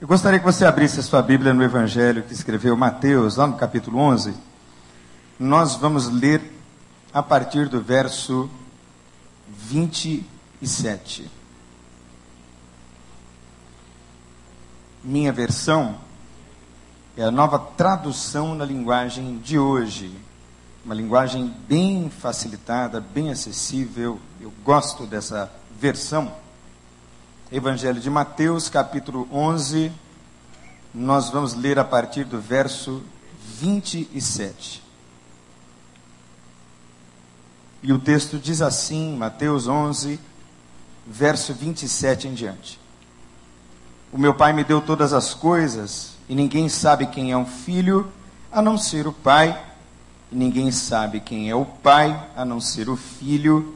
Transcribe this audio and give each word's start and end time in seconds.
Eu 0.00 0.06
gostaria 0.06 0.38
que 0.38 0.44
você 0.44 0.64
abrisse 0.64 1.00
a 1.00 1.02
sua 1.02 1.20
Bíblia 1.20 1.52
no 1.52 1.60
Evangelho 1.60 2.22
que 2.22 2.32
escreveu 2.32 2.76
Mateus, 2.76 3.34
lá 3.34 3.48
no 3.48 3.56
capítulo 3.56 3.98
11. 3.98 4.32
Nós 5.40 5.74
vamos 5.74 6.08
ler 6.08 6.40
a 7.12 7.20
partir 7.20 7.68
do 7.68 7.80
verso 7.80 8.48
27. 9.48 11.28
Minha 15.02 15.32
versão 15.32 15.96
é 17.16 17.24
a 17.24 17.30
nova 17.32 17.58
tradução 17.58 18.54
na 18.54 18.64
linguagem 18.64 19.38
de 19.38 19.58
hoje. 19.58 20.16
Uma 20.84 20.94
linguagem 20.94 21.52
bem 21.66 22.08
facilitada, 22.08 23.00
bem 23.00 23.32
acessível. 23.32 24.20
Eu 24.40 24.52
gosto 24.64 25.06
dessa 25.06 25.52
versão. 25.76 26.32
Evangelho 27.50 27.98
de 27.98 28.10
Mateus, 28.10 28.68
capítulo 28.68 29.26
11, 29.32 29.90
nós 30.94 31.30
vamos 31.30 31.54
ler 31.54 31.78
a 31.78 31.84
partir 31.84 32.24
do 32.24 32.38
verso 32.38 33.02
27. 33.42 34.82
E 37.82 37.90
o 37.90 37.98
texto 37.98 38.38
diz 38.38 38.60
assim, 38.60 39.16
Mateus 39.16 39.66
11, 39.66 40.20
verso 41.06 41.54
27 41.54 42.28
em 42.28 42.34
diante. 42.34 42.78
O 44.12 44.18
meu 44.18 44.34
pai 44.34 44.52
me 44.52 44.62
deu 44.62 44.82
todas 44.82 45.14
as 45.14 45.32
coisas, 45.32 46.16
e 46.28 46.34
ninguém 46.34 46.68
sabe 46.68 47.06
quem 47.06 47.32
é 47.32 47.36
um 47.36 47.46
filho, 47.46 48.12
a 48.52 48.60
não 48.60 48.76
ser 48.76 49.06
o 49.06 49.12
pai, 49.12 49.58
e 50.30 50.36
ninguém 50.36 50.70
sabe 50.70 51.18
quem 51.18 51.48
é 51.48 51.54
o 51.54 51.64
pai, 51.64 52.28
a 52.36 52.44
não 52.44 52.60
ser 52.60 52.90
o 52.90 52.96
filho, 52.96 53.74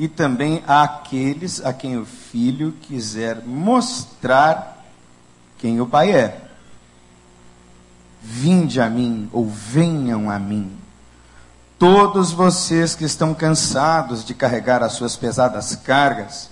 e 0.00 0.08
também 0.08 0.64
àqueles 0.66 1.62
a 1.62 1.74
quem 1.74 1.98
o 1.98 2.06
filho 2.06 2.72
quiser 2.80 3.44
mostrar 3.44 4.82
quem 5.58 5.78
o 5.78 5.86
pai 5.86 6.10
é. 6.10 6.40
Vinde 8.22 8.80
a 8.80 8.88
mim, 8.88 9.28
ou 9.30 9.46
venham 9.46 10.30
a 10.30 10.38
mim, 10.38 10.74
todos 11.78 12.32
vocês 12.32 12.94
que 12.94 13.04
estão 13.04 13.34
cansados 13.34 14.24
de 14.24 14.32
carregar 14.32 14.82
as 14.82 14.94
suas 14.94 15.16
pesadas 15.16 15.76
cargas, 15.76 16.48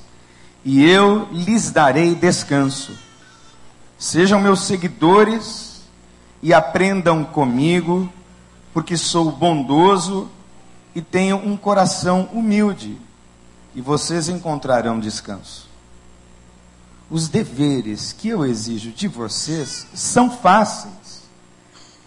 e 0.63 0.85
eu 0.85 1.27
lhes 1.33 1.71
darei 1.71 2.15
descanso. 2.15 2.93
Sejam 3.99 4.43
meus 4.43 4.61
seguidores 4.61 5.85
e 6.43 6.53
aprendam 6.53 7.25
comigo, 7.25 8.13
porque 8.75 8.95
sou 8.95 9.33
bondoso 9.33 10.29
e 10.95 11.01
tenho 11.01 11.39
um 11.39 11.57
coração 11.57 12.29
humilde 12.31 13.08
e 13.79 13.81
vocês 13.81 14.29
encontrarão 14.29 14.99
descanso. 14.99 15.69
Os 17.09 17.29
deveres 17.29 18.13
que 18.13 18.29
eu 18.29 18.45
exijo 18.45 18.91
de 18.91 19.07
vocês 19.07 19.87
são 19.95 20.29
fáceis, 20.37 21.23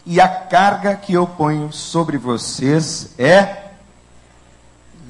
e 0.05 0.19
a 0.19 0.27
carga 0.27 0.97
que 0.97 1.13
eu 1.13 1.25
ponho 1.25 1.71
sobre 1.71 2.17
vocês 2.17 3.17
é 3.17 3.71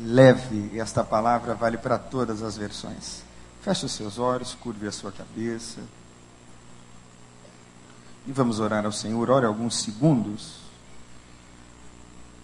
leve. 0.04 0.78
Esta 0.78 1.04
palavra 1.04 1.56
vale 1.56 1.80
para 1.80 1.98
todas 1.98 2.44
as 2.44 2.58
versões. 2.58 3.24
Feche 3.64 3.88
os 3.88 3.94
seus 3.94 4.20
olhos, 4.20 4.54
curve 4.54 4.86
a 4.86 4.92
sua 4.92 5.12
cabeça. 5.12 5.80
E 8.28 8.32
vamos 8.32 8.60
orar 8.60 8.86
ao 8.86 8.92
Senhor. 8.92 9.32
Ore 9.32 9.48
alguns 9.48 9.82
segundos. 9.82 10.58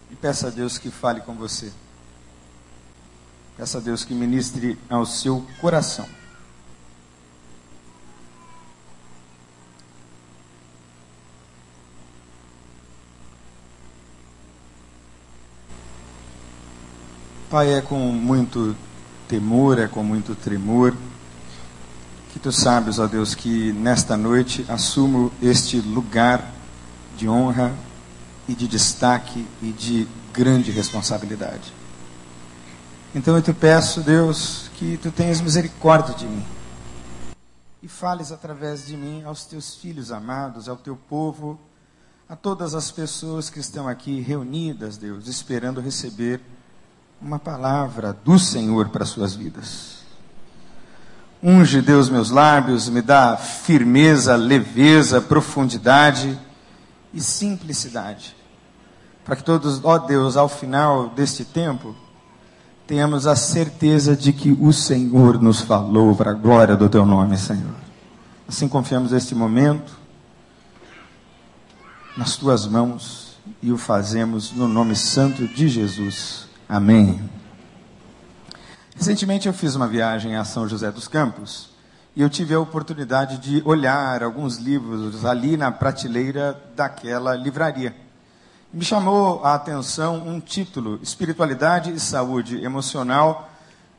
E 0.09 0.15
peça 0.15 0.47
a 0.47 0.49
Deus 0.49 0.79
que 0.79 0.89
fale 0.89 1.21
com 1.21 1.35
você. 1.35 1.71
Peça 3.57 3.79
a 3.79 3.81
Deus 3.81 4.05
que 4.05 4.13
ministre 4.13 4.77
ao 4.87 5.03
seu 5.03 5.43
coração. 5.59 6.07
Pai, 17.49 17.73
é 17.73 17.81
com 17.81 17.97
muito 17.97 18.75
temor, 19.27 19.79
é 19.79 19.87
com 19.87 20.03
muito 20.03 20.35
tremor, 20.35 20.95
que 22.31 22.37
tu 22.37 22.51
sabes, 22.51 22.99
ó 22.99 23.07
Deus, 23.07 23.33
que 23.33 23.73
nesta 23.73 24.15
noite 24.15 24.65
assumo 24.69 25.31
este 25.41 25.79
lugar 25.79 26.53
de 27.17 27.27
honra 27.27 27.73
e 28.47 28.53
de 28.53 28.67
destaque 28.67 29.47
e 29.63 29.71
de 29.71 30.07
grande 30.31 30.69
responsabilidade. 30.69 31.76
Então 33.15 33.35
eu 33.35 33.41
te 33.41 33.53
peço, 33.53 34.01
Deus, 34.01 34.69
que 34.75 34.97
tu 34.97 35.11
tenhas 35.11 35.41
misericórdia 35.41 36.13
de 36.13 36.25
mim 36.25 36.45
e 37.81 37.87
fales 37.87 38.33
através 38.33 38.85
de 38.85 38.97
mim 38.97 39.23
aos 39.23 39.45
teus 39.45 39.75
filhos 39.75 40.11
amados, 40.11 40.67
ao 40.67 40.75
teu 40.75 40.95
povo, 40.95 41.57
a 42.27 42.35
todas 42.35 42.75
as 42.75 42.91
pessoas 42.91 43.49
que 43.49 43.59
estão 43.59 43.87
aqui 43.87 44.19
reunidas, 44.19 44.97
Deus, 44.97 45.27
esperando 45.27 45.79
receber 45.79 46.41
uma 47.21 47.39
palavra 47.39 48.11
do 48.11 48.37
Senhor 48.37 48.89
para 48.89 49.05
suas 49.05 49.33
vidas. 49.33 49.99
Unge, 51.41 51.81
Deus, 51.81 52.09
meus 52.09 52.29
lábios, 52.29 52.89
me 52.89 53.01
dá 53.01 53.37
firmeza, 53.37 54.35
leveza, 54.35 55.21
profundidade 55.21 56.37
e 57.13 57.21
simplicidade, 57.21 58.35
para 59.23 59.37
que 59.37 59.43
todos, 59.43 59.79
ó 59.85 59.97
Deus, 59.97 60.35
ao 60.35 60.49
final 60.49 61.09
deste 61.09 61.45
tempo, 61.45 61.95
tenhamos 62.87 63.27
a 63.27 63.35
certeza 63.35 64.15
de 64.15 64.31
que 64.31 64.51
o 64.53 64.71
Senhor 64.71 65.41
nos 65.41 65.59
falou 65.59 66.15
para 66.15 66.31
a 66.31 66.33
glória 66.33 66.75
do 66.75 66.87
teu 66.87 67.05
nome, 67.05 67.37
Senhor. 67.37 67.75
Assim 68.47 68.69
confiamos 68.69 69.11
este 69.11 69.35
momento 69.35 69.91
nas 72.15 72.37
tuas 72.37 72.65
mãos 72.65 73.37
e 73.61 73.73
o 73.73 73.77
fazemos 73.77 74.53
no 74.53 74.69
nome 74.69 74.95
santo 74.95 75.45
de 75.45 75.67
Jesus. 75.67 76.47
Amém. 76.67 77.21
Recentemente 78.95 79.47
eu 79.47 79.53
fiz 79.53 79.75
uma 79.75 79.87
viagem 79.87 80.37
a 80.37 80.45
São 80.45 80.67
José 80.67 80.89
dos 80.89 81.09
Campos 81.09 81.69
e 82.15 82.21
eu 82.21 82.29
tive 82.29 82.53
a 82.53 82.59
oportunidade 82.59 83.37
de 83.37 83.61
olhar 83.65 84.23
alguns 84.23 84.57
livros 84.57 85.25
ali 85.25 85.57
na 85.57 85.71
prateleira 85.71 86.59
daquela 86.73 87.35
livraria. 87.35 87.93
Me 88.77 88.85
chamou 88.85 89.43
a 89.43 89.55
atenção 89.55 90.27
um 90.27 90.39
título, 90.39 90.99
Espiritualidade 91.01 91.91
e 91.91 91.99
Saúde 91.99 92.63
Emocional, 92.63 93.49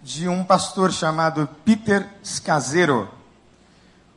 de 0.00 0.28
um 0.28 0.44
pastor 0.44 0.92
chamado 0.92 1.48
Peter 1.64 2.06
Scazero. 2.24 3.08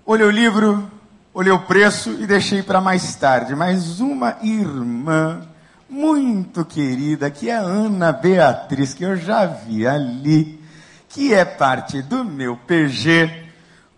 Olhei 0.06 0.28
o 0.28 0.30
livro, 0.30 0.88
olhei 1.34 1.52
o 1.52 1.62
preço 1.62 2.12
e 2.12 2.28
deixei 2.28 2.62
para 2.62 2.80
mais 2.80 3.16
tarde. 3.16 3.56
Mas 3.56 4.00
uma 4.00 4.38
irmã 4.44 5.42
muito 5.90 6.64
querida, 6.64 7.32
que 7.32 7.50
é 7.50 7.56
Ana 7.56 8.12
Beatriz, 8.12 8.94
que 8.94 9.04
eu 9.04 9.18
já 9.18 9.48
vi 9.48 9.88
ali, 9.88 10.64
que 11.10 11.34
é 11.34 11.44
parte 11.44 12.04
do 12.04 12.24
meu 12.24 12.56
PG, 12.56 13.48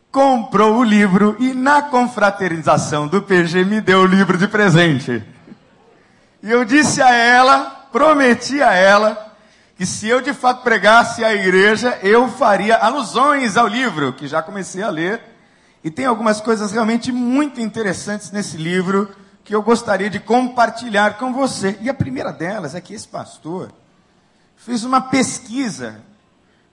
comprou 0.09 0.78
o 0.78 0.84
livro 0.85 1.35
e 1.41 1.53
na 1.53 1.81
confraternização 1.81 3.06
do 3.06 3.22
PG 3.22 3.66
me 3.66 3.81
deu 3.81 4.03
o 4.03 4.06
livro 4.06 4.38
de 4.38 4.47
presente. 4.47 5.33
E 6.44 6.52
eu 6.52 6.66
disse 6.66 7.02
a 7.02 7.09
ela, 7.09 7.88
prometi 7.90 8.62
a 8.62 8.74
ela, 8.74 9.34
que 9.78 9.86
se 9.86 10.09
eu 10.09 10.20
de 10.20 10.34
fato 10.34 10.62
pregasse 10.62 11.24
a 11.24 11.34
igreja, 11.34 11.98
eu 12.04 12.28
faria 12.28 12.76
alusões 12.76 13.56
ao 13.56 13.66
livro, 13.66 14.12
que 14.12 14.28
já 14.28 14.44
comecei 14.44 14.84
a 14.84 14.90
ler. 14.90 15.22
E 15.82 15.90
tem 15.90 16.06
algumas 16.06 16.42
coisas 16.42 16.74
realmente 16.74 17.14
muito 17.14 17.62
interessantes 17.62 18.30
nesse 18.30 18.58
livro 18.58 19.09
que 19.42 19.56
eu 19.56 19.62
gostaria 19.64 20.09
de 20.09 20.20
compartilhar 20.20 21.18
com 21.18 21.32
você. 21.32 21.78
E 21.80 21.90
a 21.90 21.94
primeira 21.94 22.34
delas 22.34 22.76
é 22.76 22.82
que 22.82 22.94
esse 22.94 23.08
pastor 23.08 23.72
fez 24.58 24.84
uma 24.84 25.00
pesquisa 25.00 26.02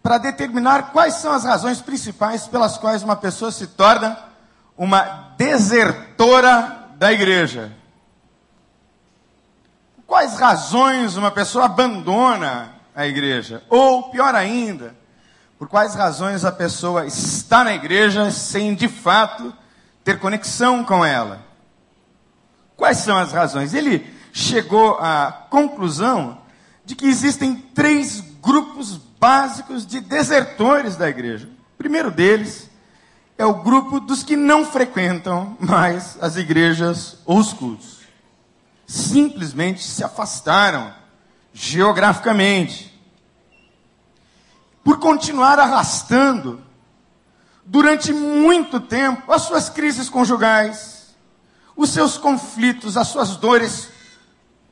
para 0.03 0.19
determinar 0.19 0.91
quais 0.91 1.15
são 1.15 1.33
as 1.33 1.45
razões 1.45 1.81
principais 1.81 2.49
pelas 2.49 2.77
quais 2.77 3.05
uma 3.05 3.15
pessoa 3.15 3.53
se 3.53 3.69
torna 3.69 4.19
uma 4.77 5.33
desertora 5.37 6.89
da 6.97 7.13
igreja. 7.13 7.79
Quais 10.11 10.35
razões 10.35 11.17
uma 11.17 11.31
pessoa 11.31 11.67
abandona 11.67 12.75
a 12.97 13.07
igreja? 13.07 13.63
Ou, 13.71 14.11
pior 14.11 14.35
ainda, 14.35 14.93
por 15.57 15.69
quais 15.69 15.95
razões 15.95 16.45
a 16.45 16.51
pessoa 16.51 17.07
está 17.07 17.63
na 17.63 17.75
igreja 17.75 18.29
sem 18.33 18.75
de 18.75 18.89
fato 18.89 19.55
ter 20.03 20.19
conexão 20.19 20.83
com 20.83 21.05
ela? 21.05 21.47
Quais 22.77 22.99
são 22.99 23.17
as 23.17 23.31
razões? 23.31 23.73
Ele 23.73 24.05
chegou 24.33 24.99
à 24.99 25.47
conclusão 25.49 26.39
de 26.85 26.97
que 26.97 27.07
existem 27.07 27.55
três 27.55 28.21
grupos 28.43 28.97
básicos 28.97 29.87
de 29.87 30.01
desertores 30.01 30.97
da 30.97 31.09
igreja. 31.09 31.49
O 31.75 31.79
primeiro 31.79 32.11
deles 32.11 32.69
é 33.39 33.47
o 33.47 33.63
grupo 33.63 34.01
dos 34.01 34.25
que 34.25 34.35
não 34.35 34.67
frequentam 34.67 35.57
mais 35.61 36.19
as 36.21 36.35
igrejas 36.35 37.19
ou 37.25 37.39
os 37.39 37.53
cultos 37.53 38.00
simplesmente 38.91 39.85
se 39.85 40.03
afastaram 40.03 40.93
geograficamente. 41.53 42.93
Por 44.83 44.99
continuar 44.99 45.61
arrastando 45.61 46.61
durante 47.65 48.13
muito 48.13 48.81
tempo 48.81 49.33
as 49.33 49.43
suas 49.43 49.69
crises 49.69 50.11
conjugais, 50.11 51.15
os 51.77 51.91
seus 51.91 52.19
conflitos, 52.19 52.97
as 52.97 53.07
suas 53.07 53.37
dores, 53.37 53.91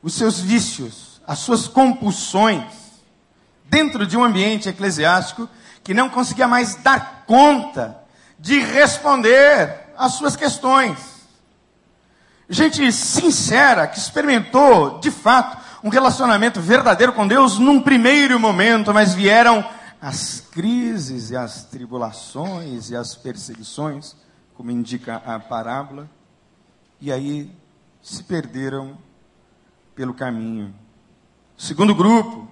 os 0.03 0.15
seus 0.15 0.41
vícios, 0.41 1.21
as 1.25 1.39
suas 1.39 1.69
compulsões, 1.69 2.73
dentro 3.67 4.05
de 4.05 4.17
um 4.17 4.25
ambiente 4.25 4.69
eclesiástico 4.69 5.49
que 5.85 5.95
não 5.95 6.11
conseguia 6.11 6.49
mais 6.49 6.75
dar 6.75 7.25
conta 7.25 7.97
de 8.37 8.59
responder 8.59 9.93
às 9.97 10.15
suas 10.15 10.35
questões. 10.35 11.18
Gente 12.51 12.91
sincera 12.93 13.87
que 13.87 13.99
experimentou, 13.99 14.99
de 15.01 15.11
fato, 15.11 15.59
um 15.85 15.91
relacionamento 15.91 16.63
verdadeiro 16.63 17.13
com 17.13 17.29
Deus 17.29 17.59
num 17.59 17.81
primeiro 17.81 18.41
momento, 18.41 18.95
mas 18.95 19.13
vieram 19.13 19.69
as 20.01 20.41
crises 20.51 21.31
e 21.31 21.37
as 21.37 21.65
tribulações 21.65 22.89
e 22.91 22.97
as 22.97 23.15
perseguições, 23.15 24.17
como 24.55 24.71
indica 24.71 25.17
a 25.27 25.39
parábola, 25.39 26.09
e 27.01 27.13
aí 27.13 27.51
se 28.01 28.23
perderam 28.23 28.97
pelo 29.95 30.15
caminho. 30.15 30.75
O 31.57 31.63
segundo 31.63 31.95
grupo 31.95 32.49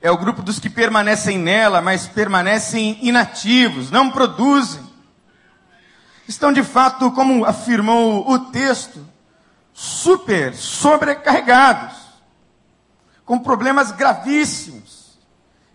é 0.00 0.10
o 0.10 0.18
grupo 0.18 0.42
dos 0.42 0.58
que 0.58 0.68
permanecem 0.68 1.38
nela, 1.38 1.80
mas 1.80 2.08
permanecem 2.08 2.98
inativos, 3.00 3.92
não 3.92 4.10
produzem. 4.10 4.82
Estão 6.26 6.52
de 6.52 6.64
fato, 6.64 7.12
como 7.12 7.44
afirmou 7.44 8.28
o 8.28 8.38
texto, 8.38 9.06
super 9.78 10.54
sobrecarregados, 10.54 11.98
com 13.26 13.38
problemas 13.38 13.92
gravíssimos 13.92 15.18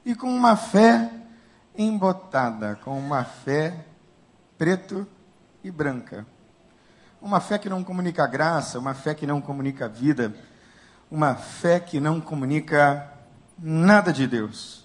e 0.04 0.16
com 0.16 0.34
uma 0.36 0.56
fé 0.56 1.12
embotada, 1.78 2.80
com 2.84 2.98
uma 2.98 3.24
fé 3.24 3.86
preto 4.58 5.08
e 5.64 5.70
branca. 5.70 6.26
Uma 7.22 7.40
fé 7.40 7.60
que 7.60 7.70
não 7.70 7.84
comunica 7.84 8.26
graça, 8.26 8.80
uma 8.80 8.96
fé 8.96 9.14
que 9.14 9.28
não 9.28 9.40
comunica 9.40 9.88
vida, 9.88 10.34
uma 11.12 11.36
fé 11.36 11.80
que 11.80 12.00
não 12.00 12.20
comunica 12.20 13.08
nada 13.60 14.12
de 14.12 14.26
Deus. 14.26 14.84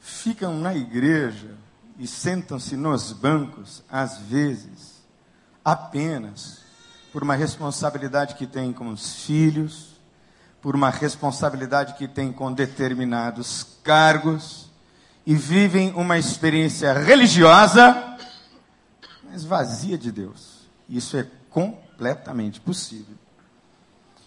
Ficam 0.00 0.56
na 0.58 0.74
igreja 0.74 1.54
e 1.96 2.08
sentam-se 2.08 2.76
nos 2.76 3.12
bancos, 3.12 3.84
às 3.88 4.18
vezes, 4.18 5.00
apenas 5.64 6.61
por 7.12 7.22
uma 7.22 7.34
responsabilidade 7.34 8.34
que 8.34 8.46
tem 8.46 8.72
com 8.72 8.88
os 8.88 9.24
filhos, 9.24 10.00
por 10.60 10.74
uma 10.74 10.90
responsabilidade 10.90 11.94
que 11.94 12.08
tem 12.08 12.32
com 12.32 12.52
determinados 12.52 13.66
cargos, 13.82 14.70
e 15.26 15.34
vivem 15.34 15.92
uma 15.94 16.18
experiência 16.18 16.92
religiosa, 16.94 18.16
mas 19.30 19.44
vazia 19.44 19.96
de 19.96 20.10
Deus. 20.10 20.62
Isso 20.88 21.16
é 21.16 21.26
completamente 21.48 22.60
possível. 22.60 23.14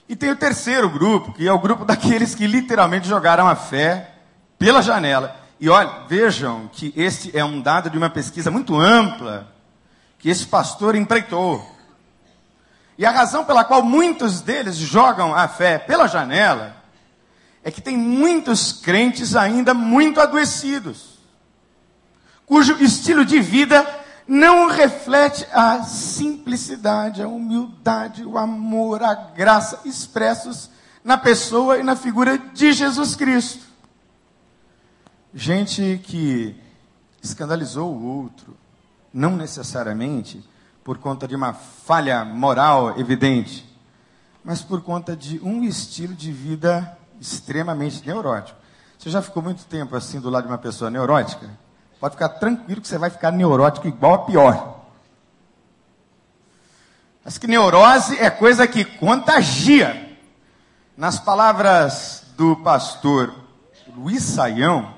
E 0.08 0.16
tem 0.16 0.30
o 0.30 0.36
terceiro 0.36 0.90
grupo, 0.90 1.34
que 1.34 1.48
é 1.48 1.52
o 1.52 1.60
grupo 1.60 1.84
daqueles 1.84 2.36
que 2.36 2.48
literalmente 2.48 3.08
jogaram 3.08 3.48
a 3.48 3.56
fé 3.56 4.12
pela 4.58 4.82
janela. 4.82 5.36
E 5.60 5.68
olha, 5.68 6.06
vejam 6.08 6.70
que 6.72 6.94
este 6.96 7.36
é 7.36 7.44
um 7.44 7.60
dado 7.60 7.90
de 7.90 7.98
uma 7.98 8.10
pesquisa 8.10 8.52
muito 8.52 8.80
ampla 8.80 9.52
que 10.20 10.30
esse 10.30 10.46
pastor 10.46 10.96
empreitou. 10.96 11.75
E 12.98 13.06
a 13.06 13.12
razão 13.12 13.44
pela 13.44 13.64
qual 13.64 13.84
muitos 13.84 14.42
deles 14.42 14.76
jogam 14.76 15.36
a 15.36 15.48
fé 15.48 15.78
pela 15.78 16.08
janela 16.08 16.76
é 17.64 17.72
que 17.72 17.82
tem 17.82 17.98
muitos 17.98 18.72
crentes 18.72 19.36
ainda 19.36 19.74
muito 19.74 20.22
adoecidos, 20.22 21.20
cujo 22.46 22.82
estilo 22.82 23.26
de 23.26 23.40
vida 23.40 23.86
não 24.28 24.70
reflete 24.70 25.46
a 25.52 25.84
simplicidade, 25.84 27.22
a 27.22 27.28
humildade, 27.28 28.24
o 28.24 28.38
amor, 28.38 29.04
a 29.04 29.14
graça 29.14 29.82
expressos 29.84 30.70
na 31.04 31.18
pessoa 31.18 31.78
e 31.78 31.84
na 31.84 31.96
figura 31.96 32.38
de 32.38 32.72
Jesus 32.72 33.16
Cristo. 33.16 33.66
Gente 35.34 36.00
que 36.04 36.56
escandalizou 37.22 37.94
o 37.94 38.06
outro, 38.06 38.56
não 39.14 39.36
necessariamente 39.36 40.44
por 40.86 41.00
conta 41.00 41.28
de 41.28 41.36
uma 41.36 41.52
falha 41.52 42.24
moral 42.24 43.00
evidente, 43.00 43.68
mas 44.44 44.62
por 44.62 44.84
conta 44.84 45.16
de 45.18 45.40
um 45.44 45.64
estilo 45.64 46.14
de 46.14 46.32
vida 46.32 46.96
extremamente 47.20 48.06
neurótico. 48.06 48.60
Você 48.96 49.10
já 49.10 49.20
ficou 49.20 49.42
muito 49.42 49.66
tempo 49.66 49.96
assim 49.96 50.20
do 50.20 50.30
lado 50.30 50.44
de 50.44 50.52
uma 50.52 50.60
pessoa 50.60 50.92
neurótica? 50.92 51.50
Pode 52.00 52.14
ficar 52.14 52.30
tranquilo 52.30 52.82
que 52.82 52.88
você 52.88 53.00
vai 53.00 53.10
ficar 53.10 53.32
neurótico 53.32 53.88
igual 53.88 54.14
a 54.14 54.20
pior. 54.20 54.86
Mas 57.24 57.40
que 57.40 57.48
neurose 57.48 58.20
é 58.20 58.30
coisa 58.30 58.68
que 58.68 58.86
contagia. 58.86 60.16
Nas 60.96 61.20
palavras 61.20 62.28
do 62.38 62.58
pastor 62.58 63.34
Luiz 63.98 64.22
Saião, 64.22 64.94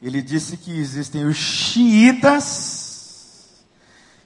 ele 0.00 0.22
disse 0.22 0.56
que 0.56 0.72
existem 0.80 1.26
os 1.26 1.36
xiitas 1.36 2.77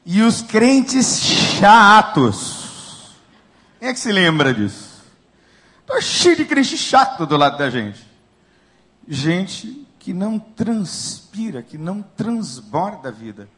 e 0.04 0.22
os 0.22 0.42
crentes 0.42 1.20
chatos. 1.20 3.12
Quem 3.78 3.88
é 3.88 3.92
que 3.92 4.00
se 4.00 4.12
lembra 4.12 4.52
disso? 4.52 5.02
Estou 5.80 6.00
cheio 6.00 6.36
de 6.36 6.44
crente 6.44 6.76
chato 6.76 7.26
do 7.26 7.36
lado 7.36 7.58
da 7.58 7.68
gente. 7.68 8.06
Gente 9.06 9.86
que 9.98 10.12
não 10.12 10.38
transpira, 10.38 11.62
que 11.62 11.78
não 11.78 12.02
transborda 12.02 13.08
a 13.08 13.12
vida. 13.12 13.48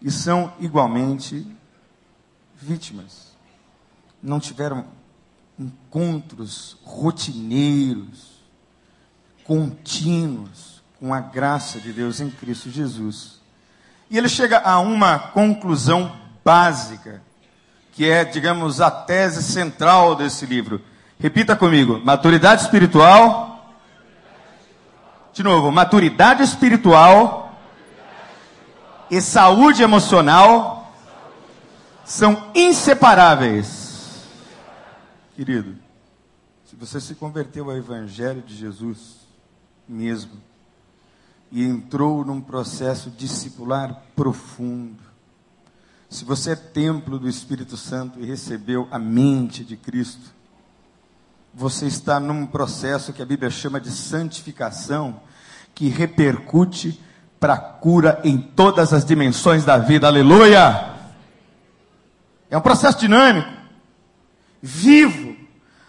E 0.00 0.10
são 0.10 0.52
igualmente 0.60 1.46
vítimas. 2.54 3.36
Não 4.22 4.40
tiveram 4.40 4.86
encontros 5.58 6.76
rotineiros, 6.84 8.38
contínuos 9.44 10.82
com 10.98 11.12
a 11.12 11.20
graça 11.20 11.80
de 11.80 11.92
Deus 11.92 12.20
em 12.20 12.30
Cristo 12.30 12.70
Jesus. 12.70 13.37
E 14.10 14.16
ele 14.16 14.28
chega 14.28 14.58
a 14.60 14.80
uma 14.80 15.18
conclusão 15.18 16.12
básica, 16.44 17.22
que 17.92 18.08
é, 18.08 18.24
digamos, 18.24 18.80
a 18.80 18.90
tese 18.90 19.42
central 19.42 20.14
desse 20.14 20.46
livro. 20.46 20.80
Repita 21.18 21.54
comigo: 21.54 22.00
maturidade 22.04 22.62
espiritual. 22.62 23.76
De 25.32 25.42
novo, 25.42 25.70
maturidade 25.70 26.42
espiritual 26.42 27.56
e 29.10 29.20
saúde 29.20 29.82
emocional 29.82 30.92
são 32.04 32.50
inseparáveis. 32.54 34.26
Querido, 35.36 35.76
se 36.64 36.74
você 36.74 37.00
se 37.00 37.14
converteu 37.14 37.70
ao 37.70 37.76
Evangelho 37.76 38.42
de 38.42 38.56
Jesus 38.56 39.28
mesmo, 39.88 40.32
e 41.50 41.64
entrou 41.64 42.24
num 42.24 42.40
processo 42.40 43.10
discipular 43.10 44.02
profundo. 44.14 45.08
Se 46.08 46.24
você 46.24 46.52
é 46.52 46.56
templo 46.56 47.18
do 47.18 47.28
Espírito 47.28 47.76
Santo 47.76 48.20
e 48.20 48.26
recebeu 48.26 48.88
a 48.90 48.98
mente 48.98 49.64
de 49.64 49.76
Cristo, 49.76 50.32
você 51.52 51.86
está 51.86 52.18
num 52.20 52.46
processo 52.46 53.12
que 53.12 53.22
a 53.22 53.26
Bíblia 53.26 53.50
chama 53.50 53.80
de 53.80 53.90
santificação, 53.90 55.20
que 55.74 55.88
repercute 55.88 57.00
para 57.38 57.56
cura 57.56 58.20
em 58.24 58.38
todas 58.38 58.92
as 58.92 59.04
dimensões 59.04 59.64
da 59.64 59.78
vida. 59.78 60.06
Aleluia! 60.06 60.94
É 62.50 62.56
um 62.56 62.62
processo 62.62 62.98
dinâmico, 62.98 63.50
vivo, 64.62 65.36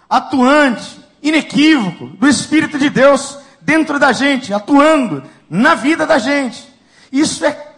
atuante, 0.10 1.00
inequívoco 1.22 2.08
do 2.08 2.28
Espírito 2.28 2.78
de 2.78 2.90
Deus 2.90 3.38
dentro 3.62 3.98
da 4.00 4.12
gente, 4.12 4.54
atuando 4.54 5.24
na 5.50 5.76
vida 5.76 6.06
da 6.06 6.20
gente. 6.20 6.72
Isso 7.12 7.44
é 7.46 7.74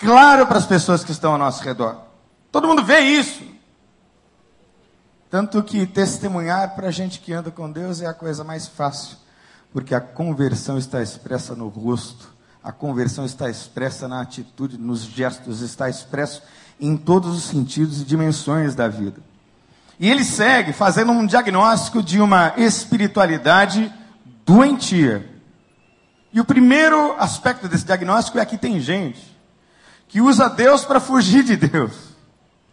claro 0.00 0.46
para 0.46 0.58
as 0.58 0.66
pessoas 0.66 1.04
que 1.04 1.12
estão 1.12 1.32
ao 1.32 1.38
nosso 1.38 1.62
redor. 1.62 2.00
Todo 2.50 2.66
mundo 2.66 2.84
vê 2.84 3.00
isso. 3.00 3.42
Tanto 5.30 5.62
que 5.62 5.86
testemunhar 5.86 6.74
para 6.74 6.88
a 6.88 6.90
gente 6.90 7.18
que 7.18 7.32
anda 7.32 7.50
com 7.50 7.70
Deus 7.70 8.02
é 8.02 8.06
a 8.06 8.12
coisa 8.12 8.44
mais 8.44 8.68
fácil, 8.68 9.16
porque 9.72 9.94
a 9.94 10.00
conversão 10.00 10.76
está 10.76 11.00
expressa 11.00 11.54
no 11.54 11.68
rosto, 11.68 12.28
a 12.62 12.70
conversão 12.70 13.24
está 13.24 13.48
expressa 13.48 14.06
na 14.06 14.20
atitude, 14.20 14.76
nos 14.76 15.00
gestos, 15.00 15.62
está 15.62 15.88
expresso 15.88 16.42
em 16.78 16.98
todos 16.98 17.34
os 17.34 17.44
sentidos 17.44 18.02
e 18.02 18.04
dimensões 18.04 18.74
da 18.74 18.88
vida. 18.88 19.22
E 19.98 20.10
ele 20.10 20.22
segue 20.22 20.72
fazendo 20.72 21.12
um 21.12 21.24
diagnóstico 21.24 22.02
de 22.02 22.20
uma 22.20 22.52
espiritualidade 22.58 23.90
doentia. 24.44 25.31
E 26.32 26.40
o 26.40 26.44
primeiro 26.44 27.14
aspecto 27.20 27.68
desse 27.68 27.84
diagnóstico 27.84 28.38
é 28.38 28.46
que 28.46 28.56
tem 28.56 28.80
gente 28.80 29.36
que 30.08 30.20
usa 30.20 30.48
Deus 30.48 30.84
para 30.84 31.00
fugir 31.00 31.44
de 31.44 31.56
Deus. 31.56 32.12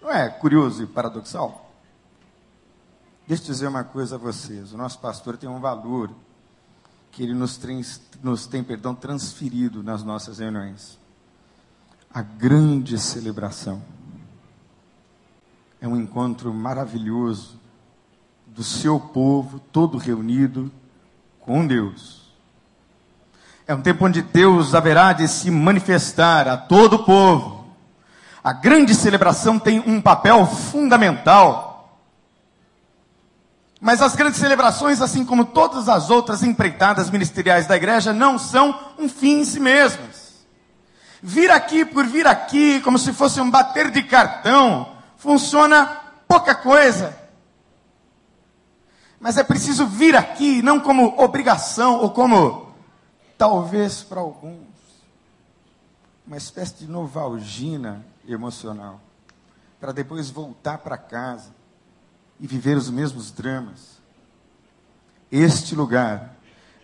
Não 0.01 0.11
é 0.11 0.29
curioso 0.29 0.83
e 0.83 0.87
paradoxal? 0.87 1.69
Deixa 3.27 3.43
eu 3.43 3.47
dizer 3.47 3.67
uma 3.67 3.83
coisa 3.83 4.15
a 4.15 4.17
vocês. 4.17 4.73
O 4.73 4.77
nosso 4.77 4.99
pastor 4.99 5.37
tem 5.37 5.49
um 5.49 5.59
valor 5.59 6.09
que 7.11 7.21
ele 7.21 7.33
nos 7.33 7.57
tem, 7.57 7.81
nos 8.23 8.47
tem 8.47 8.63
perdão, 8.63 8.95
transferido 8.95 9.83
nas 9.83 10.03
nossas 10.03 10.39
reuniões. 10.39 10.97
a 12.11 12.21
grande 12.21 12.97
celebração. 12.97 13.81
É 15.79 15.87
um 15.87 15.95
encontro 15.95 16.53
maravilhoso 16.53 17.59
do 18.47 18.63
seu 18.63 18.99
povo 18.99 19.59
todo 19.71 19.97
reunido 19.97 20.71
com 21.39 21.65
Deus. 21.65 22.18
É 23.69 23.75
um 23.75 23.81
tempo 23.81 24.03
onde 24.03 24.23
Deus 24.23 24.73
haverá 24.73 25.13
de 25.13 25.27
se 25.27 25.51
manifestar 25.51 26.47
a 26.47 26.57
todo 26.57 26.93
o 26.93 27.03
povo. 27.05 27.67
A 28.43 28.51
grande 28.51 28.95
celebração 28.95 29.59
tem 29.59 29.79
um 29.85 30.01
papel 30.01 30.43
fundamental. 30.47 31.95
Mas 33.79 34.01
as 34.01 34.15
grandes 34.15 34.39
celebrações, 34.39 35.03
assim 35.03 35.23
como 35.23 35.45
todas 35.45 35.87
as 35.87 36.09
outras 36.09 36.41
empreitadas 36.41 37.11
ministeriais 37.11 37.67
da 37.67 37.75
igreja, 37.75 38.11
não 38.11 38.39
são 38.39 38.75
um 38.97 39.07
fim 39.07 39.41
em 39.41 39.45
si 39.45 39.59
mesmas. 39.59 40.47
Vir 41.21 41.51
aqui 41.51 41.85
por 41.85 42.07
vir 42.07 42.25
aqui, 42.25 42.81
como 42.81 42.97
se 42.97 43.13
fosse 43.13 43.39
um 43.39 43.51
bater 43.51 43.91
de 43.91 44.01
cartão, 44.01 44.93
funciona 45.15 45.85
pouca 46.27 46.55
coisa. 46.55 47.15
Mas 49.19 49.37
é 49.37 49.43
preciso 49.43 49.85
vir 49.85 50.15
aqui, 50.15 50.59
não 50.63 50.79
como 50.79 51.21
obrigação 51.21 51.97
ou 51.97 52.09
como 52.09 52.68
talvez 53.39 54.03
para 54.03 54.19
alguns, 54.19 54.67
uma 56.27 56.35
espécie 56.35 56.75
de 56.75 56.87
novalgina 56.87 58.05
emocional, 58.27 58.99
para 59.79 59.93
depois 59.93 60.29
voltar 60.29 60.79
para 60.79 60.97
casa 60.97 61.55
e 62.37 62.45
viver 62.45 62.75
os 62.75 62.89
mesmos 62.89 63.31
dramas. 63.31 63.97
Este 65.31 65.73
lugar 65.73 66.35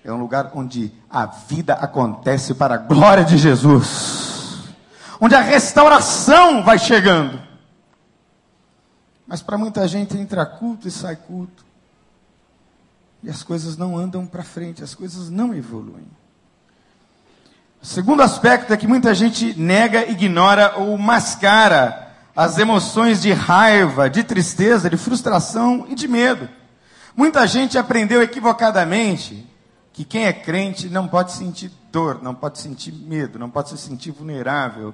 é 0.01 0.11
um 0.13 0.17
lugar 0.17 0.51
onde 0.55 0.93
a 1.09 1.25
vida 1.25 1.73
acontece 1.73 2.53
para 2.53 2.75
a 2.75 2.77
glória 2.77 3.25
de 3.25 3.37
Jesus, 3.37 4.63
onde 5.19 5.35
a 5.35 5.41
restauração 5.41 6.63
vai 6.63 6.79
chegando. 6.79 7.37
Mas 9.27 9.41
para 9.41 9.57
muita 9.57 9.85
gente 9.89 10.17
entra 10.17 10.45
culto 10.45 10.87
e 10.87 10.91
sai 10.91 11.17
culto. 11.17 11.65
E 13.21 13.29
as 13.29 13.43
coisas 13.43 13.75
não 13.75 13.97
andam 13.97 14.25
para 14.25 14.43
frente, 14.43 14.83
as 14.83 14.95
coisas 14.95 15.29
não 15.29 15.53
evoluem. 15.53 16.07
Segundo 17.85 18.23
aspecto 18.23 18.73
é 18.73 18.77
que 18.77 18.87
muita 18.87 19.13
gente 19.13 19.53
nega, 19.55 20.09
ignora 20.09 20.73
ou 20.75 20.97
mascara 20.97 22.15
as 22.35 22.57
emoções 22.57 23.21
de 23.21 23.31
raiva, 23.31 24.09
de 24.09 24.23
tristeza, 24.23 24.89
de 24.89 24.97
frustração 24.97 25.85
e 25.87 25.93
de 25.93 26.07
medo. 26.07 26.49
Muita 27.15 27.45
gente 27.45 27.77
aprendeu 27.77 28.23
equivocadamente 28.23 29.47
que 29.93 30.03
quem 30.03 30.25
é 30.25 30.33
crente 30.33 30.89
não 30.89 31.07
pode 31.07 31.33
sentir 31.33 31.71
dor, 31.91 32.23
não 32.23 32.33
pode 32.33 32.57
sentir 32.57 32.91
medo, 32.91 33.37
não 33.37 33.51
pode 33.51 33.69
se 33.69 33.77
sentir 33.77 34.09
vulnerável, 34.09 34.91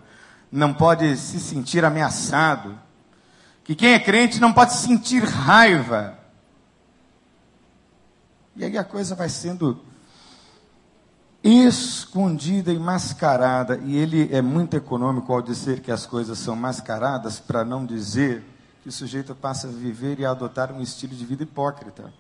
não 0.51 0.73
pode 0.73 1.15
se 1.15 1.39
sentir 1.39 1.85
ameaçado. 1.85 2.77
Que 3.63 3.73
quem 3.73 3.93
é 3.93 3.99
crente 3.99 4.37
não 4.37 4.51
pode 4.51 4.73
sentir 4.73 5.23
raiva. 5.23 6.19
E 8.53 8.65
aí 8.65 8.77
a 8.77 8.83
coisa 8.83 9.15
vai 9.15 9.29
sendo 9.29 9.81
escondida 11.43 12.71
e 12.71 12.77
mascarada, 12.77 13.79
e 13.83 13.97
ele 13.97 14.29
é 14.31 14.41
muito 14.41 14.75
econômico 14.75 15.33
ao 15.33 15.41
dizer 15.41 15.79
que 15.79 15.91
as 15.91 16.05
coisas 16.05 16.37
são 16.37 16.55
mascaradas, 16.55 17.39
para 17.39 17.65
não 17.65 17.85
dizer 17.85 18.43
que 18.83 18.89
o 18.89 18.91
sujeito 18.91 19.33
passa 19.33 19.67
a 19.67 19.71
viver 19.71 20.19
e 20.19 20.25
a 20.25 20.31
adotar 20.31 20.71
um 20.71 20.81
estilo 20.81 21.15
de 21.15 21.25
vida 21.25 21.43
hipócrita. 21.43 22.13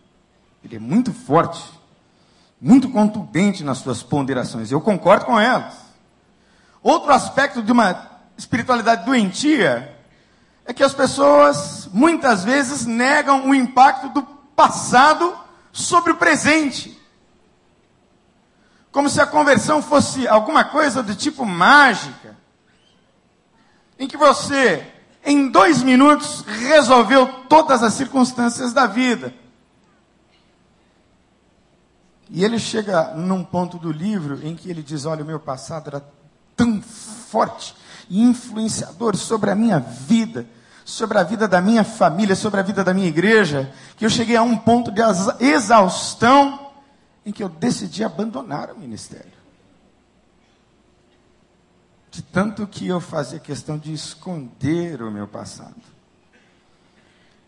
Ele 0.63 0.75
é 0.75 0.79
muito 0.79 1.13
forte, 1.13 1.63
muito 2.59 2.89
contundente 2.89 3.63
nas 3.63 3.79
suas 3.79 4.01
ponderações, 4.01 4.71
eu 4.71 4.81
concordo 4.81 5.25
com 5.25 5.39
elas. 5.39 5.73
Outro 6.81 7.11
aspecto 7.11 7.61
de 7.61 7.71
uma 7.71 8.09
espiritualidade 8.35 9.05
doentia 9.05 9.97
é 10.65 10.73
que 10.73 10.83
as 10.83 10.93
pessoas 10.93 11.89
muitas 11.93 12.43
vezes 12.43 12.85
negam 12.85 13.49
o 13.49 13.53
impacto 13.53 14.09
do 14.09 14.23
passado 14.55 15.35
sobre 15.71 16.11
o 16.11 16.17
presente. 16.17 17.00
Como 18.91 19.09
se 19.09 19.21
a 19.21 19.25
conversão 19.25 19.81
fosse 19.81 20.27
alguma 20.27 20.65
coisa 20.65 21.01
do 21.01 21.15
tipo 21.15 21.45
mágica, 21.45 22.35
em 23.97 24.07
que 24.07 24.17
você, 24.17 24.85
em 25.23 25.49
dois 25.49 25.81
minutos, 25.81 26.41
resolveu 26.41 27.27
todas 27.47 27.83
as 27.83 27.93
circunstâncias 27.93 28.73
da 28.73 28.87
vida. 28.87 29.33
E 32.29 32.43
ele 32.43 32.59
chega 32.59 33.13
num 33.15 33.43
ponto 33.43 33.77
do 33.77 33.91
livro 33.91 34.39
em 34.45 34.55
que 34.55 34.69
ele 34.69 34.81
diz: 34.81 35.05
Olha, 35.05 35.23
o 35.23 35.27
meu 35.27 35.39
passado 35.39 35.89
era 35.89 36.05
tão 36.55 36.81
forte 36.81 37.75
e 38.09 38.21
influenciador 38.21 39.15
sobre 39.15 39.51
a 39.51 39.55
minha 39.55 39.79
vida, 39.79 40.45
sobre 40.83 41.17
a 41.17 41.23
vida 41.23 41.47
da 41.47 41.61
minha 41.61 41.83
família, 41.83 42.35
sobre 42.35 42.59
a 42.59 42.63
vida 42.63 42.83
da 42.83 42.93
minha 42.93 43.07
igreja, 43.07 43.71
que 43.95 44.05
eu 44.05 44.09
cheguei 44.09 44.35
a 44.35 44.41
um 44.41 44.57
ponto 44.57 44.91
de 44.91 45.01
exaustão 45.39 46.70
em 47.25 47.31
que 47.31 47.43
eu 47.43 47.49
decidi 47.49 48.03
abandonar 48.03 48.71
o 48.71 48.77
ministério. 48.77 49.41
De 52.09 52.21
tanto 52.21 52.67
que 52.67 52.87
eu 52.87 52.99
fazia 52.99 53.39
questão 53.39 53.77
de 53.77 53.93
esconder 53.93 55.01
o 55.01 55.11
meu 55.11 55.27
passado. 55.27 55.75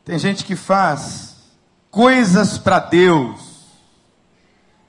Tem 0.06 0.18
gente 0.18 0.46
que 0.46 0.56
faz 0.56 1.36
coisas 1.90 2.58
para 2.58 2.80
Deus, 2.80 3.66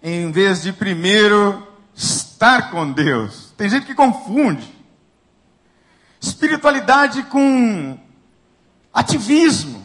em 0.03 0.31
vez 0.31 0.63
de 0.63 0.73
primeiro 0.73 1.67
estar 1.95 2.71
com 2.71 2.91
Deus. 2.93 3.53
Tem 3.57 3.69
gente 3.69 3.87
que 3.87 3.95
confunde 3.95 4.75
espiritualidade 6.21 7.23
com 7.25 7.99
ativismo, 8.93 9.85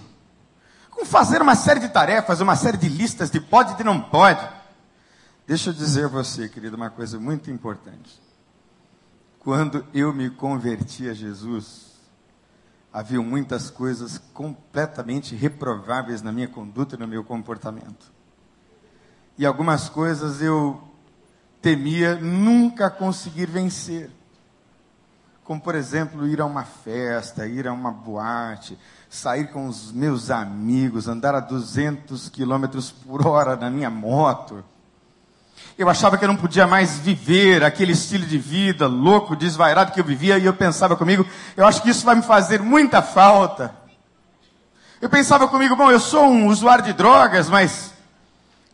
com 0.89 1.05
fazer 1.05 1.41
uma 1.41 1.55
série 1.55 1.79
de 1.79 1.89
tarefas, 1.89 2.39
uma 2.39 2.55
série 2.55 2.77
de 2.77 2.87
listas 2.87 3.29
de 3.29 3.39
pode 3.39 3.73
e 3.73 3.77
de 3.77 3.83
não 3.83 3.99
pode. 3.99 4.58
Deixa 5.49 5.71
eu 5.71 5.73
dizer 5.73 6.05
a 6.05 6.07
você, 6.07 6.47
querido, 6.47 6.75
uma 6.75 6.91
coisa 6.91 7.19
muito 7.19 7.49
importante. 7.49 8.21
Quando 9.39 9.83
eu 9.95 10.13
me 10.13 10.29
converti 10.29 11.09
a 11.09 11.13
Jesus, 11.15 11.87
havia 12.93 13.19
muitas 13.19 13.71
coisas 13.71 14.19
completamente 14.31 15.33
reprováveis 15.33 16.21
na 16.21 16.31
minha 16.31 16.47
conduta 16.47 16.95
e 16.95 16.99
no 16.99 17.07
meu 17.07 17.23
comportamento. 17.23 18.11
E 19.39 19.43
algumas 19.43 19.89
coisas 19.89 20.39
eu 20.39 20.83
temia 21.59 22.13
nunca 22.13 22.87
conseguir 22.87 23.47
vencer. 23.47 24.11
Como, 25.43 25.59
por 25.59 25.73
exemplo, 25.73 26.27
ir 26.27 26.39
a 26.41 26.45
uma 26.45 26.63
festa, 26.63 27.47
ir 27.47 27.67
a 27.67 27.73
uma 27.73 27.91
boate, 27.91 28.77
sair 29.09 29.51
com 29.51 29.65
os 29.65 29.91
meus 29.91 30.29
amigos, 30.29 31.07
andar 31.07 31.33
a 31.33 31.39
200 31.39 32.29
quilômetros 32.29 32.91
por 32.91 33.25
hora 33.25 33.55
na 33.55 33.71
minha 33.71 33.89
moto 33.89 34.63
eu 35.79 35.89
achava 35.89 36.17
que 36.17 36.25
eu 36.25 36.27
não 36.27 36.35
podia 36.35 36.67
mais 36.67 36.99
viver 36.99 37.63
aquele 37.63 37.93
estilo 37.93 38.25
de 38.25 38.37
vida 38.37 38.85
louco, 38.85 39.33
desvairado 39.33 39.93
que 39.93 40.01
eu 40.01 40.03
vivia, 40.03 40.37
e 40.37 40.43
eu 40.43 40.53
pensava 40.53 40.93
comigo, 40.93 41.25
eu 41.55 41.65
acho 41.65 41.81
que 41.81 41.89
isso 41.89 42.05
vai 42.05 42.15
me 42.15 42.21
fazer 42.21 42.61
muita 42.61 43.01
falta. 43.01 43.73
Eu 44.99 45.09
pensava 45.09 45.47
comigo, 45.47 45.77
bom, 45.77 45.89
eu 45.89 46.01
sou 46.01 46.25
um 46.25 46.47
usuário 46.47 46.83
de 46.83 46.91
drogas, 46.91 47.49
mas 47.49 47.93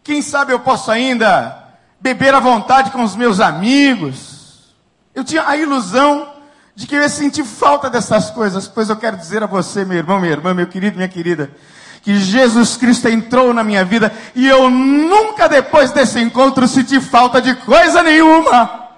quem 0.03 0.19
sabe 0.19 0.51
eu 0.51 0.59
posso 0.59 0.89
ainda 0.89 1.75
beber 2.01 2.33
à 2.33 2.39
vontade 2.39 2.89
com 2.89 3.03
os 3.03 3.15
meus 3.15 3.39
amigos. 3.39 4.73
Eu 5.13 5.23
tinha 5.23 5.47
a 5.47 5.55
ilusão 5.55 6.33
de 6.73 6.87
que 6.87 6.95
eu 6.95 7.01
ia 7.03 7.09
sentir 7.09 7.43
falta 7.43 7.87
dessas 7.87 8.31
coisas, 8.31 8.67
pois 8.67 8.89
eu 8.89 8.95
quero 8.95 9.15
dizer 9.15 9.43
a 9.43 9.45
você, 9.45 9.85
meu 9.85 9.99
irmão, 9.99 10.19
minha 10.19 10.33
irmã, 10.33 10.55
meu 10.55 10.65
querido, 10.65 10.95
minha 10.95 11.07
querida, 11.07 11.51
que 12.05 12.19
Jesus 12.19 12.77
Cristo 12.77 13.07
entrou 13.07 13.51
na 13.51 13.63
minha 13.63 13.83
vida 13.83 14.13
e 14.35 14.47
eu 14.47 14.69
nunca 14.69 15.49
depois 15.49 15.91
desse 15.91 16.19
encontro 16.19 16.67
senti 16.67 17.01
falta 17.01 17.41
de 17.41 17.55
coisa 17.55 18.03
nenhuma. 18.03 18.91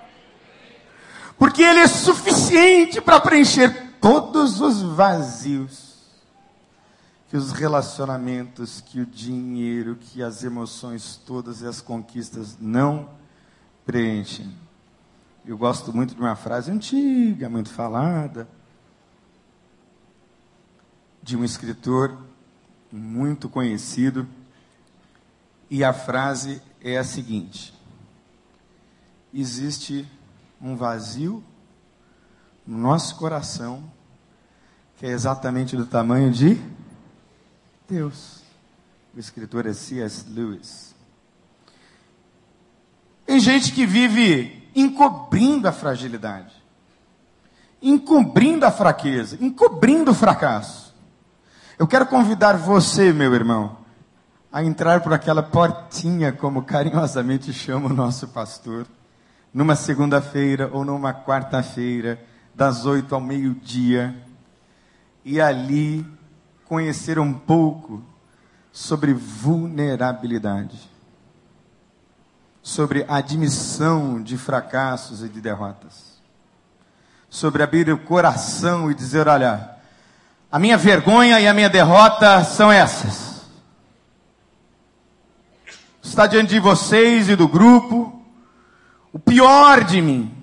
Porque 1.37 1.63
Ele 1.63 1.79
é 1.79 1.87
suficiente 1.87 2.99
para 2.99 3.21
preencher 3.21 3.93
todos 4.01 4.59
os 4.59 4.81
vazios 4.81 5.87
que 7.29 7.37
os 7.37 7.53
relacionamentos, 7.53 8.81
que 8.81 8.99
o 8.99 9.05
dinheiro, 9.05 9.95
que 9.95 10.21
as 10.21 10.43
emoções 10.43 11.15
todas 11.25 11.61
e 11.61 11.65
as 11.65 11.79
conquistas 11.79 12.57
não 12.59 13.07
preenchem. 13.85 14.53
Eu 15.45 15.57
gosto 15.57 15.95
muito 15.95 16.13
de 16.13 16.19
uma 16.19 16.35
frase 16.35 16.69
antiga, 16.69 17.47
muito 17.47 17.69
falada, 17.69 18.49
de 21.23 21.37
um 21.37 21.43
escritor 21.45 22.26
muito 22.91 23.50
conhecido, 23.50 24.27
e 25.70 25.84
a 25.84 25.94
frase 25.94 26.62
é 26.82 26.98
a 26.98 27.03
seguinte: 27.03 27.74
existe 29.34 30.08
um 30.62 30.75
vazio 30.75 31.44
no 32.65 32.77
nosso 32.77 33.15
coração 33.15 33.84
que 34.98 35.06
é 35.06 35.10
exatamente 35.10 35.77
do 35.77 35.86
tamanho 35.86 36.32
de 36.32 36.60
Deus. 37.88 38.41
O 39.15 39.20
escritor 39.20 39.65
é 39.67 39.74
C.S. 39.74 40.25
Lewis. 40.27 40.96
Tem 43.25 43.39
gente 43.39 43.72
que 43.74 43.86
vive 43.86 44.70
encobrindo 44.75 45.67
a 45.67 45.72
fragilidade. 45.72 46.56
encobrindo 47.82 48.65
a 48.65 48.72
fraqueza, 48.72 49.38
encobrindo 49.39 50.12
o 50.12 50.15
fracasso. 50.15 50.87
Eu 51.79 51.86
quero 51.86 52.07
convidar 52.07 52.57
você, 52.57 53.13
meu 53.13 53.36
irmão, 53.36 53.77
a 54.51 54.63
entrar 54.63 55.01
por 55.01 55.13
aquela 55.13 55.43
portinha, 55.43 56.31
como 56.31 56.63
carinhosamente 56.63 57.53
chama 57.53 57.86
o 57.86 57.93
nosso 57.93 58.29
pastor, 58.29 58.88
numa 59.53 59.75
segunda-feira 59.75 60.72
ou 60.74 60.84
numa 60.84 61.13
quarta-feira, 61.13 62.19
das 62.55 62.88
oito 62.88 63.13
ao 63.13 63.22
meio-dia, 63.22 64.15
e 65.24 65.39
ali 65.39 66.03
conhecer 66.65 67.19
um 67.19 67.31
pouco 67.31 68.01
sobre 68.72 69.13
vulnerabilidade, 69.13 70.89
sobre 72.63 73.05
admissão 73.07 74.19
de 74.19 74.36
fracassos 74.36 75.22
e 75.22 75.29
de 75.29 75.39
derrotas, 75.39 76.19
sobre 77.29 77.62
abrir 77.62 77.88
o 77.91 78.00
coração 78.00 78.89
e 78.89 78.96
dizer: 78.96 79.27
olha, 79.27 79.76
a 80.51 80.60
minha 80.60 80.77
vergonha 80.77 81.39
e 81.39 81.48
a 81.48 81.54
minha 81.54 81.70
derrota 81.70 82.44
são 82.44 82.72
essas 82.72 83.27
está 86.18 86.25
diante 86.25 86.50
de 86.50 86.60
vocês 86.60 87.30
e 87.30 87.36
do 87.36 87.48
grupo, 87.48 88.20
o 89.13 89.20
pior 89.20 89.84
de 89.84 90.01
mim. 90.01 90.34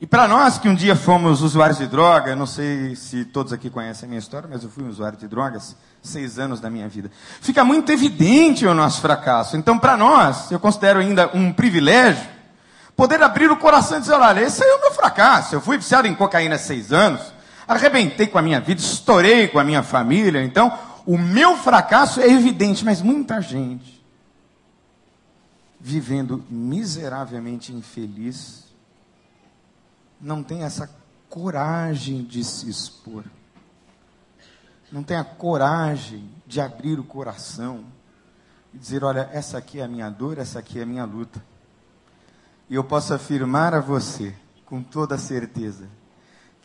E 0.00 0.06
para 0.06 0.26
nós 0.26 0.56
que 0.56 0.68
um 0.68 0.74
dia 0.74 0.96
fomos 0.96 1.42
usuários 1.42 1.76
de 1.76 1.86
droga, 1.86 2.34
não 2.34 2.46
sei 2.46 2.96
se 2.96 3.24
todos 3.26 3.52
aqui 3.52 3.68
conhecem 3.68 4.06
a 4.06 4.08
minha 4.08 4.18
história, 4.18 4.48
mas 4.50 4.62
eu 4.62 4.70
fui 4.70 4.84
um 4.84 4.88
usuário 4.88 5.18
de 5.18 5.28
drogas 5.28 5.76
seis 6.00 6.38
anos 6.38 6.58
da 6.58 6.70
minha 6.70 6.88
vida. 6.88 7.10
Fica 7.42 7.64
muito 7.64 7.92
evidente 7.92 8.64
o 8.64 8.72
nosso 8.72 9.00
fracasso. 9.02 9.56
Então, 9.56 9.78
para 9.78 9.94
nós, 9.94 10.50
eu 10.50 10.58
considero 10.58 11.00
ainda 11.00 11.28
um 11.34 11.52
privilégio 11.52 12.26
poder 12.96 13.20
abrir 13.22 13.50
o 13.50 13.56
coração 13.56 13.98
e 13.98 14.00
dizer: 14.00 14.14
olha, 14.14 14.40
esse 14.40 14.64
é 14.64 14.74
o 14.74 14.80
meu 14.80 14.92
fracasso. 14.92 15.54
Eu 15.54 15.60
fui 15.60 15.76
viciado 15.76 16.06
em 16.06 16.14
cocaína 16.14 16.56
seis 16.56 16.92
anos, 16.92 17.20
arrebentei 17.68 18.26
com 18.26 18.38
a 18.38 18.42
minha 18.42 18.60
vida, 18.60 18.80
estourei 18.80 19.46
com 19.46 19.58
a 19.58 19.64
minha 19.64 19.82
família. 19.82 20.42
Então, 20.42 20.76
o 21.06 21.18
meu 21.18 21.56
fracasso 21.56 22.20
é 22.20 22.28
evidente, 22.28 22.84
mas 22.84 23.02
muita 23.02 23.40
gente 23.40 23.98
vivendo 25.80 26.44
miseravelmente 26.50 27.72
infeliz 27.72 28.64
não 30.20 30.42
tem 30.42 30.64
essa 30.64 30.90
coragem 31.28 32.24
de 32.24 32.42
se 32.42 32.68
expor. 32.68 33.24
Não 34.90 35.02
tem 35.02 35.16
a 35.16 35.24
coragem 35.24 36.28
de 36.46 36.60
abrir 36.60 36.98
o 36.98 37.04
coração 37.04 37.84
e 38.74 38.78
dizer: 38.78 39.04
olha, 39.04 39.28
essa 39.32 39.58
aqui 39.58 39.80
é 39.80 39.84
a 39.84 39.88
minha 39.88 40.10
dor, 40.10 40.38
essa 40.38 40.58
aqui 40.58 40.78
é 40.78 40.82
a 40.82 40.86
minha 40.86 41.04
luta. 41.04 41.44
E 42.68 42.74
eu 42.74 42.82
posso 42.82 43.14
afirmar 43.14 43.74
a 43.74 43.80
você, 43.80 44.34
com 44.66 44.82
toda 44.82 45.16
certeza, 45.16 45.88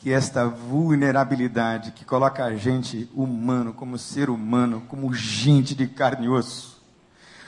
que 0.03 0.11
esta 0.11 0.45
vulnerabilidade 0.45 1.91
que 1.91 2.03
coloca 2.03 2.43
a 2.43 2.53
gente 2.57 3.09
humano, 3.15 3.71
como 3.71 3.97
ser 3.97 4.29
humano, 4.29 4.83
como 4.89 5.13
gente 5.13 5.73
de 5.73 5.87
carne 5.87 6.25
e 6.25 6.29
osso, 6.29 6.77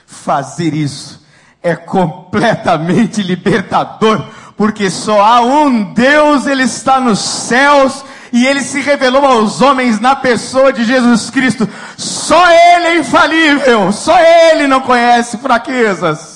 fazer 0.06 0.72
isso 0.72 1.22
é 1.62 1.76
completamente 1.76 3.22
libertador, 3.22 4.26
porque 4.56 4.88
só 4.88 5.20
há 5.20 5.42
um 5.42 5.92
Deus, 5.92 6.46
Ele 6.46 6.62
está 6.62 6.98
nos 6.98 7.18
céus, 7.18 8.02
e 8.32 8.46
Ele 8.46 8.62
se 8.62 8.80
revelou 8.80 9.26
aos 9.26 9.60
homens 9.60 10.00
na 10.00 10.16
pessoa 10.16 10.72
de 10.72 10.82
Jesus 10.82 11.28
Cristo. 11.28 11.68
Só 11.98 12.42
Ele 12.50 12.86
é 12.86 12.98
infalível, 13.00 13.92
só 13.92 14.18
Ele 14.18 14.66
não 14.66 14.80
conhece 14.80 15.36
fraquezas. 15.36 16.35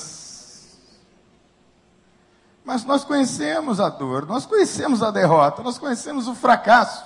Mas 2.71 2.85
nós 2.85 3.03
conhecemos 3.03 3.81
a 3.81 3.89
dor, 3.89 4.25
nós 4.25 4.45
conhecemos 4.45 5.03
a 5.03 5.11
derrota, 5.11 5.61
nós 5.61 5.77
conhecemos 5.77 6.29
o 6.29 6.33
fracasso. 6.33 7.03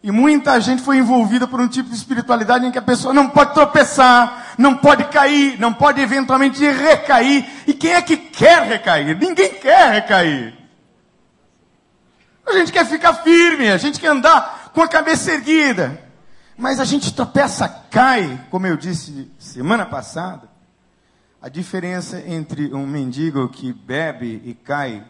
E 0.00 0.12
muita 0.12 0.60
gente 0.60 0.80
foi 0.80 0.98
envolvida 0.98 1.48
por 1.48 1.60
um 1.60 1.66
tipo 1.66 1.90
de 1.90 1.96
espiritualidade 1.96 2.64
em 2.64 2.70
que 2.70 2.78
a 2.78 2.82
pessoa 2.82 3.12
não 3.12 3.28
pode 3.28 3.52
tropeçar, 3.52 4.54
não 4.56 4.76
pode 4.76 5.02
cair, 5.06 5.58
não 5.58 5.74
pode 5.74 6.00
eventualmente 6.00 6.64
recair. 6.64 7.50
E 7.66 7.74
quem 7.74 7.94
é 7.94 8.00
que 8.00 8.16
quer 8.16 8.62
recair? 8.62 9.18
Ninguém 9.18 9.54
quer 9.54 9.94
recair. 9.94 10.56
A 12.46 12.52
gente 12.52 12.70
quer 12.70 12.86
ficar 12.86 13.14
firme, 13.14 13.68
a 13.68 13.76
gente 13.76 13.98
quer 13.98 14.12
andar 14.12 14.70
com 14.72 14.80
a 14.80 14.86
cabeça 14.86 15.32
erguida. 15.32 16.00
Mas 16.56 16.78
a 16.78 16.84
gente 16.84 17.12
tropeça, 17.12 17.68
cai, 17.90 18.46
como 18.52 18.68
eu 18.68 18.76
disse 18.76 19.32
semana 19.36 19.84
passada. 19.84 20.48
A 21.40 21.48
diferença 21.48 22.20
entre 22.20 22.74
um 22.74 22.84
mendigo 22.84 23.48
que 23.48 23.72
bebe 23.72 24.42
e 24.44 24.54
cai 24.54 25.06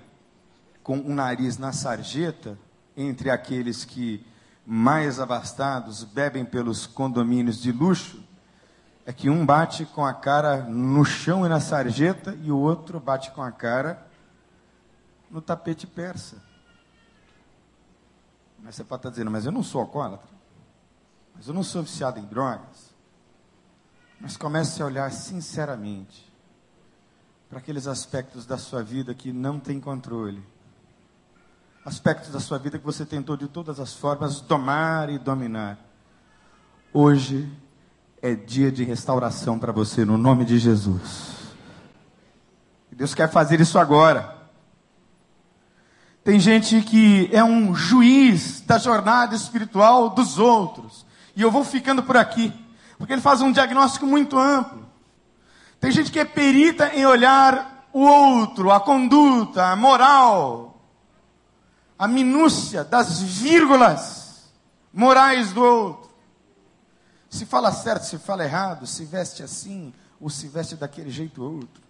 com 0.83 0.99
o 0.99 1.15
nariz 1.15 1.57
na 1.57 1.73
sarjeta, 1.73 2.59
entre 2.95 3.31
aqueles 3.31 3.83
que 3.83 4.27
mais 4.67 5.19
abastados 5.19 6.05
bebem 6.05 6.45
pelos 6.45 6.87
condomínios 6.87 7.63
de 7.63 7.73
luxo, 7.73 8.23
é 9.07 9.13
que 9.13 9.31
um 9.31 9.47
bate 9.47 9.87
com 9.87 10.05
a 10.05 10.13
cara 10.13 10.65
no 10.65 11.03
chão 11.03 11.47
e 11.47 11.49
na 11.49 11.61
sarjeta 11.61 12.39
e 12.43 12.53
o 12.53 12.59
outro 12.59 13.01
bate 13.01 13.31
com 13.31 13.41
a 13.41 13.51
cara 13.51 14.07
no 15.31 15.41
tapete 15.41 15.87
persa. 15.87 16.37
Mas 18.63 18.75
você 18.75 18.85
pode 18.85 19.01
estar 19.01 19.11
dizendo, 19.11 19.31
mas 19.31 19.47
eu 19.47 19.53
não 19.53 19.63
sou 19.63 19.81
alcoólatra, 19.81 20.29
mas 21.35 21.49
eu 21.49 21.55
não 21.55 21.63
sou 21.63 21.83
viciado 21.83 22.19
em 22.19 22.25
drogas. 22.27 22.88
Mas 24.21 24.37
comece 24.37 24.83
a 24.83 24.87
olhar 24.87 25.11
sinceramente 25.13 26.31
para 27.49 27.59
aqueles 27.59 27.87
aspectos 27.87 28.45
da 28.45 28.59
sua 28.59 28.83
vida 28.83 29.15
que 29.15 29.33
não 29.33 29.59
tem 29.59 29.81
controle. 29.81 30.43
Aspectos 31.85 32.31
da 32.31 32.41
sua 32.41 32.59
vida 32.59 32.79
que 32.79 32.85
você 32.85 33.07
tentou 33.07 33.37
de 33.37 33.49
todas 33.49 33.81
as 33.81 33.95
formas 33.95 34.41
domar 34.41 35.09
e 35.09 35.19
dominar. 35.19 35.79
Hoje 36.93 37.51
é 38.21 38.35
dia 38.35 38.71
de 38.71 38.85
restauração 38.85 39.59
para 39.59 39.73
você, 39.73 40.05
no 40.05 40.19
nome 40.19 40.45
de 40.45 40.59
Jesus. 40.59 41.39
Deus 42.99 43.15
quer 43.15 43.31
fazer 43.31 43.61
isso 43.61 43.79
agora. 43.79 44.37
Tem 46.25 46.41
gente 46.41 46.83
que 46.83 47.31
é 47.33 47.45
um 47.45 47.73
juiz 47.73 48.61
da 48.63 48.77
jornada 48.77 49.37
espiritual 49.37 50.11
dos 50.11 50.37
outros. 50.37 51.07
E 51.37 51.41
eu 51.41 51.49
vou 51.49 51.63
ficando 51.63 52.03
por 52.03 52.17
aqui. 52.17 52.53
Porque 52.99 53.13
ele 53.13 53.23
faz 53.23 53.41
um 53.41 53.53
diagnóstico 53.53 54.07
muito 54.07 54.37
amplo. 54.37 54.87
Tem 55.81 55.93
gente 55.93 56.11
que 56.11 56.19
é 56.19 56.25
perita 56.25 56.93
em 56.95 57.07
olhar 57.07 57.89
o 57.93 58.01
outro, 58.01 58.73
a 58.73 58.81
conduta, 58.81 59.67
a 59.67 59.77
moral, 59.77 60.83
a 61.97 62.09
minúcia 62.09 62.85
das 62.85 63.23
vírgulas 63.23 64.51
morais 64.93 65.53
do 65.53 65.63
outro. 65.63 66.11
Se 67.31 67.47
fala 67.47 67.73
certo, 67.73 68.05
se 68.05 68.19
fala 68.19 68.45
errado, 68.45 68.87
se 68.87 69.05
veste 69.05 69.43
assim 69.43 69.93
ou 70.21 70.29
se 70.29 70.49
veste 70.49 70.75
daquele 70.75 71.11
jeito 71.11 71.43
ou 71.43 71.57
outro. 71.57 71.83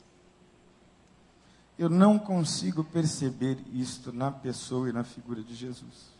Eu 1.78 1.88
não 1.88 2.18
consigo 2.18 2.82
perceber 2.82 3.56
isto 3.72 4.12
na 4.12 4.32
pessoa 4.32 4.90
e 4.90 4.92
na 4.92 5.04
figura 5.04 5.42
de 5.42 5.54
Jesus. 5.54 6.18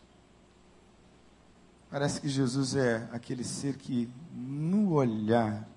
Parece 1.91 2.21
que 2.21 2.29
Jesus 2.29 2.75
é 2.75 3.09
aquele 3.11 3.43
ser 3.43 3.75
que, 3.75 4.07
olhar, 4.91 5.67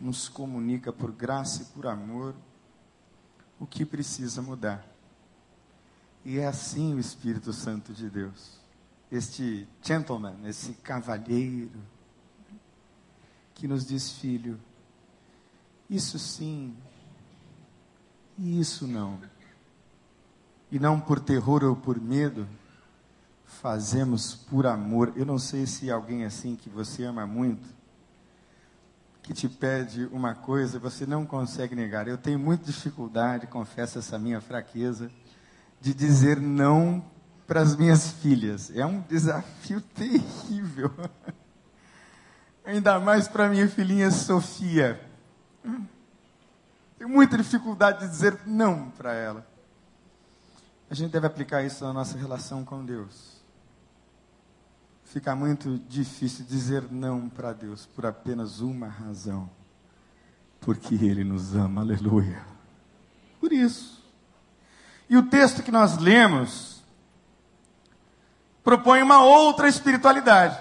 nos 0.00 0.28
comunica 0.28 0.92
por 0.92 1.12
graça 1.12 1.62
e 1.62 1.66
por 1.66 1.86
amor 1.86 2.34
o 3.58 3.66
que 3.66 3.84
precisa 3.84 4.40
mudar. 4.40 4.86
E 6.24 6.38
é 6.38 6.46
assim 6.46 6.94
o 6.94 6.98
Espírito 6.98 7.52
Santo 7.52 7.92
de 7.92 8.08
Deus. 8.08 8.58
Este 9.10 9.68
gentleman, 9.82 10.36
esse 10.44 10.72
cavalheiro, 10.74 11.80
que 13.54 13.68
nos 13.68 13.86
diz, 13.86 14.12
filho, 14.12 14.58
isso 15.88 16.18
sim, 16.18 16.76
e 18.38 18.60
isso 18.60 18.86
não. 18.86 19.20
E 20.70 20.78
não 20.78 21.00
por 21.00 21.20
terror 21.20 21.64
ou 21.64 21.76
por 21.76 22.00
medo, 22.00 22.48
fazemos 23.50 24.34
por 24.34 24.66
amor. 24.66 25.12
Eu 25.16 25.26
não 25.26 25.38
sei 25.38 25.66
se 25.66 25.90
alguém 25.90 26.24
assim 26.24 26.54
que 26.54 26.70
você 26.70 27.04
ama 27.04 27.26
muito, 27.26 27.68
que 29.22 29.34
te 29.34 29.48
pede 29.48 30.06
uma 30.12 30.34
coisa 30.34 30.76
e 30.76 30.80
você 30.80 31.04
não 31.04 31.26
consegue 31.26 31.74
negar. 31.74 32.06
Eu 32.06 32.16
tenho 32.16 32.38
muita 32.38 32.64
dificuldade, 32.64 33.46
confesso 33.46 33.98
essa 33.98 34.18
minha 34.18 34.40
fraqueza, 34.40 35.10
de 35.80 35.92
dizer 35.92 36.40
não 36.40 37.04
para 37.46 37.60
as 37.60 37.76
minhas 37.76 38.12
filhas. 38.12 38.74
É 38.74 38.86
um 38.86 39.00
desafio 39.00 39.80
terrível. 39.94 40.90
Ainda 42.64 43.00
mais 43.00 43.26
para 43.26 43.48
minha 43.48 43.68
filhinha 43.68 44.10
Sofia. 44.10 45.00
Tenho 46.96 47.10
muita 47.10 47.36
dificuldade 47.36 48.00
de 48.00 48.08
dizer 48.08 48.38
não 48.46 48.90
para 48.90 49.12
ela. 49.12 49.46
A 50.88 50.94
gente 50.94 51.10
deve 51.10 51.26
aplicar 51.26 51.62
isso 51.62 51.84
na 51.84 51.92
nossa 51.92 52.16
relação 52.16 52.64
com 52.64 52.84
Deus 52.84 53.39
fica 55.10 55.34
muito 55.34 55.76
difícil 55.88 56.44
dizer 56.44 56.84
não 56.90 57.28
para 57.28 57.52
Deus 57.52 57.84
por 57.84 58.06
apenas 58.06 58.60
uma 58.60 58.86
razão: 58.86 59.50
porque 60.60 60.94
Ele 60.94 61.24
nos 61.24 61.54
ama, 61.54 61.80
aleluia. 61.80 62.44
Por 63.40 63.52
isso. 63.52 64.00
E 65.08 65.16
o 65.16 65.24
texto 65.24 65.62
que 65.62 65.72
nós 65.72 65.98
lemos 65.98 66.82
propõe 68.62 69.02
uma 69.02 69.22
outra 69.22 69.68
espiritualidade. 69.68 70.58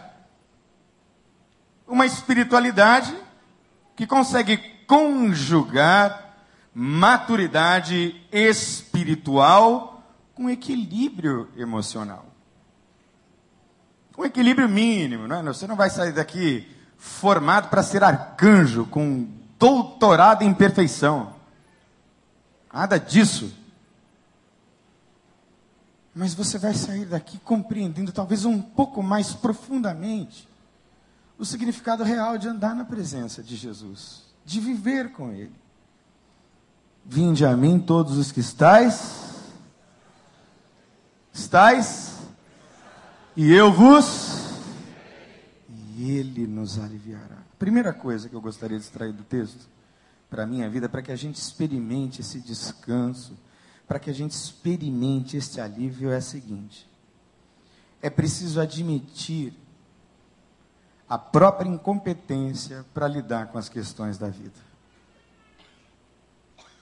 Uma 1.87 2.05
espiritualidade 2.05 3.15
que 3.95 4.07
consegue 4.07 4.57
conjugar 4.87 6.37
maturidade 6.73 8.19
espiritual 8.31 10.03
com 10.33 10.49
equilíbrio 10.49 11.49
emocional. 11.55 12.28
Um 14.19 14.25
equilíbrio 14.25 14.67
mínimo, 14.67 15.29
não 15.29 15.37
é? 15.37 15.43
Você 15.43 15.65
não 15.65 15.77
vai 15.77 15.89
sair 15.89 16.11
daqui 16.11 16.67
formado 16.97 17.69
para 17.69 17.81
ser 17.81 18.03
arcanjo, 18.03 18.85
com 18.85 19.25
doutorado 19.57 20.41
em 20.41 20.53
perfeição. 20.53 21.35
Nada 22.73 22.99
disso. 22.99 23.49
Mas 26.13 26.33
você 26.33 26.57
vai 26.57 26.73
sair 26.73 27.05
daqui 27.05 27.37
compreendendo, 27.37 28.11
talvez 28.11 28.43
um 28.43 28.61
pouco 28.61 29.01
mais 29.01 29.31
profundamente, 29.33 30.49
o 31.37 31.45
significado 31.45 32.03
real 32.03 32.37
de 32.37 32.49
andar 32.49 32.75
na 32.75 32.83
presença 32.83 33.41
de 33.41 33.55
Jesus, 33.55 34.23
de 34.43 34.59
viver 34.59 35.13
com 35.13 35.31
Ele. 35.31 35.55
Vinde 37.05 37.45
a 37.45 37.55
mim 37.55 37.79
todos 37.79 38.17
os 38.17 38.33
que 38.33 38.41
estáis, 38.41 39.53
estáis, 41.31 42.18
e 43.41 43.53
eu 43.53 43.71
vos, 43.71 44.49
e 45.95 46.11
Ele 46.11 46.45
nos 46.45 46.77
aliviará. 46.77 47.37
Primeira 47.57 47.93
coisa 47.93 48.27
que 48.27 48.35
eu 48.35 48.41
gostaria 48.41 48.77
de 48.77 48.83
extrair 48.83 49.13
do 49.13 49.23
texto, 49.23 49.65
para 50.29 50.43
a 50.43 50.45
minha 50.45 50.69
vida, 50.69 50.89
para 50.89 51.01
que 51.01 51.09
a 51.09 51.15
gente 51.15 51.37
experimente 51.37 52.19
esse 52.19 52.41
descanso, 52.41 53.37
para 53.87 53.97
que 53.97 54.09
a 54.09 54.13
gente 54.13 54.31
experimente 54.31 55.37
este 55.37 55.61
alívio, 55.61 56.11
é 56.11 56.17
a 56.17 56.21
seguinte: 56.21 56.85
é 58.01 58.09
preciso 58.09 58.59
admitir 58.59 59.53
a 61.07 61.17
própria 61.17 61.69
incompetência 61.69 62.85
para 62.93 63.07
lidar 63.07 63.47
com 63.47 63.57
as 63.57 63.69
questões 63.69 64.17
da 64.17 64.27
vida. 64.27 64.59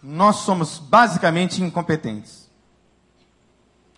Nós 0.01 0.37
somos 0.37 0.79
basicamente 0.79 1.61
incompetentes. 1.61 2.46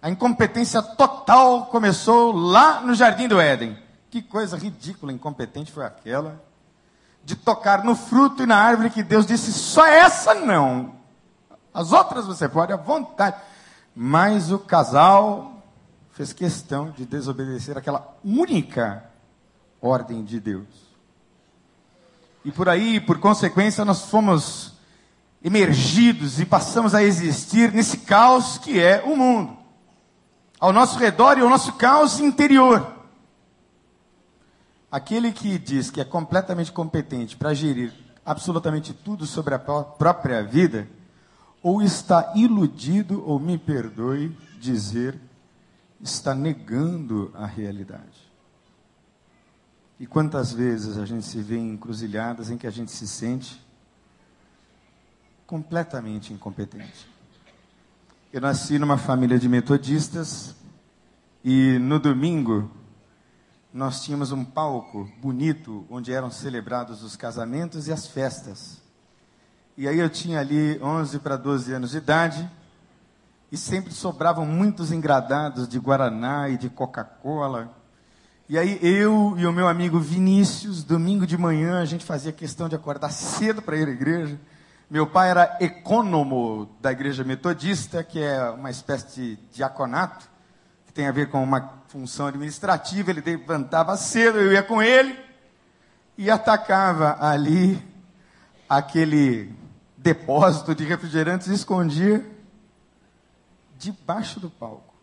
A 0.02 0.10
incompetência 0.10 0.82
total 0.82 1.66
começou 1.66 2.32
lá 2.32 2.82
no 2.82 2.94
jardim 2.94 3.28
do 3.28 3.40
Éden. 3.40 3.78
Que 4.10 4.22
coisa 4.22 4.58
ridícula, 4.58 5.12
incompetente 5.12 5.72
foi 5.72 5.86
aquela 5.86 6.42
de 7.24 7.36
tocar 7.36 7.84
no 7.84 7.96
fruto 7.96 8.42
e 8.42 8.46
na 8.46 8.58
árvore 8.58 8.90
que 8.90 9.04
Deus 9.04 9.26
disse: 9.26 9.54
só 9.54 9.86
essa 9.86 10.34
não. 10.34 10.96
As 11.74 11.92
outras 11.92 12.26
você 12.26 12.48
pode 12.50 12.74
à 12.74 12.78
vontade. 12.78 13.38
Mas 13.96 14.52
o 14.52 14.60
casal 14.60 15.62
fez 16.12 16.34
questão 16.34 16.92
de 16.92 17.06
desobedecer 17.06 17.78
aquela 17.78 18.16
única 18.24 19.04
ordem 19.82 20.24
de 20.24 20.40
Deus. 20.40 20.68
E 22.44 22.52
por 22.52 22.70
aí, 22.70 23.00
por 23.00 23.20
consequência, 23.20 23.84
nós 23.84 24.06
fomos 24.06 24.74
emergidos 25.44 26.40
e 26.40 26.46
passamos 26.46 26.96
a 26.96 27.04
existir 27.04 27.72
nesse 27.74 27.98
caos 27.98 28.58
que 28.58 28.80
é 28.80 29.04
o 29.06 29.16
mundo. 29.16 29.59
Ao 30.60 30.74
nosso 30.74 31.00
redor 31.00 31.38
e 31.38 31.42
ao 31.42 31.50
nosso 31.50 31.74
caos 31.74 32.20
interior. 32.20 32.96
Aquele 34.92 35.32
que 35.32 35.58
diz 35.58 35.90
que 35.90 36.02
é 36.02 36.06
completamente 36.06 36.72
competente 36.72 37.38
para 37.38 37.54
gerir 37.54 37.94
absolutamente 38.26 38.94
tudo 38.94 39.26
sobre 39.26 39.56
a 39.56 39.60
própria 39.60 40.44
vida, 40.44 40.88
ou 41.64 41.82
está 41.82 42.34
iludido, 42.36 43.24
ou 43.26 43.40
me 43.40 43.58
perdoe 43.58 44.36
dizer, 44.60 45.20
está 46.02 46.36
negando 46.36 47.32
a 47.34 47.46
realidade. 47.46 48.30
E 50.00 50.06
quantas 50.06 50.54
vezes 50.54 50.98
a 50.98 51.06
gente 51.06 51.26
se 51.26 51.42
vê 51.42 51.58
em 51.58 51.72
encruzilhadas 51.72 52.50
em 52.50 52.58
que 52.58 52.68
a 52.68 52.72
gente 52.72 52.92
se 52.92 53.08
sente 53.08 53.62
completamente 55.46 56.32
incompetente. 56.32 57.09
Eu 58.32 58.42
nasci 58.42 58.78
numa 58.78 58.96
família 58.96 59.40
de 59.40 59.50
metodistas 59.50 60.54
e 61.44 61.80
no 61.80 61.98
domingo 61.98 62.70
nós 63.74 64.04
tínhamos 64.04 64.32
um 64.32 64.46
palco 64.46 65.10
bonito 65.20 65.84
onde 65.90 66.14
eram 66.14 66.30
celebrados 66.30 67.02
os 67.02 67.16
casamentos 67.16 67.88
e 67.88 67.92
as 67.92 68.06
festas. 68.06 68.84
E 69.76 69.88
aí 69.88 69.98
eu 69.98 70.08
tinha 70.12 70.40
ali 70.40 70.80
11 70.80 71.18
para 71.18 71.38
12 71.38 71.74
anos 71.74 71.90
de 71.90 71.98
idade 71.98 72.48
e 73.52 73.58
sempre 73.58 73.92
sobravam 73.92 74.46
muitos 74.46 74.92
engradados 74.92 75.68
de 75.68 75.80
guaraná 75.80 76.50
e 76.50 76.56
de 76.56 76.70
Coca-Cola. 76.70 77.76
E 78.48 78.60
aí 78.60 78.78
eu 78.84 79.34
e 79.40 79.48
o 79.48 79.52
meu 79.52 79.68
amigo 79.68 80.00
Vinícius, 80.00 80.84
domingo 80.84 81.26
de 81.26 81.36
manhã, 81.36 81.82
a 81.82 81.86
gente 81.86 82.06
fazia 82.06 82.32
questão 82.32 82.70
de 82.70 82.76
acordar 82.76 83.10
cedo 83.10 83.60
para 83.60 83.76
ir 83.76 83.88
à 83.88 83.92
igreja. 83.92 84.40
Meu 84.90 85.06
pai 85.06 85.30
era 85.30 85.56
ecônomo 85.60 86.76
da 86.82 86.92
igreja 86.92 87.24
metodista, 87.24 88.04
que 88.04 88.20
é 88.20 88.50
uma 88.50 88.72
espécie 88.72 89.08
de 89.08 89.36
diaconato 89.52 90.28
que 90.88 90.92
tem 90.92 91.06
a 91.06 91.12
ver 91.12 91.30
com 91.30 91.44
uma 91.44 91.74
função 91.90 92.26
administrativa, 92.26 93.12
ele 93.12 93.22
levantava 93.22 93.96
cedo, 93.96 94.40
eu 94.40 94.52
ia 94.52 94.64
com 94.64 94.82
ele 94.82 95.16
e 96.18 96.32
atacava 96.32 97.18
ali 97.24 97.80
aquele 98.68 99.54
depósito 99.96 100.74
de 100.74 100.84
refrigerantes 100.84 101.48
e 101.50 101.54
escondia 101.54 102.26
debaixo 103.78 104.40
do 104.40 104.50
palco. 104.50 104.96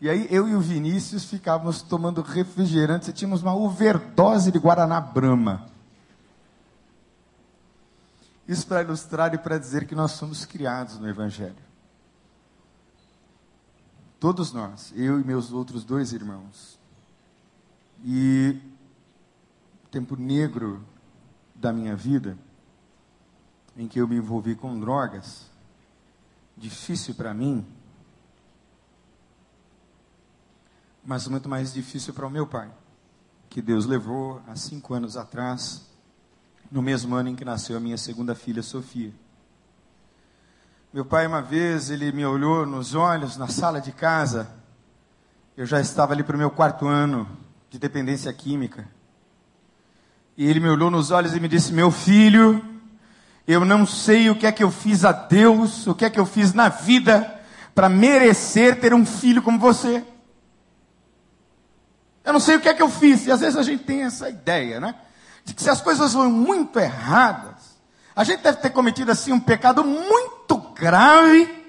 E 0.00 0.08
aí 0.08 0.28
eu 0.30 0.48
e 0.48 0.54
o 0.54 0.60
Vinícius 0.60 1.24
ficávamos 1.24 1.82
tomando 1.82 2.22
refrigerantes 2.22 3.08
e 3.08 3.12
tínhamos 3.12 3.42
uma 3.42 3.56
overdose 3.56 4.52
de 4.52 4.58
Guaraná 4.60 5.00
Brahma. 5.00 5.71
Isso 8.46 8.66
para 8.66 8.82
ilustrar 8.82 9.32
e 9.34 9.38
para 9.38 9.58
dizer 9.58 9.86
que 9.86 9.94
nós 9.94 10.12
somos 10.12 10.44
criados 10.44 10.98
no 10.98 11.08
Evangelho. 11.08 11.72
Todos 14.18 14.52
nós, 14.52 14.92
eu 14.94 15.20
e 15.20 15.24
meus 15.24 15.52
outros 15.52 15.84
dois 15.84 16.12
irmãos. 16.12 16.78
E 18.04 18.60
o 19.84 19.88
tempo 19.88 20.16
negro 20.16 20.84
da 21.54 21.72
minha 21.72 21.94
vida, 21.94 22.36
em 23.76 23.86
que 23.86 24.00
eu 24.00 24.08
me 24.08 24.16
envolvi 24.16 24.54
com 24.54 24.78
drogas, 24.78 25.50
difícil 26.56 27.14
para 27.14 27.32
mim, 27.32 27.66
mas 31.04 31.26
muito 31.26 31.48
mais 31.48 31.72
difícil 31.72 32.12
para 32.14 32.26
o 32.26 32.30
meu 32.30 32.46
pai, 32.46 32.72
que 33.48 33.60
Deus 33.60 33.86
levou 33.86 34.40
há 34.46 34.54
cinco 34.54 34.94
anos 34.94 35.16
atrás, 35.16 35.88
no 36.72 36.80
mesmo 36.80 37.14
ano 37.14 37.28
em 37.28 37.36
que 37.36 37.44
nasceu 37.44 37.76
a 37.76 37.80
minha 37.80 37.98
segunda 37.98 38.34
filha, 38.34 38.62
Sofia. 38.62 39.12
Meu 40.90 41.04
pai, 41.04 41.26
uma 41.26 41.42
vez, 41.42 41.90
ele 41.90 42.10
me 42.12 42.24
olhou 42.24 42.64
nos 42.64 42.94
olhos 42.94 43.36
na 43.36 43.46
sala 43.46 43.78
de 43.78 43.92
casa. 43.92 44.48
Eu 45.54 45.66
já 45.66 45.78
estava 45.82 46.14
ali 46.14 46.22
para 46.22 46.34
o 46.34 46.38
meu 46.38 46.50
quarto 46.50 46.86
ano 46.86 47.28
de 47.68 47.78
dependência 47.78 48.32
química. 48.32 48.88
E 50.34 50.48
ele 50.48 50.60
me 50.60 50.68
olhou 50.70 50.90
nos 50.90 51.10
olhos 51.10 51.36
e 51.36 51.40
me 51.40 51.46
disse: 51.46 51.74
Meu 51.74 51.90
filho, 51.90 52.64
eu 53.46 53.66
não 53.66 53.84
sei 53.84 54.30
o 54.30 54.34
que 54.34 54.46
é 54.46 54.52
que 54.52 54.64
eu 54.64 54.70
fiz 54.70 55.04
a 55.04 55.12
Deus, 55.12 55.86
o 55.86 55.94
que 55.94 56.06
é 56.06 56.10
que 56.10 56.18
eu 56.18 56.24
fiz 56.24 56.54
na 56.54 56.70
vida 56.70 57.38
para 57.74 57.90
merecer 57.90 58.80
ter 58.80 58.94
um 58.94 59.04
filho 59.04 59.42
como 59.42 59.58
você. 59.58 60.02
Eu 62.24 62.32
não 62.32 62.40
sei 62.40 62.56
o 62.56 62.60
que 62.60 62.68
é 62.68 62.72
que 62.72 62.82
eu 62.82 62.88
fiz. 62.88 63.26
E 63.26 63.30
às 63.30 63.40
vezes 63.40 63.58
a 63.58 63.62
gente 63.62 63.84
tem 63.84 64.04
essa 64.04 64.30
ideia, 64.30 64.80
né? 64.80 64.94
De 65.44 65.54
que 65.54 65.62
se 65.62 65.70
as 65.70 65.80
coisas 65.80 66.12
vão 66.12 66.30
muito 66.30 66.78
erradas, 66.78 67.76
a 68.14 68.24
gente 68.24 68.42
deve 68.42 68.58
ter 68.58 68.70
cometido 68.70 69.10
assim 69.10 69.32
um 69.32 69.40
pecado 69.40 69.82
muito 69.84 70.56
grave 70.74 71.62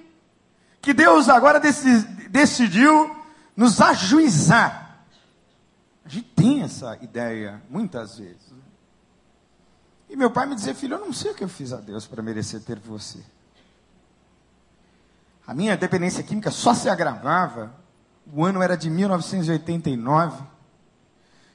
que 0.81 0.93
Deus 0.93 1.29
agora 1.29 1.61
decidiu 2.29 3.15
nos 3.55 3.79
ajuizar. 3.79 5.05
A 6.05 6.09
gente 6.09 6.27
tem 6.35 6.61
essa 6.61 6.97
ideia 7.01 7.61
muitas 7.69 8.17
vezes. 8.17 8.53
E 10.09 10.15
meu 10.15 10.29
pai 10.29 10.45
me 10.45 10.55
dizia, 10.55 10.75
filho, 10.75 10.95
eu 10.95 10.99
não 10.99 11.13
sei 11.13 11.31
o 11.31 11.33
que 11.33 11.43
eu 11.43 11.49
fiz 11.49 11.71
a 11.71 11.77
Deus 11.77 12.05
para 12.05 12.21
merecer 12.21 12.61
ter 12.61 12.77
você. 12.79 13.19
A 15.47 15.53
minha 15.53 15.75
dependência 15.75 16.21
química 16.21 16.51
só 16.51 16.73
se 16.73 16.89
agravava. 16.89 17.73
O 18.31 18.43
ano 18.45 18.61
era 18.61 18.75
de 18.75 18.89
1989. 18.89 20.43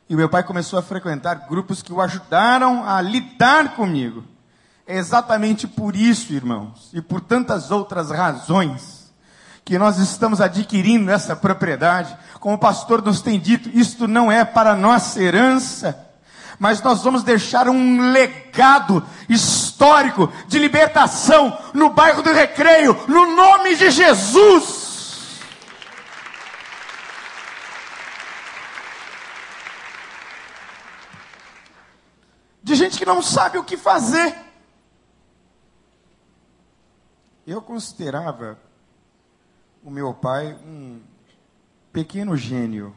E 0.09 0.17
meu 0.17 0.29
pai 0.29 0.43
começou 0.43 0.79
a 0.79 0.83
frequentar 0.83 1.47
grupos 1.49 1.83
que 1.83 1.93
o 1.93 2.01
ajudaram 2.01 2.89
a 2.89 3.01
lidar 3.03 3.75
comigo. 3.75 4.25
É 4.87 4.97
exatamente 4.97 5.67
por 5.67 5.95
isso, 5.95 6.33
irmãos, 6.33 6.89
e 6.95 7.03
por 7.03 7.21
tantas 7.21 7.71
outras 7.71 8.11
razões, 8.11 9.13
que 9.63 9.79
nós 9.79 9.99
estamos 9.99 10.41
adquirindo 10.41 11.11
essa 11.11 11.37
propriedade. 11.37 12.17
Como 12.41 12.55
o 12.55 12.59
pastor 12.59 13.03
nos 13.03 13.21
tem 13.21 13.39
dito, 13.39 13.69
isto 13.69 14.09
não 14.09 14.33
é 14.33 14.47
para 14.47 14.75
nossa 14.75 15.21
herança, 15.23 15.95
mas 16.59 16.81
nós 16.81 17.03
vamos 17.03 17.23
deixar 17.23 17.69
um 17.69 18.11
legado 18.11 19.05
histórico 19.29 20.33
de 20.47 20.59
libertação 20.59 21.57
no 21.75 21.91
bairro 21.91 22.23
do 22.23 22.33
Recreio, 22.33 22.99
no 23.07 23.37
nome 23.37 23.77
de 23.77 23.91
Jesus. 23.91 24.78
Gente 32.79 32.97
que 32.97 33.05
não 33.05 33.21
sabe 33.21 33.59
o 33.59 33.65
que 33.65 33.77
fazer. 33.77 34.35
Eu 37.47 37.61
considerava 37.61 38.59
o 39.83 39.91
meu 39.91 40.15
pai 40.15 40.55
um 40.65 41.03
pequeno 41.93 42.37
gênio. 42.37 42.95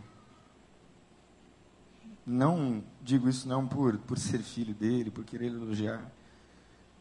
Não 2.25 2.83
digo 3.01 3.27
isso 3.27 3.47
não 3.47 3.67
por, 3.67 3.97
por 3.97 4.17
ser 4.17 4.39
filho 4.39 4.73
dele, 4.73 5.09
por 5.09 5.25
querer 5.25 5.47
elogiar. 5.47 6.05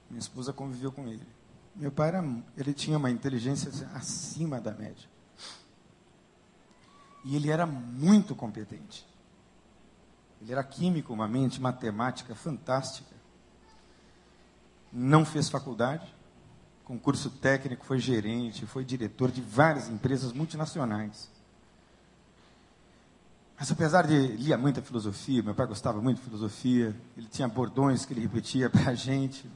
Minha 0.08 0.20
esposa 0.20 0.52
conviveu 0.52 0.90
com 0.90 1.06
ele. 1.06 1.26
Meu 1.76 1.92
pai 1.92 2.08
era, 2.08 2.24
ele 2.56 2.72
tinha 2.72 2.96
uma 2.96 3.10
inteligência 3.10 3.70
acima 3.94 4.60
da 4.60 4.72
média. 4.72 5.08
E 7.24 7.36
ele 7.36 7.50
era 7.50 7.66
muito 7.66 8.34
competente. 8.34 9.06
Ele 10.40 10.52
era 10.52 10.64
químico, 10.64 11.12
uma 11.12 11.28
mente 11.28 11.60
matemática 11.60 12.34
fantástica. 12.34 13.14
Não 14.92 15.24
fez 15.24 15.48
faculdade, 15.48 16.12
concurso 16.84 17.30
técnico, 17.30 17.84
foi 17.84 17.98
gerente, 17.98 18.66
foi 18.66 18.84
diretor 18.84 19.30
de 19.30 19.40
várias 19.40 19.88
empresas 19.88 20.32
multinacionais. 20.32 21.30
Mas 23.60 23.70
apesar 23.70 24.06
de 24.06 24.14
lia 24.38 24.56
muita 24.56 24.80
filosofia, 24.80 25.42
meu 25.42 25.54
pai 25.54 25.66
gostava 25.66 26.00
muito 26.00 26.16
de 26.16 26.24
filosofia, 26.24 26.96
ele 27.14 27.28
tinha 27.28 27.46
bordões 27.46 28.06
que 28.06 28.14
ele 28.14 28.22
repetia 28.22 28.70
para 28.70 28.90
a 28.90 28.94
gente. 28.96 29.46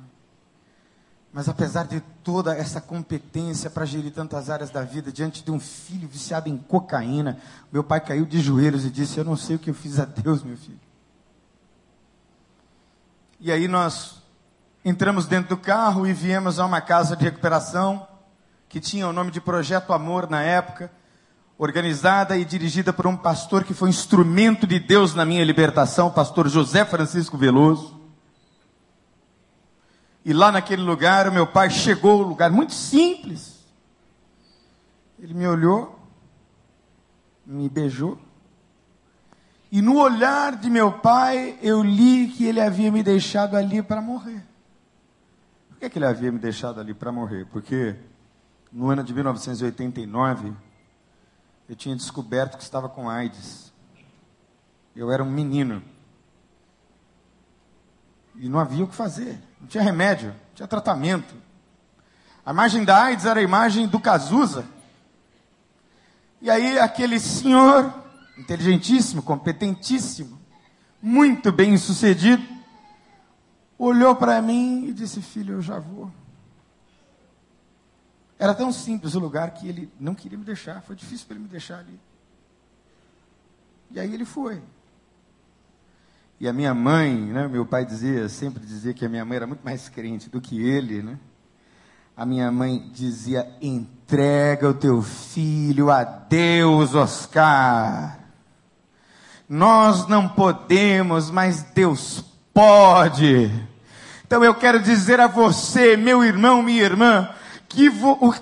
Mas 1.35 1.49
apesar 1.49 1.85
de 1.89 2.01
toda 2.23 2.55
essa 2.55 2.81
competência 2.81 3.69
para 3.69 3.85
gerir 3.85 4.13
tantas 4.13 4.49
áreas 4.49 4.71
da 4.71 4.85
vida, 4.85 5.11
diante 5.11 5.43
de 5.43 5.51
um 5.51 5.59
filho 5.59 6.07
viciado 6.07 6.49
em 6.49 6.57
cocaína, 6.57 7.39
meu 7.73 7.83
pai 7.83 8.01
caiu 8.01 8.25
de 8.25 8.41
joelhos 8.41 8.85
e 8.85 8.91
disse: 8.91 9.19
Eu 9.19 9.25
não 9.25 9.37
sei 9.37 9.57
o 9.57 9.59
que 9.59 9.69
eu 9.69 9.75
fiz 9.75 9.99
a 9.99 10.05
Deus, 10.05 10.45
meu 10.45 10.57
filho. 10.57 10.79
E 13.41 13.51
aí 13.51 13.67
nós 13.67 14.23
entramos 14.85 15.27
dentro 15.27 15.57
do 15.57 15.61
carro 15.61 16.07
e 16.07 16.13
viemos 16.13 16.61
a 16.61 16.67
uma 16.67 16.81
casa 16.81 17.17
de 17.17 17.25
recuperação, 17.25 18.07
que 18.69 18.79
tinha 18.79 19.09
o 19.09 19.13
nome 19.13 19.33
de 19.33 19.41
Projeto 19.41 19.93
Amor 19.93 20.31
na 20.31 20.41
época, 20.41 20.89
organizada 21.59 22.37
e 22.37 22.45
dirigida 22.45 22.93
por 22.93 23.09
um 23.09 23.17
pastor 23.17 23.65
que 23.65 23.75
foi 23.75 23.89
instrumento 23.89 24.69
de 24.69 24.79
Deus 24.79 25.17
na 25.17 25.25
minha 25.25 25.45
libertação, 25.45 26.07
o 26.07 26.13
pastor 26.13 26.49
José 26.49 26.85
Francisco 26.85 27.37
Veloso. 27.37 27.94
E 30.25 30.33
lá 30.33 30.51
naquele 30.51 30.83
lugar, 30.83 31.29
o 31.29 31.33
meu 31.33 31.47
pai 31.47 31.69
chegou, 31.69 32.23
um 32.23 32.29
lugar 32.29 32.51
muito 32.51 32.73
simples. 32.73 33.63
Ele 35.19 35.35
me 35.35 35.47
olhou, 35.47 35.99
me 37.45 37.69
beijou. 37.69 38.19
E 39.71 39.83
no 39.83 39.99
olhar 39.99 40.57
de 40.57 40.71
meu 40.71 40.93
pai, 40.93 41.59
eu 41.61 41.83
li 41.83 42.29
que 42.29 42.47
ele 42.47 42.61
havia 42.61 42.91
me 42.91 43.03
deixado 43.03 43.57
ali 43.57 43.83
para 43.83 44.01
morrer. 44.01 44.43
Por 45.69 45.79
que, 45.79 45.91
que 45.91 45.99
ele 45.99 46.07
havia 46.07 46.33
me 46.33 46.39
deixado 46.39 46.81
ali 46.81 46.95
para 46.95 47.13
morrer? 47.13 47.47
Porque 47.47 47.97
no 48.73 48.89
ano 48.89 49.05
de 49.05 49.13
1989, 49.13 50.53
eu 51.69 51.77
tinha 51.77 51.95
descoberto 51.95 52.57
que 52.57 52.63
estava 52.63 52.89
com 52.89 53.11
AIDS. 53.11 53.73
Eu 54.95 55.11
era 55.11 55.23
um 55.23 55.31
menino. 55.31 55.83
E 58.37 58.49
não 58.49 58.59
havia 58.59 58.85
o 58.85 58.89
que 58.89 58.95
fazer. 58.95 59.39
Não 59.61 59.69
tinha 59.69 59.83
remédio, 59.83 60.29
não 60.29 60.55
tinha 60.55 60.69
tratamento. 60.69 61.35
A 62.45 62.53
imagem 62.53 62.85
da 62.85 63.05
AIDS 63.05 63.25
era 63.25 63.41
a 63.41 63.43
imagem 63.43 63.87
do 63.87 63.99
Cazuza. 63.99 64.67
E 66.41 66.51
aí 66.51 66.79
aquele 66.79 67.19
senhor, 67.19 67.93
inteligentíssimo, 68.37 69.23
competentíssimo, 69.23 70.39
muito 71.01 71.51
bem 71.51 71.77
sucedido, 71.79 72.47
olhou 73.79 74.15
para 74.15 74.43
mim 74.43 74.87
e 74.87 74.93
disse: 74.93 75.23
Filho, 75.23 75.55
eu 75.55 75.63
já 75.63 75.79
vou. 75.79 76.13
Era 78.39 78.55
tão 78.55 78.73
simples 78.73 79.15
o 79.15 79.21
lugar 79.21 79.53
que 79.53 79.69
ele 79.69 79.91
não 79.99 80.15
queria 80.15 80.37
me 80.37 80.45
deixar, 80.45 80.83
foi 80.83 80.97
difícil 80.97 81.27
para 81.27 81.37
ele 81.37 81.45
me 81.45 81.51
deixar 81.51 81.79
ali. 81.79 81.99
E 83.91 84.01
aí 84.01 84.13
ele 84.13 84.25
foi. 84.25 84.63
E 86.41 86.49
a 86.49 86.53
minha 86.53 86.75
mãe, 86.75 87.15
né, 87.15 87.47
meu 87.47 87.65
pai 87.65 87.85
dizia, 87.85 88.29
sempre 88.29 88.65
dizia 88.65 88.93
que 88.93 89.05
a 89.05 89.09
minha 89.09 89.25
mãe 89.25 89.37
era 89.37 89.47
muito 89.47 89.65
mais 89.65 89.89
crente 89.89 90.29
do 90.29 90.41
que 90.41 90.61
ele, 90.61 91.03
né? 91.03 91.17
A 92.17 92.25
minha 92.25 92.51
mãe 92.51 92.91
dizia: 92.93 93.49
entrega 93.61 94.69
o 94.69 94.75
teu 94.75 95.03
filho 95.03 95.91
a 95.91 96.05
Deus, 96.05 96.95
Oscar. 96.95 98.19
Nós 99.49 100.07
não 100.07 100.29
podemos, 100.29 101.31
mas 101.31 101.63
Deus 101.75 102.25
pode. 102.53 103.51
Então 104.27 104.43
eu 104.45 104.55
quero 104.55 104.81
dizer 104.81 105.21
a 105.21 105.27
você, 105.27 105.97
meu 105.97 106.25
irmão, 106.25 106.63
minha 106.63 106.83
irmã, 106.83 107.29
que 107.69 107.91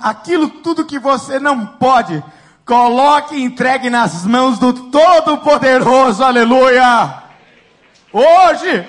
aquilo 0.00 0.48
tudo 0.48 0.84
que 0.84 0.98
você 0.98 1.38
não 1.38 1.66
pode, 1.66 2.22
coloque 2.64 3.36
e 3.36 3.42
entregue 3.42 3.90
nas 3.90 4.24
mãos 4.26 4.58
do 4.58 4.72
Todo-Poderoso, 4.90 6.22
aleluia! 6.22 7.21
Hoje. 8.12 8.88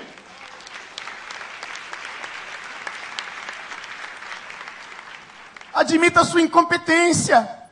Admita 5.72 6.20
a 6.20 6.24
sua 6.24 6.42
incompetência. 6.42 7.62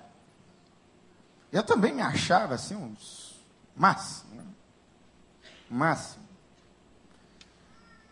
Eu 1.53 1.63
também 1.63 1.93
me 1.93 2.01
achava 2.01 2.55
assim, 2.55 2.75
uns 2.75 3.39
máximo. 3.77 4.35
Né? 4.35 4.45
Máximo. 5.69 6.25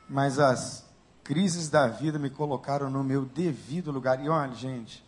Mas 0.09 0.39
as 0.39 0.85
crises 1.25 1.71
da 1.71 1.87
vida 1.87 2.19
me 2.19 2.29
colocaram 2.29 2.91
no 2.91 3.03
meu 3.03 3.25
devido 3.25 3.91
lugar. 3.91 4.23
E 4.23 4.29
olha, 4.29 4.55
gente, 4.55 5.03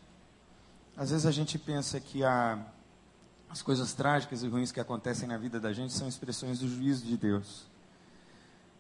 às 0.96 1.10
vezes 1.10 1.26
a 1.26 1.30
gente 1.30 1.58
pensa 1.58 2.00
que 2.00 2.24
a, 2.24 2.58
as 3.50 3.60
coisas 3.60 3.92
trágicas 3.92 4.42
e 4.42 4.48
ruins 4.48 4.72
que 4.72 4.80
acontecem 4.80 5.28
na 5.28 5.36
vida 5.36 5.60
da 5.60 5.72
gente 5.72 5.92
são 5.92 6.08
expressões 6.08 6.60
do 6.60 6.68
juízo 6.68 7.04
de 7.04 7.16
Deus. 7.16 7.66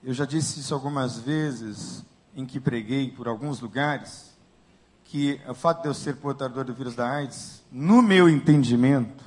Eu 0.02 0.12
já 0.12 0.24
disse 0.24 0.58
isso 0.58 0.74
algumas 0.74 1.16
vezes 1.18 2.04
em 2.34 2.44
que 2.44 2.58
preguei 2.58 3.10
por 3.10 3.28
alguns 3.28 3.60
lugares, 3.60 4.36
que 5.04 5.40
o 5.46 5.54
fato 5.54 5.82
de 5.82 5.88
eu 5.88 5.94
ser 5.94 6.16
portador 6.16 6.64
do 6.64 6.74
vírus 6.74 6.94
da 6.94 7.08
AIDS, 7.08 7.62
no 7.70 8.02
meu 8.02 8.28
entendimento, 8.28 9.22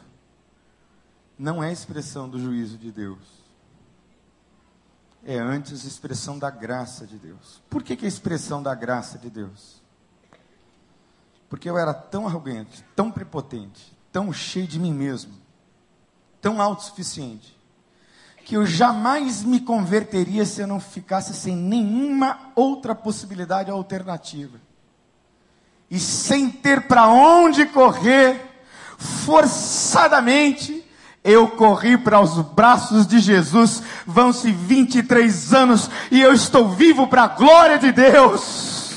não 1.37 1.63
é 1.63 1.71
expressão 1.71 2.27
do 2.27 2.39
juízo 2.39 2.77
de 2.77 2.91
Deus. 2.91 3.45
É 5.23 5.39
antes 5.39 5.85
expressão 5.85 6.37
da 6.37 6.49
graça 6.49 7.07
de 7.07 7.17
Deus. 7.17 7.61
Por 7.69 7.81
que, 7.81 7.95
que 7.95 8.05
é 8.05 8.07
expressão 8.07 8.61
da 8.61 8.75
graça 8.75 9.17
de 9.17 9.29
Deus? 9.29 9.81
Porque 11.49 11.69
eu 11.69 11.77
era 11.77 11.93
tão 11.93 12.27
arrogante, 12.27 12.83
tão 12.95 13.11
prepotente, 13.11 13.95
tão 14.11 14.33
cheio 14.33 14.67
de 14.67 14.79
mim 14.79 14.93
mesmo, 14.93 15.33
tão 16.41 16.61
autossuficiente, 16.61 17.57
que 18.45 18.55
eu 18.55 18.63
jamais 18.63 19.43
me 19.43 19.59
converteria 19.59 20.45
se 20.45 20.61
eu 20.61 20.67
não 20.67 20.79
ficasse 20.79 21.33
sem 21.33 21.55
nenhuma 21.55 22.51
outra 22.53 22.93
possibilidade 22.93 23.71
alternativa. 23.71 24.61
E 25.89 25.99
sem 25.99 26.51
ter 26.51 26.87
para 26.87 27.07
onde 27.07 27.65
correr, 27.65 28.39
forçadamente, 28.99 30.85
eu 31.23 31.47
corri 31.47 31.97
para 31.97 32.21
os 32.21 32.39
braços 32.39 33.07
de 33.07 33.17
Jesus. 33.17 33.81
Vão-se 34.05 34.51
23 34.51 35.53
anos 35.55 35.89
e 36.11 36.21
eu 36.21 36.31
estou 36.31 36.69
vivo 36.69 37.07
para 37.07 37.23
a 37.23 37.29
glória 37.29 37.79
de 37.79 37.91
Deus. 37.91 38.91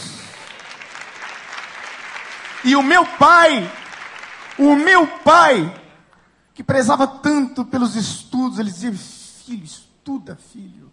E 2.62 2.76
o 2.76 2.82
meu 2.82 3.06
pai, 3.06 3.72
o 4.58 4.76
meu 4.76 5.06
pai, 5.06 5.74
que 6.52 6.62
prezava 6.62 7.06
tanto 7.06 7.64
pelos 7.64 7.96
estudos, 7.96 8.58
ele 8.58 8.70
dizia: 8.70 8.92
estuda, 9.54 10.36
filho. 10.36 10.90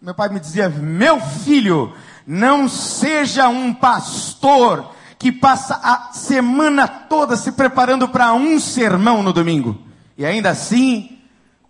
Meu 0.00 0.14
pai 0.14 0.28
me 0.28 0.40
dizia: 0.40 0.68
Meu 0.68 1.20
filho, 1.20 1.94
não 2.26 2.68
seja 2.68 3.48
um 3.48 3.72
pastor 3.72 4.92
que 5.16 5.30
passa 5.30 5.76
a 5.76 6.12
semana 6.12 6.88
toda 6.88 7.36
se 7.36 7.52
preparando 7.52 8.08
para 8.08 8.32
um 8.34 8.58
sermão 8.58 9.22
no 9.22 9.32
domingo. 9.32 9.80
E 10.18 10.26
ainda 10.26 10.50
assim, 10.50 11.20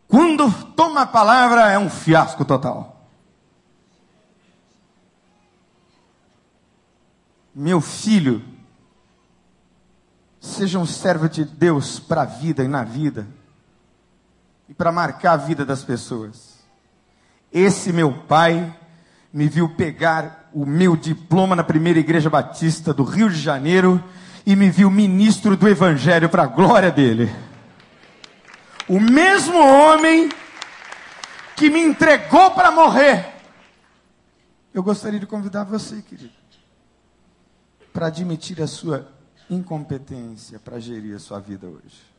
quando 0.08 0.50
toma 0.74 1.02
a 1.02 1.06
palavra, 1.06 1.70
é 1.70 1.78
um 1.78 1.90
fiasco 1.90 2.44
total. 2.44 3.06
Meu 7.54 7.82
filho, 7.82 8.42
seja 10.40 10.78
um 10.78 10.86
servo 10.86 11.28
de 11.28 11.44
Deus 11.44 12.00
para 12.00 12.22
a 12.22 12.24
vida 12.24 12.64
e 12.64 12.68
na 12.68 12.82
vida 12.82 13.28
e 14.72 14.74
para 14.74 14.90
marcar 14.90 15.32
a 15.32 15.36
vida 15.36 15.66
das 15.66 15.84
pessoas. 15.84 16.64
Esse 17.52 17.92
meu 17.92 18.10
pai 18.22 18.74
me 19.30 19.46
viu 19.46 19.68
pegar 19.68 20.48
o 20.50 20.64
meu 20.64 20.96
diploma 20.96 21.54
na 21.54 21.62
primeira 21.62 21.98
igreja 21.98 22.30
batista 22.30 22.94
do 22.94 23.04
Rio 23.04 23.28
de 23.28 23.38
Janeiro 23.38 24.02
e 24.46 24.56
me 24.56 24.70
viu 24.70 24.90
ministro 24.90 25.58
do 25.58 25.68
evangelho 25.68 26.26
para 26.30 26.44
a 26.44 26.46
glória 26.46 26.90
dele. 26.90 27.30
O 28.88 28.98
mesmo 28.98 29.58
homem 29.58 30.30
que 31.54 31.68
me 31.68 31.80
entregou 31.80 32.52
para 32.52 32.70
morrer. 32.70 33.30
Eu 34.72 34.82
gostaria 34.82 35.20
de 35.20 35.26
convidar 35.26 35.64
você, 35.64 36.00
querido, 36.00 36.32
para 37.92 38.06
admitir 38.06 38.62
a 38.62 38.66
sua 38.66 39.06
incompetência 39.50 40.58
para 40.58 40.80
gerir 40.80 41.14
a 41.14 41.18
sua 41.18 41.40
vida 41.40 41.66
hoje. 41.66 42.11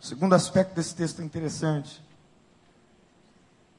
O 0.00 0.04
segundo 0.04 0.34
aspecto 0.34 0.74
desse 0.74 0.94
texto 0.94 1.22
interessante 1.22 2.02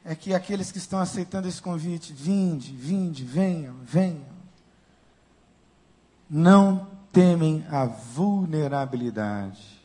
é 0.03 0.15
que 0.15 0.33
aqueles 0.33 0.71
que 0.71 0.77
estão 0.77 0.99
aceitando 0.99 1.47
esse 1.47 1.61
convite, 1.61 2.13
vinde, 2.13 2.71
vinde, 2.71 3.23
venham, 3.23 3.75
venham, 3.83 4.25
não 6.29 6.87
temem 7.11 7.65
a 7.69 7.85
vulnerabilidade. 7.85 9.81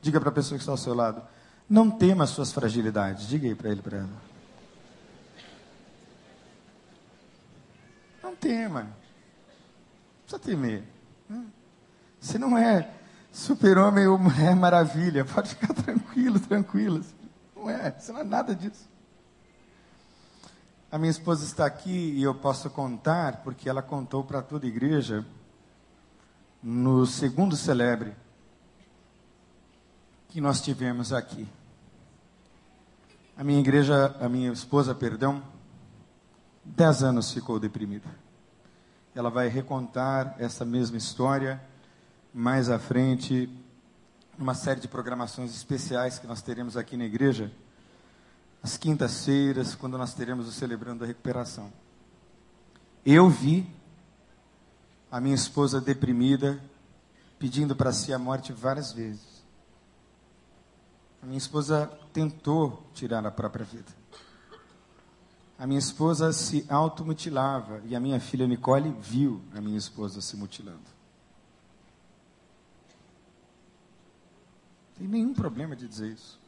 Diga 0.00 0.20
para 0.20 0.30
a 0.30 0.32
pessoa 0.32 0.58
que 0.58 0.62
está 0.62 0.72
ao 0.72 0.78
seu 0.78 0.94
lado, 0.94 1.22
não 1.68 1.90
tema 1.90 2.24
as 2.24 2.30
suas 2.30 2.52
fragilidades. 2.52 3.26
Diga 3.26 3.46
aí 3.46 3.54
para 3.54 3.70
ele, 3.70 3.82
para 3.82 3.98
ela. 3.98 4.22
Não 8.22 8.36
tema. 8.36 8.82
Não 8.82 8.90
precisa 10.22 10.38
temer. 10.38 10.84
Você 12.20 12.38
não 12.38 12.56
é 12.56 12.90
super-homem 13.34 14.06
ou 14.06 14.16
maravilha. 14.16 15.24
Pode 15.26 15.50
ficar 15.50 15.74
tranquilo, 15.74 16.38
tranquilo. 16.38 17.04
Não 17.54 17.68
é, 17.68 17.90
você 17.90 18.12
não 18.12 18.20
é 18.20 18.24
nada 18.24 18.54
disso. 18.54 18.88
A 20.90 20.96
minha 20.96 21.10
esposa 21.10 21.44
está 21.44 21.66
aqui 21.66 21.90
e 21.90 22.22
eu 22.22 22.34
posso 22.36 22.70
contar, 22.70 23.38
porque 23.38 23.68
ela 23.68 23.82
contou 23.82 24.22
para 24.22 24.40
toda 24.40 24.64
a 24.64 24.68
igreja, 24.68 25.26
no 26.62 27.04
segundo 27.04 27.56
celebre 27.56 28.14
que 30.28 30.40
nós 30.40 30.60
tivemos 30.60 31.12
aqui. 31.12 31.48
A 33.36 33.42
minha 33.42 33.58
igreja, 33.58 34.14
a 34.20 34.28
minha 34.28 34.52
esposa, 34.52 34.94
perdão, 34.94 35.42
dez 36.64 37.02
anos 37.02 37.32
ficou 37.32 37.58
deprimida. 37.58 38.08
Ela 39.16 39.30
vai 39.30 39.48
recontar 39.48 40.36
essa 40.38 40.64
mesma 40.64 40.96
história 40.96 41.60
mais 42.34 42.68
à 42.68 42.80
frente, 42.80 43.48
numa 44.36 44.54
série 44.54 44.80
de 44.80 44.88
programações 44.88 45.54
especiais 45.54 46.18
que 46.18 46.26
nós 46.26 46.42
teremos 46.42 46.76
aqui 46.76 46.96
na 46.96 47.04
igreja, 47.04 47.52
às 48.60 48.76
quintas-feiras, 48.76 49.76
quando 49.76 49.96
nós 49.96 50.14
teremos 50.14 50.48
o 50.48 50.52
Celebrando 50.52 51.04
a 51.04 51.06
Recuperação. 51.06 51.72
Eu 53.06 53.30
vi 53.30 53.64
a 55.12 55.20
minha 55.20 55.34
esposa 55.36 55.80
deprimida, 55.80 56.60
pedindo 57.38 57.76
para 57.76 57.92
si 57.92 58.12
a 58.12 58.18
morte 58.18 58.52
várias 58.52 58.90
vezes. 58.90 59.44
A 61.22 61.26
minha 61.26 61.38
esposa 61.38 61.86
tentou 62.12 62.82
tirar 62.94 63.24
a 63.24 63.30
própria 63.30 63.64
vida. 63.64 63.92
A 65.56 65.68
minha 65.68 65.78
esposa 65.78 66.32
se 66.32 66.66
automutilava 66.68 67.80
e 67.84 67.94
a 67.94 68.00
minha 68.00 68.18
filha 68.18 68.46
Nicole 68.46 68.90
viu 69.00 69.40
a 69.54 69.60
minha 69.60 69.78
esposa 69.78 70.20
se 70.20 70.36
mutilando. 70.36 70.93
Tem 74.96 75.08
nenhum 75.08 75.34
problema 75.34 75.74
de 75.74 75.88
dizer 75.88 76.12
isso. 76.12 76.38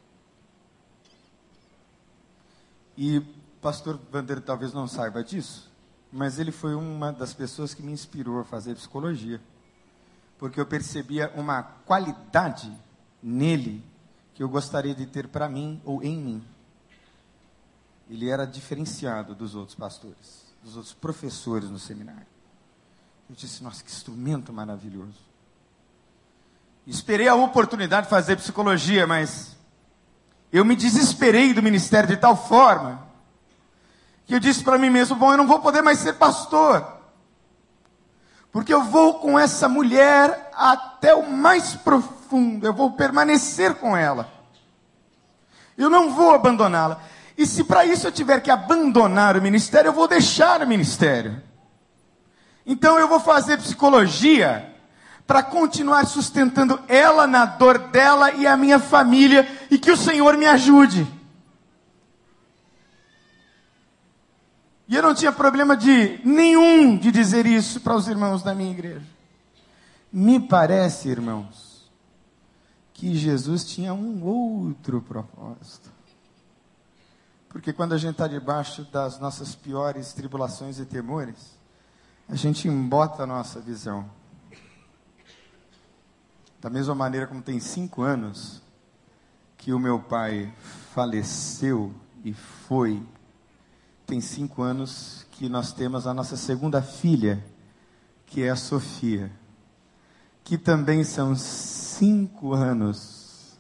E 2.96 3.20
pastor 3.61 3.98
Vander 4.11 4.40
talvez 4.40 4.72
não 4.72 4.87
saiba 4.88 5.22
disso, 5.22 5.70
mas 6.12 6.38
ele 6.38 6.52
foi 6.52 6.74
uma 6.74 7.12
das 7.12 7.35
pessoas 7.35 7.74
que 7.74 7.82
me 7.82 7.92
inspirou 7.92 8.40
a 8.40 8.44
fazer 8.44 8.74
psicologia. 8.74 9.40
Porque 10.38 10.61
eu 10.61 10.66
percebia 10.66 11.32
uma 11.35 11.62
qualidade 11.62 12.72
nele 13.22 13.82
que 14.35 14.42
eu 14.42 14.48
gostaria 14.48 14.94
de 14.94 15.06
ter 15.06 15.28
para 15.28 15.48
mim 15.48 15.80
ou 15.85 16.02
em 16.02 16.16
mim. 16.16 16.44
Ele 18.09 18.28
era 18.28 18.46
diferenciado 18.46 19.35
dos 19.35 19.54
outros 19.54 19.74
pastores, 19.74 20.44
dos 20.62 20.76
outros 20.76 20.94
professores 20.94 21.70
no 21.70 21.78
seminário. 21.78 22.26
Eu 23.28 23.35
disse, 23.35 23.64
nossa, 23.64 23.82
que 23.82 23.90
instrumento 23.90 24.52
maravilhoso. 24.52 25.18
Esperei 26.87 27.27
a 27.29 27.35
oportunidade 27.35 28.07
de 28.07 28.11
fazer 28.11 28.37
psicologia, 28.37 29.07
mas 29.07 29.57
eu 30.53 30.64
me 30.64 30.77
desesperei 30.77 31.53
do 31.53 31.62
ministério 31.62 32.09
de 32.09 32.16
tal 32.16 32.37
forma 32.37 33.05
que 34.25 34.35
eu 34.35 34.40
disse 34.40 34.62
para 34.62 34.79
mim 34.79 34.90
mesmo: 34.90 35.16
bom, 35.16 35.33
eu 35.33 35.38
não 35.38 35.46
vou 35.46 35.61
poder 35.61 35.83
mais 35.83 35.99
ser 35.99 36.14
pastor, 36.14 36.87
porque 38.53 38.72
eu 38.72 38.85
vou 38.85 39.14
com 39.14 39.38
essa 39.38 39.68
mulher 39.68 40.51
até 40.55 41.14
o 41.14 41.29
mais 41.31 41.75
profundo 41.75 42.16
fundo, 42.29 42.66
eu 42.66 42.72
vou 42.72 42.92
permanecer 42.92 43.75
com 43.75 43.96
ela. 43.96 44.31
Eu 45.77 45.88
não 45.90 46.11
vou 46.11 46.35
abandoná-la. 46.35 47.01
E 47.37 47.46
se 47.46 47.64
para 47.64 47.85
isso 47.85 48.07
eu 48.07 48.12
tiver 48.12 48.40
que 48.40 48.51
abandonar 48.51 49.37
o 49.37 49.42
ministério, 49.42 49.88
eu 49.88 49.92
vou 49.92 50.09
deixar 50.09 50.62
o 50.62 50.66
ministério. 50.66 51.42
Então 52.64 52.99
eu 52.99 53.09
vou 53.09 53.20
fazer 53.20 53.59
psicologia 53.59 54.75
para 55.26 55.42
continuar 55.42 56.06
sustentando 56.06 56.80
ela 56.86 57.26
na 57.26 57.44
dor 57.44 57.78
dela 57.78 58.32
e 58.32 58.46
a 58.46 58.56
minha 58.56 58.78
família 58.78 59.46
e 59.70 59.78
que 59.78 59.90
o 59.90 59.96
Senhor 59.96 60.36
me 60.36 60.46
ajude. 60.46 61.06
E 64.88 64.94
eu 64.94 65.02
não 65.02 65.14
tinha 65.14 65.32
problema 65.32 65.76
de 65.76 66.20
nenhum 66.24 66.96
de 66.96 67.10
dizer 67.10 67.44
isso 67.44 67.80
para 67.80 67.96
os 67.96 68.06
irmãos 68.06 68.42
da 68.42 68.54
minha 68.54 68.70
igreja. 68.70 69.06
Me 70.12 70.38
parece, 70.38 71.08
irmãos, 71.08 71.90
que 72.94 73.14
Jesus 73.14 73.64
tinha 73.64 73.92
um 73.92 74.24
outro 74.24 75.02
propósito. 75.02 75.90
Porque 77.48 77.72
quando 77.72 77.94
a 77.94 77.98
gente 77.98 78.12
está 78.12 78.28
debaixo 78.28 78.84
das 78.92 79.18
nossas 79.18 79.56
piores 79.56 80.12
tribulações 80.12 80.78
e 80.78 80.84
temores, 80.84 81.58
a 82.28 82.36
gente 82.36 82.68
embota 82.68 83.24
a 83.24 83.26
nossa 83.26 83.60
visão. 83.60 84.08
Da 86.61 86.71
mesma 86.71 86.95
maneira 86.95 87.27
como 87.27 87.42
tem 87.42 87.61
cinco 87.61 88.03
anos 88.03 88.62
que 89.59 89.73
o 89.73 89.79
meu 89.79 89.99
pai 89.99 90.53
faleceu 90.95 91.92
e 92.25 92.33
foi, 92.33 93.03
tem 94.07 94.21
cinco 94.21 94.62
anos 94.62 95.27
que 95.33 95.49
nós 95.49 95.73
temos 95.73 96.07
a 96.07 96.14
nossa 96.14 96.37
segunda 96.37 96.81
filha, 96.81 97.45
que 98.25 98.42
é 98.42 98.51
a 98.51 98.57
Sofia, 98.57 99.31
que 100.42 100.57
também 100.57 101.05
são 101.05 101.37
cinco 101.37 102.55
anos 102.55 103.59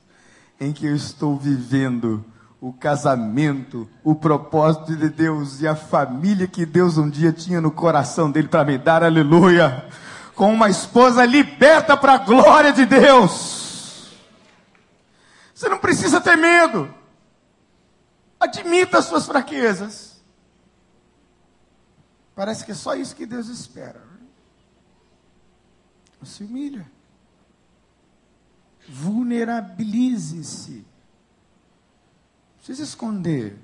em 0.58 0.72
que 0.72 0.86
eu 0.86 0.96
estou 0.96 1.36
vivendo 1.36 2.24
o 2.60 2.72
casamento, 2.72 3.88
o 4.02 4.14
propósito 4.14 4.96
de 4.96 5.08
Deus 5.08 5.60
e 5.60 5.68
a 5.68 5.76
família 5.76 6.46
que 6.46 6.64
Deus 6.64 6.96
um 6.96 7.08
dia 7.08 7.32
tinha 7.32 7.60
no 7.60 7.70
coração 7.70 8.30
dele 8.30 8.48
para 8.48 8.64
me 8.64 8.78
dar, 8.78 9.04
aleluia, 9.04 9.86
com 10.36 10.52
uma 10.52 10.68
esposa 10.68 11.24
liberta 11.24 11.96
para 11.96 12.12
a 12.12 12.18
glória 12.18 12.70
de 12.70 12.84
Deus. 12.84 14.14
Você 15.54 15.66
não 15.68 15.78
precisa 15.78 16.20
ter 16.20 16.36
medo. 16.36 16.94
Admita 18.38 18.98
as 18.98 19.06
suas 19.06 19.24
fraquezas. 19.24 20.22
Parece 22.34 22.66
que 22.66 22.72
é 22.72 22.74
só 22.74 22.94
isso 22.94 23.16
que 23.16 23.24
Deus 23.24 23.48
espera. 23.48 24.04
Se 26.22 26.44
humilha. 26.44 26.86
Vulnerabilize-se. 28.88 30.72
Não 30.72 30.84
precisa 32.56 32.82
esconder. 32.82 33.52
Não 33.52 33.58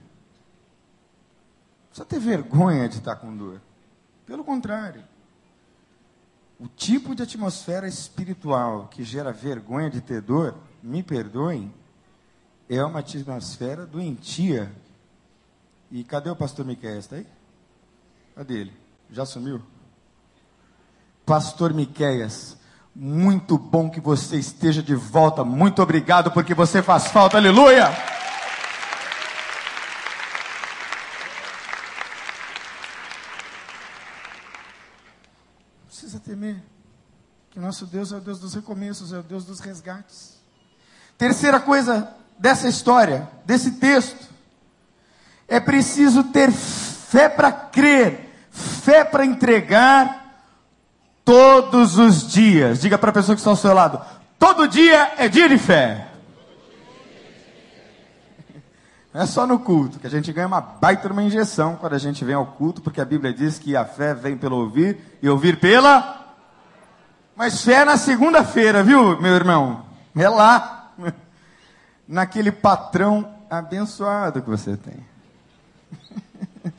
precisa 1.89 2.07
ter 2.07 2.19
vergonha 2.19 2.89
de 2.89 2.99
estar 2.99 3.17
com 3.17 3.37
dor. 3.37 3.61
Pelo 4.25 4.43
contrário. 4.43 5.12
O 6.63 6.69
tipo 6.69 7.13
de 7.13 7.25
atmosfera 7.25 7.89
espiritual 7.89 8.87
que 8.87 9.03
gera 9.03 9.33
vergonha 9.33 9.91
de 9.91 10.01
ter 10.01 10.21
dor, 10.21 10.55
me 10.81 11.03
perdoem, 11.03 11.75
é 12.69 12.83
uma 12.85 13.01
atmosfera 13.01 13.85
doentia. 13.85 14.73
E 15.91 16.05
cadê 16.05 16.31
o 16.31 16.37
pastor 16.37 16.65
Miquel? 16.65 16.99
Está 16.99 17.17
aí? 17.17 17.27
Cadê 18.37 18.55
ele? 18.61 18.73
Já 19.11 19.27
sumiu? 19.27 19.61
Pastor 21.27 21.75
Miqueias, 21.75 22.57
muito 22.95 23.57
bom 23.59 23.89
que 23.91 24.01
você 24.01 24.37
esteja 24.37 24.83
de 24.83 24.95
volta. 24.95 25.45
Muito 25.45 25.83
obrigado 25.83 26.31
porque 26.31 26.55
você 26.55 26.83
faz 26.83 27.09
falta. 27.09 27.37
Aleluia! 27.39 27.89
Não 35.81 35.87
precisa 35.87 36.21
temer. 36.21 36.63
Que 37.51 37.61
nosso 37.73 37.87
Deus 37.87 38.13
é 38.13 38.17
o 38.17 38.21
Deus 38.21 38.39
dos 38.39 38.53
recomeços, 38.53 39.15
é 39.15 39.19
o 39.19 39.23
Deus 39.23 39.47
dos 39.47 39.59
resgates. 39.59 40.37
Terceira 41.17 41.59
coisa 41.59 42.07
dessa 42.39 42.69
história, 42.69 43.27
desse 43.47 43.71
texto, 43.73 44.29
é 45.49 45.59
preciso 45.59 46.25
ter 46.25 46.53
fé 46.53 47.31
para 47.31 47.51
crer, 47.51 48.31
fé 48.51 49.05
para 49.05 49.25
entregar 49.25 50.21
Todos 51.25 51.99
os 51.99 52.27
dias. 52.27 52.81
Diga 52.81 52.99
para 52.99 53.11
a 53.11 53.13
pessoa 53.13 53.37
que 53.37 53.41
está 53.41 53.51
ao 53.51 53.57
seu 53.57 53.73
lado: 53.73 54.05
todo 54.41 54.67
dia 54.67 55.13
é 55.17 55.29
dia 55.29 55.49
de 55.49 55.57
fé. 55.57 56.09
Não 59.15 59.23
é 59.23 59.27
só 59.27 59.47
no 59.47 59.61
culto, 59.61 60.01
que 60.01 60.07
a 60.09 60.11
gente 60.11 60.33
ganha 60.33 60.49
uma 60.49 60.61
baita 60.61 61.13
uma 61.13 61.23
injeção 61.23 61.77
quando 61.77 61.95
a 61.95 61.99
gente 61.99 62.25
vem 62.25 62.35
ao 62.35 62.45
culto, 62.45 62.83
porque 62.83 63.01
a 63.01 63.05
Bíblia 63.05 63.33
diz 63.33 63.57
que 63.57 63.77
a 63.77 63.85
fé 63.85 64.13
vem 64.13 64.37
pelo 64.37 64.57
ouvir 64.57 64.99
e 65.23 65.29
ouvir 65.29 65.61
pela. 65.61 66.22
Mas 67.35 67.63
fé 67.63 67.85
na 67.85 67.97
segunda-feira, 67.97 68.83
viu, 68.83 69.21
meu 69.21 69.35
irmão? 69.35 69.87
É 70.15 70.29
lá, 70.29 70.93
naquele 72.07 72.53
patrão 72.53 73.35
abençoado 73.49 74.43
que 74.43 74.51
você 74.51 74.77
tem. 74.77 75.07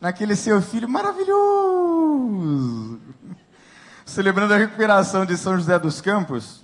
Naquele 0.00 0.36
seu 0.36 0.60
filho 0.60 0.88
maravilhoso. 0.88 3.00
Celebrando 4.04 4.52
a 4.52 4.58
recuperação 4.58 5.24
de 5.24 5.34
São 5.36 5.56
José 5.56 5.78
dos 5.78 6.02
Campos, 6.02 6.62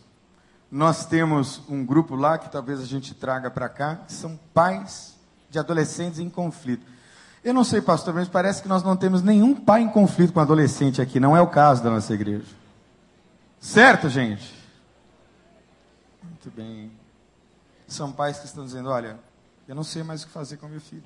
nós 0.70 1.06
temos 1.06 1.62
um 1.68 1.84
grupo 1.84 2.14
lá 2.14 2.38
que 2.38 2.50
talvez 2.50 2.80
a 2.80 2.84
gente 2.84 3.14
traga 3.14 3.50
para 3.50 3.68
cá, 3.68 3.96
que 4.06 4.12
são 4.12 4.38
pais 4.52 5.16
de 5.48 5.58
adolescentes 5.58 6.18
em 6.18 6.30
conflito. 6.30 6.86
Eu 7.42 7.54
não 7.54 7.64
sei, 7.64 7.80
pastor, 7.80 8.12
mas 8.12 8.28
parece 8.28 8.62
que 8.62 8.68
nós 8.68 8.82
não 8.82 8.96
temos 8.96 9.22
nenhum 9.22 9.54
pai 9.54 9.80
em 9.80 9.88
conflito 9.88 10.32
com 10.32 10.40
adolescente 10.40 11.00
aqui. 11.00 11.18
Não 11.18 11.36
é 11.36 11.40
o 11.40 11.46
caso 11.46 11.82
da 11.82 11.90
nossa 11.90 12.12
igreja. 12.12 12.44
Certo, 13.58 14.08
gente? 14.08 14.54
Muito 16.22 16.50
bem. 16.50 16.90
São 17.88 18.12
pais 18.12 18.38
que 18.38 18.46
estão 18.46 18.64
dizendo: 18.64 18.90
olha, 18.90 19.18
eu 19.66 19.74
não 19.74 19.82
sei 19.82 20.02
mais 20.02 20.22
o 20.22 20.26
que 20.26 20.32
fazer 20.32 20.58
com 20.58 20.68
meu 20.68 20.80
filho. 20.80 21.02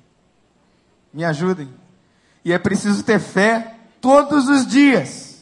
Me 1.13 1.23
ajudem. 1.23 1.69
E 2.43 2.51
é 2.51 2.59
preciso 2.59 3.01
ter 3.03 3.19
fé 3.19 3.75
todos 4.01 4.49
os 4.49 4.67
dias. 4.67 5.35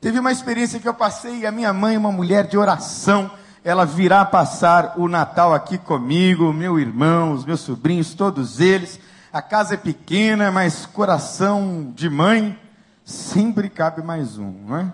Teve 0.00 0.20
uma 0.20 0.30
experiência 0.30 0.78
que 0.78 0.86
eu 0.86 0.94
passei, 0.94 1.44
a 1.44 1.50
minha 1.50 1.72
mãe, 1.72 1.96
uma 1.96 2.12
mulher 2.12 2.46
de 2.46 2.56
oração, 2.56 3.30
ela 3.64 3.84
virá 3.84 4.24
passar 4.24 4.94
o 4.96 5.08
Natal 5.08 5.52
aqui 5.52 5.76
comigo, 5.76 6.52
meu 6.52 6.78
irmão, 6.78 7.32
os 7.32 7.44
meus 7.44 7.60
sobrinhos, 7.60 8.14
todos 8.14 8.60
eles. 8.60 9.00
A 9.30 9.42
casa 9.42 9.74
é 9.74 9.76
pequena, 9.76 10.50
mas 10.50 10.86
coração 10.86 11.92
de 11.94 12.08
mãe 12.08 12.58
sempre 13.04 13.68
cabe 13.68 14.02
mais 14.02 14.38
um, 14.38 14.50
não 14.50 14.76
é? 14.76 14.92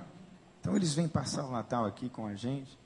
Então 0.61 0.74
eles 0.74 0.93
vêm 0.93 1.07
passar 1.07 1.45
o 1.45 1.53
Natal 1.53 1.85
aqui 1.85 2.09
com 2.09 2.26
a 2.26 2.35
gente. 2.35 2.76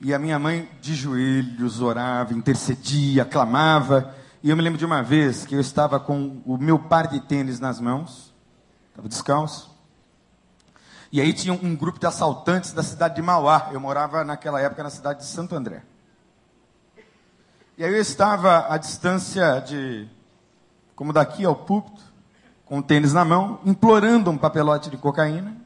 E 0.00 0.14
a 0.14 0.18
minha 0.18 0.38
mãe 0.38 0.68
de 0.80 0.94
joelhos 0.94 1.80
orava, 1.80 2.32
intercedia, 2.32 3.24
clamava. 3.24 4.14
E 4.42 4.48
eu 4.48 4.56
me 4.56 4.62
lembro 4.62 4.78
de 4.78 4.86
uma 4.86 5.02
vez 5.02 5.44
que 5.44 5.54
eu 5.54 5.60
estava 5.60 6.00
com 6.00 6.40
o 6.46 6.56
meu 6.56 6.78
par 6.78 7.08
de 7.08 7.20
tênis 7.20 7.60
nas 7.60 7.78
mãos, 7.78 8.34
estava 8.90 9.08
descalço. 9.08 9.70
E 11.12 11.20
aí 11.20 11.34
tinha 11.34 11.52
um 11.52 11.76
grupo 11.76 12.00
de 12.00 12.06
assaltantes 12.06 12.72
da 12.72 12.82
cidade 12.82 13.16
de 13.16 13.22
Mauá. 13.22 13.68
Eu 13.70 13.78
morava 13.78 14.24
naquela 14.24 14.60
época 14.60 14.82
na 14.82 14.90
cidade 14.90 15.20
de 15.20 15.26
Santo 15.26 15.54
André. 15.54 15.82
E 17.76 17.84
aí 17.84 17.92
eu 17.92 18.00
estava 18.00 18.72
à 18.72 18.78
distância 18.78 19.60
de, 19.60 20.08
como 21.02 21.12
daqui 21.12 21.44
ao 21.44 21.56
púlpito, 21.56 22.00
com 22.64 22.78
o 22.78 22.82
tênis 22.82 23.12
na 23.12 23.24
mão, 23.24 23.58
implorando 23.64 24.30
um 24.30 24.38
papelote 24.38 24.88
de 24.88 24.96
cocaína. 24.96 25.56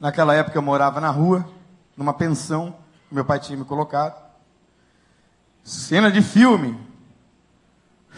Naquela 0.00 0.34
época 0.34 0.58
eu 0.58 0.62
morava 0.62 1.00
na 1.00 1.10
rua, 1.10 1.48
numa 1.96 2.12
pensão, 2.12 2.74
que 3.08 3.14
meu 3.14 3.24
pai 3.24 3.38
tinha 3.38 3.56
me 3.56 3.64
colocado. 3.64 4.20
Cena 5.62 6.10
de 6.10 6.20
filme. 6.20 6.76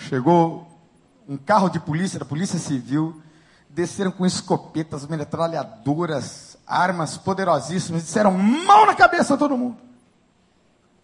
Chegou 0.09 0.66
um 1.28 1.36
carro 1.36 1.68
de 1.68 1.78
polícia, 1.78 2.18
da 2.18 2.24
Polícia 2.24 2.59
Civil, 2.59 3.20
desceram 3.68 4.11
com 4.11 4.24
escopetas, 4.24 5.07
metralhadoras, 5.07 6.57
armas 6.66 7.18
poderosíssimas, 7.18 8.02
disseram 8.04 8.32
mal 8.32 8.86
na 8.86 8.94
cabeça 8.94 9.34
a 9.34 9.36
todo 9.36 9.59
mundo. 9.59 9.76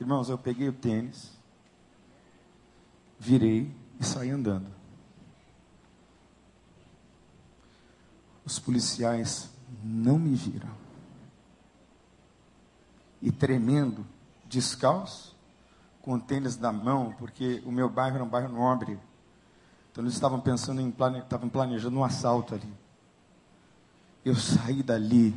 Irmãos, 0.00 0.30
eu 0.30 0.38
peguei 0.38 0.70
o 0.70 0.72
tênis, 0.72 1.30
virei 3.20 3.70
e 4.00 4.03
saí 4.07 4.30
andando. 4.30 4.80
Os 8.45 8.59
policiais 8.59 9.49
não 9.82 10.18
me 10.18 10.34
viram. 10.34 10.70
E 13.20 13.30
tremendo, 13.30 14.05
descalço, 14.47 15.36
com 16.01 16.18
tênis 16.18 16.59
na 16.59 16.72
mão, 16.72 17.14
porque 17.18 17.62
o 17.64 17.70
meu 17.70 17.88
bairro 17.88 18.16
era 18.16 18.24
um 18.24 18.28
bairro 18.28 18.53
nobre. 18.53 18.99
Então 19.90 20.03
eles 20.03 20.14
estavam 20.14 20.40
pensando 20.40 20.80
em 20.80 20.90
plane... 20.90 21.18
estavam 21.18 21.49
planejando 21.49 21.99
um 21.99 22.05
assalto 22.05 22.55
ali. 22.55 22.72
Eu 24.24 24.34
saí 24.34 24.82
dali 24.82 25.34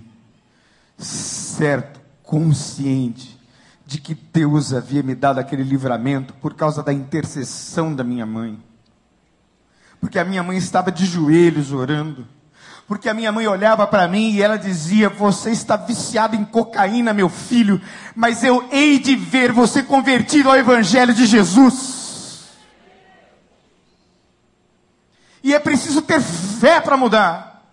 certo, 0.97 1.99
consciente 2.23 3.39
de 3.85 3.99
que 3.99 4.15
Deus 4.15 4.73
havia 4.73 5.03
me 5.03 5.13
dado 5.13 5.39
aquele 5.39 5.63
livramento 5.63 6.33
por 6.35 6.55
causa 6.55 6.81
da 6.81 6.91
intercessão 6.91 7.93
da 7.93 8.03
minha 8.03 8.25
mãe. 8.25 8.61
Porque 9.99 10.17
a 10.17 10.25
minha 10.25 10.41
mãe 10.41 10.57
estava 10.57 10.91
de 10.91 11.05
joelhos 11.05 11.71
orando. 11.71 12.27
Porque 12.87 13.09
a 13.09 13.13
minha 13.13 13.31
mãe 13.31 13.47
olhava 13.47 13.87
para 13.87 14.07
mim 14.07 14.31
e 14.31 14.41
ela 14.41 14.57
dizia: 14.57 15.09
Você 15.09 15.49
está 15.49 15.75
viciado 15.75 16.35
em 16.35 16.45
cocaína, 16.45 17.13
meu 17.13 17.29
filho, 17.29 17.81
mas 18.15 18.43
eu 18.43 18.67
hei 18.71 18.99
de 18.99 19.15
ver 19.15 19.51
você 19.51 19.81
convertido 19.81 20.49
ao 20.49 20.55
Evangelho 20.55 21.13
de 21.13 21.25
Jesus. 21.25 22.49
E 25.43 25.53
é 25.53 25.59
preciso 25.59 26.01
ter 26.01 26.21
fé 26.21 26.79
para 26.79 26.97
mudar. 26.97 27.63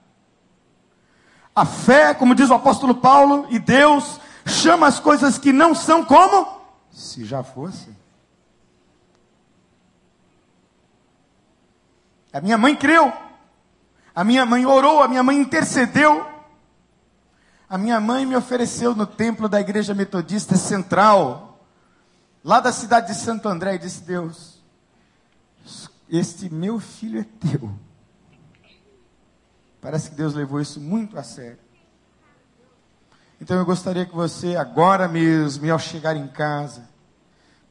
A 1.54 1.66
fé, 1.66 2.14
como 2.14 2.34
diz 2.34 2.48
o 2.48 2.54
apóstolo 2.54 2.94
Paulo, 2.94 3.46
e 3.50 3.58
Deus 3.58 4.18
chama 4.46 4.86
as 4.86 4.98
coisas 4.98 5.36
que 5.36 5.52
não 5.52 5.74
são 5.74 6.04
como 6.04 6.60
se 6.90 7.24
já 7.24 7.42
fossem. 7.42 7.94
A 12.32 12.40
minha 12.40 12.56
mãe 12.56 12.74
creu. 12.74 13.12
A 14.14 14.22
minha 14.22 14.44
mãe 14.44 14.66
orou, 14.66 15.02
a 15.02 15.08
minha 15.08 15.22
mãe 15.22 15.38
intercedeu. 15.38 16.30
A 17.68 17.78
minha 17.78 17.98
mãe 17.98 18.26
me 18.26 18.36
ofereceu 18.36 18.94
no 18.94 19.06
templo 19.06 19.48
da 19.48 19.58
igreja 19.58 19.94
metodista 19.94 20.56
central, 20.56 21.66
lá 22.44 22.60
da 22.60 22.70
cidade 22.70 23.06
de 23.06 23.14
Santo 23.14 23.48
André, 23.48 23.76
e 23.76 23.78
disse: 23.78 24.02
Deus, 24.02 24.62
este 26.10 26.52
meu 26.52 26.78
filho 26.78 27.20
é 27.20 27.24
teu. 27.24 27.72
Parece 29.80 30.10
que 30.10 30.16
Deus 30.16 30.34
levou 30.34 30.60
isso 30.60 30.78
muito 30.78 31.18
a 31.18 31.22
sério. 31.22 31.58
Então 33.40 33.56
eu 33.56 33.64
gostaria 33.64 34.04
que 34.04 34.14
você, 34.14 34.54
agora 34.54 35.08
mesmo, 35.08 35.72
ao 35.72 35.78
chegar 35.78 36.14
em 36.14 36.28
casa, 36.28 36.88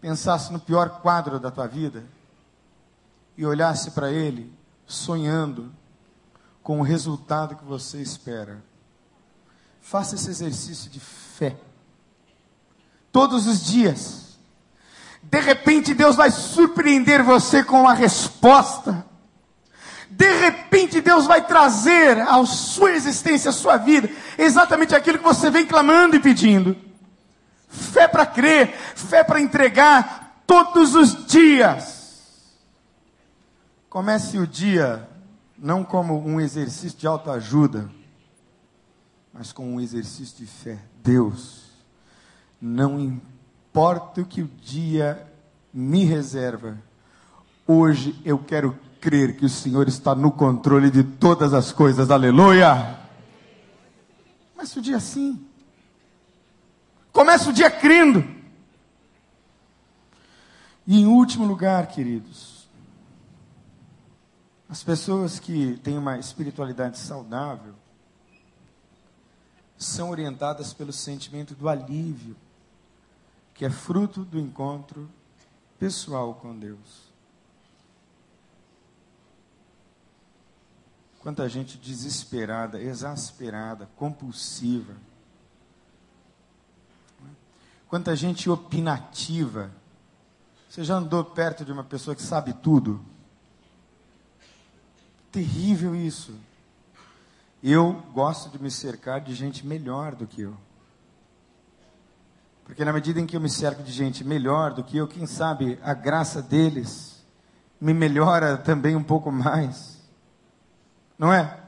pensasse 0.01 0.51
no 0.51 0.59
pior 0.59 1.01
quadro 1.01 1.39
da 1.39 1.51
tua 1.51 1.67
vida 1.67 2.03
e 3.37 3.45
olhasse 3.45 3.91
para 3.91 4.11
ele, 4.11 4.51
sonhando 4.85 5.71
com 6.63 6.79
o 6.79 6.83
resultado 6.83 7.55
que 7.55 7.65
você 7.65 8.01
espera. 8.01 8.63
Faça 9.81 10.15
esse 10.15 10.29
exercício 10.29 10.89
de 10.89 10.99
fé. 10.99 11.55
Todos 13.11 13.47
os 13.47 13.65
dias. 13.65 14.37
De 15.23 15.39
repente 15.39 15.93
Deus 15.93 16.15
vai 16.15 16.31
surpreender 16.31 17.23
você 17.23 17.63
com 17.63 17.81
uma 17.81 17.93
resposta 17.93 19.05
de 20.11 20.29
repente 20.39 20.99
Deus 20.99 21.25
vai 21.25 21.41
trazer 21.41 22.19
à 22.19 22.45
sua 22.45 22.91
existência, 22.91 23.49
à 23.49 23.53
sua 23.53 23.77
vida, 23.77 24.09
exatamente 24.37 24.93
aquilo 24.93 25.17
que 25.17 25.23
você 25.23 25.49
vem 25.49 25.65
clamando 25.65 26.17
e 26.17 26.19
pedindo. 26.19 26.75
Fé 27.69 28.09
para 28.09 28.25
crer, 28.25 28.75
fé 28.93 29.23
para 29.23 29.39
entregar 29.39 30.43
todos 30.45 30.95
os 30.95 31.25
dias. 31.25 32.01
Comece 33.89 34.37
o 34.37 34.45
dia 34.45 35.07
não 35.61 35.83
como 35.83 36.17
um 36.27 36.41
exercício 36.41 36.97
de 36.97 37.05
autoajuda, 37.05 37.87
mas 39.31 39.53
como 39.53 39.69
um 39.69 39.79
exercício 39.79 40.35
de 40.37 40.47
fé. 40.47 40.79
Deus, 41.03 41.65
não 42.59 42.99
importa 42.99 44.21
o 44.21 44.25
que 44.25 44.41
o 44.41 44.49
dia 44.59 45.31
me 45.71 46.03
reserva, 46.03 46.79
hoje 47.67 48.19
eu 48.25 48.39
quero 48.39 48.75
crer 48.99 49.37
que 49.37 49.45
o 49.45 49.49
Senhor 49.49 49.87
está 49.87 50.15
no 50.15 50.31
controle 50.31 50.89
de 50.89 51.03
todas 51.03 51.53
as 51.53 51.71
coisas, 51.71 52.09
aleluia. 52.09 52.99
Começa 54.55 54.79
o 54.79 54.81
dia 54.81 54.97
assim. 54.97 55.45
Começa 57.11 57.49
o 57.49 57.53
dia 57.53 57.69
crendo. 57.69 58.25
E 60.87 61.01
em 61.01 61.05
último 61.05 61.45
lugar, 61.45 61.87
queridos, 61.87 62.50
as 64.71 64.81
pessoas 64.81 65.37
que 65.37 65.75
têm 65.83 65.97
uma 65.97 66.17
espiritualidade 66.17 66.97
saudável 66.97 67.75
são 69.77 70.09
orientadas 70.09 70.73
pelo 70.73 70.93
sentimento 70.93 71.53
do 71.53 71.67
alívio, 71.67 72.37
que 73.53 73.65
é 73.65 73.69
fruto 73.69 74.23
do 74.23 74.39
encontro 74.39 75.09
pessoal 75.77 76.35
com 76.35 76.57
Deus. 76.57 77.11
Quanta 81.19 81.49
gente 81.49 81.77
desesperada, 81.77 82.81
exasperada, 82.81 83.89
compulsiva. 83.97 84.95
quanta 87.89 88.15
gente 88.15 88.49
opinativa. 88.49 89.69
Você 90.69 90.81
já 90.81 90.95
andou 90.95 91.25
perto 91.25 91.65
de 91.65 91.73
uma 91.73 91.83
pessoa 91.83 92.15
que 92.15 92.21
sabe 92.21 92.53
tudo? 92.53 93.10
Terrível 95.31 95.95
isso. 95.95 96.35
Eu 97.63 97.93
gosto 98.13 98.49
de 98.49 98.61
me 98.61 98.69
cercar 98.69 99.21
de 99.21 99.33
gente 99.33 99.65
melhor 99.65 100.15
do 100.15 100.27
que 100.27 100.41
eu. 100.41 100.57
Porque 102.65 102.83
na 102.83 102.93
medida 102.93 103.19
em 103.19 103.25
que 103.25 103.35
eu 103.35 103.41
me 103.41 103.49
cerco 103.49 103.83
de 103.83 103.91
gente 103.91 104.23
melhor 104.23 104.73
do 104.73 104.83
que 104.83 104.97
eu, 104.97 105.07
quem 105.07 105.25
sabe 105.25 105.79
a 105.83 105.93
graça 105.93 106.41
deles 106.41 107.23
me 107.79 107.93
melhora 107.93 108.57
também 108.57 108.95
um 108.95 109.03
pouco 109.03 109.31
mais. 109.31 109.99
Não 111.17 111.33
é? 111.33 111.59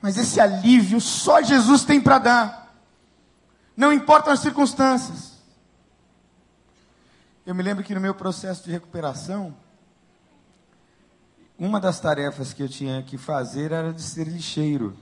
Mas 0.00 0.16
esse 0.16 0.40
alívio 0.40 1.00
só 1.00 1.42
Jesus 1.42 1.84
tem 1.84 2.00
para 2.00 2.18
dar. 2.18 2.76
Não 3.76 3.92
importam 3.92 4.32
as 4.32 4.40
circunstâncias. 4.40 5.32
Eu 7.44 7.54
me 7.54 7.62
lembro 7.62 7.84
que 7.84 7.94
no 7.94 8.00
meu 8.00 8.14
processo 8.14 8.64
de 8.64 8.70
recuperação, 8.70 9.54
uma 11.58 11.80
das 11.80 11.98
tarefas 12.00 12.52
que 12.52 12.62
eu 12.62 12.68
tinha 12.68 13.02
que 13.02 13.16
fazer 13.16 13.72
era 13.72 13.92
de 13.92 14.02
ser 14.02 14.26
lixeiro. 14.26 14.96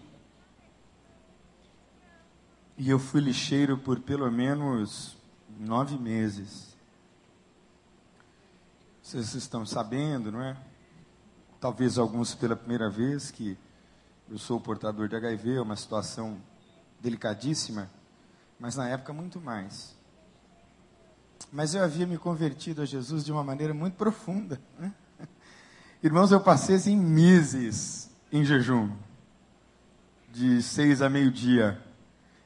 E 2.76 2.90
eu 2.90 2.98
fui 2.98 3.20
lixeiro 3.20 3.76
por 3.78 4.00
pelo 4.00 4.30
menos 4.30 5.16
nove 5.58 5.96
meses. 5.98 6.76
Vocês 9.02 9.34
estão 9.34 9.66
sabendo, 9.66 10.32
não 10.32 10.42
é? 10.42 10.56
Talvez 11.60 11.98
alguns 11.98 12.34
pela 12.34 12.56
primeira 12.56 12.88
vez 12.88 13.30
que 13.30 13.56
eu 14.30 14.38
sou 14.38 14.60
portador 14.60 15.08
de 15.08 15.16
HIV, 15.16 15.56
é 15.56 15.60
uma 15.60 15.76
situação 15.76 16.38
delicadíssima, 17.00 17.90
mas 18.58 18.76
na 18.76 18.88
época 18.88 19.12
muito 19.12 19.40
mais. 19.40 19.94
Mas 21.52 21.74
eu 21.74 21.82
havia 21.82 22.06
me 22.06 22.16
convertido 22.16 22.82
a 22.82 22.84
Jesus 22.86 23.24
de 23.24 23.30
uma 23.30 23.44
maneira 23.44 23.74
muito 23.74 23.94
profunda. 23.94 24.60
Né? 24.78 24.92
Irmãos, 26.04 26.30
eu 26.30 26.38
passei 26.38 26.76
assim 26.76 26.94
meses 26.94 28.10
em 28.30 28.44
jejum, 28.44 28.90
de 30.30 30.60
seis 30.60 31.00
a 31.00 31.08
meio-dia. 31.08 31.80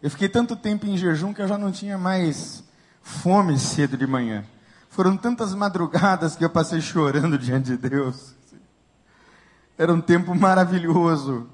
Eu 0.00 0.08
fiquei 0.12 0.28
tanto 0.28 0.54
tempo 0.54 0.86
em 0.86 0.96
jejum 0.96 1.34
que 1.34 1.42
eu 1.42 1.48
já 1.48 1.58
não 1.58 1.72
tinha 1.72 1.98
mais 1.98 2.62
fome 3.02 3.58
cedo 3.58 3.96
de 3.96 4.06
manhã. 4.06 4.44
Foram 4.88 5.16
tantas 5.16 5.56
madrugadas 5.56 6.36
que 6.36 6.44
eu 6.44 6.50
passei 6.50 6.80
chorando 6.80 7.34
diante 7.36 7.76
de 7.76 7.88
Deus. 7.88 8.32
Era 9.76 9.92
um 9.92 10.00
tempo 10.00 10.36
maravilhoso. 10.36 11.50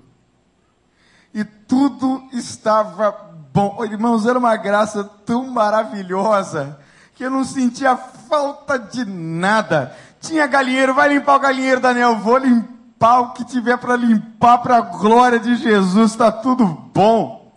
E 1.32 1.42
tudo 1.42 2.22
estava 2.34 3.12
bom. 3.50 3.82
Irmãos, 3.82 4.26
era 4.26 4.38
uma 4.38 4.58
graça 4.58 5.04
tão 5.24 5.50
maravilhosa 5.50 6.78
que 7.14 7.24
eu 7.24 7.30
não 7.30 7.44
sentia 7.44 7.96
falta 7.96 8.78
de 8.78 9.06
nada. 9.06 9.96
Tinha 10.24 10.46
galinheiro, 10.46 10.94
vai 10.94 11.10
limpar 11.10 11.36
o 11.36 11.40
galinheiro, 11.40 11.80
Daniel. 11.80 12.16
Vou 12.16 12.38
limpar 12.38 13.20
o 13.20 13.32
que 13.34 13.44
tiver 13.44 13.76
para 13.76 13.94
limpar 13.94 14.58
para 14.58 14.78
a 14.78 14.80
glória 14.80 15.38
de 15.38 15.54
Jesus, 15.56 16.12
está 16.12 16.32
tudo 16.32 16.66
bom. 16.66 17.52